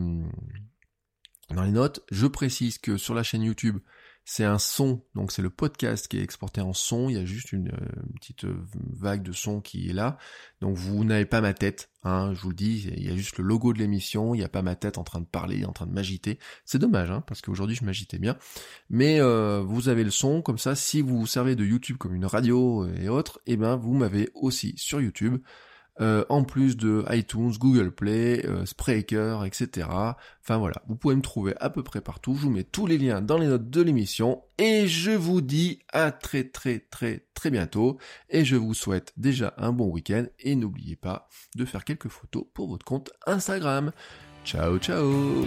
dans 1.51 1.63
les 1.63 1.71
notes. 1.71 2.05
Je 2.11 2.27
précise 2.27 2.79
que 2.79 2.97
sur 2.97 3.15
la 3.15 3.23
chaîne 3.23 3.45
YouTube, 3.45 3.79
c'est 4.25 4.43
un 4.43 4.59
son, 4.59 5.05
donc 5.15 5.31
c'est 5.31 5.41
le 5.41 5.51
podcast 5.51 6.09
qui 6.09 6.19
est 6.19 6.23
exporté 6.23 6.61
en 6.61 6.73
son, 6.73 7.09
il 7.09 7.15
y 7.15 7.19
a 7.21 7.25
juste 7.25 7.53
une, 7.53 7.69
euh, 7.69 8.03
petite 8.17 8.45
vague 8.45 9.23
de 9.23 9.31
son 9.31 9.61
qui 9.61 9.89
est 9.89 9.93
là. 9.93 10.19
Donc 10.61 10.77
vous 10.77 11.05
n'avez 11.05 11.27
pas 11.27 11.41
ma 11.41 11.55
tête, 11.55 11.91
hein, 12.03 12.35
je 12.35 12.41
vous 12.41 12.49
le 12.49 12.57
dis, 12.57 12.89
il 12.97 13.07
y 13.09 13.13
a 13.13 13.15
juste 13.15 13.39
le 13.39 13.45
logo 13.45 13.73
de 13.73 13.79
l'émission, 13.79 14.35
il 14.35 14.39
n'y 14.39 14.45
a 14.45 14.49
pas 14.49 14.63
ma 14.63 14.75
tête 14.75 14.99
en 14.99 15.05
train 15.05 15.21
de 15.21 15.27
parler, 15.27 15.65
en 15.65 15.73
train 15.73 15.87
de 15.87 15.93
m'agiter. 15.93 16.41
C'est 16.65 16.81
dommage, 16.81 17.13
hein, 17.13 17.23
parce 17.29 17.41
qu'aujourd'hui 17.41 17.77
je 17.77 17.85
m'agitais 17.85 18.19
bien. 18.19 18.37
Mais 18.91 19.21
euh, 19.21 19.63
vous 19.65 19.89
avez 19.89 20.03
le 20.03 20.11
son, 20.11 20.43
comme 20.43 20.59
ça, 20.59 20.75
si 20.75 21.03
vous 21.03 21.21
vous 21.21 21.29
servez 21.29 21.55
de 21.55 21.65
YouTube 21.65 21.99
comme 21.99 22.17
une 22.17 22.27
radio 22.27 22.85
et 22.97 23.09
autres, 23.09 23.41
eh 23.47 23.57
ben 23.57 23.77
vous 23.77 23.95
m'avez 23.95 24.29
aussi 24.35 24.75
sur 24.77 25.01
YouTube. 25.01 25.41
Euh, 26.01 26.25
en 26.29 26.43
plus 26.43 26.77
de 26.77 27.05
iTunes, 27.11 27.53
Google 27.57 27.93
Play, 27.93 28.45
euh, 28.47 28.67
Spreaker, 28.67 29.45
etc. 29.45 29.87
Enfin 30.43 30.59
voilà, 30.59 30.83
vous 30.89 30.97
pouvez 30.97 31.15
me 31.15 31.23
trouver 31.23 31.55
à 31.61 31.71
peu 31.71 31.85
près 31.85 32.01
partout. 32.01 32.35
Je 32.35 32.43
vous 32.43 32.51
mets 32.51 32.65
tous 32.65 32.87
les 32.87 32.99
liens 32.99 33.21
dans 33.21 33.39
les 33.39 33.47
notes 33.47 33.71
de 33.71 33.81
l'émission 33.81 34.43
et 34.59 34.89
je 34.89 35.13
vous 35.13 35.41
dis 35.41 35.79
à 35.93 36.11
très 36.11 36.43
très 36.43 36.81
très 36.81 37.27
très 37.35 37.51
bientôt 37.51 37.99
et 38.29 38.45
je 38.45 38.57
vous 38.57 38.75
souhaite 38.75 39.13
déjà 39.17 39.55
un 39.57 39.73
bon 39.73 39.89
week-end 39.89 40.27
et 40.41 40.57
n'oubliez 40.57 40.97
pas 40.97 41.29
de 41.55 41.65
faire 41.65 41.85
quelques 41.85 42.09
photos 42.09 42.45
pour 42.55 42.69
votre 42.69 42.85
compte 42.85 43.13
Instagram. 43.27 43.93
Ciao 44.45 44.79
ciao 44.79 45.47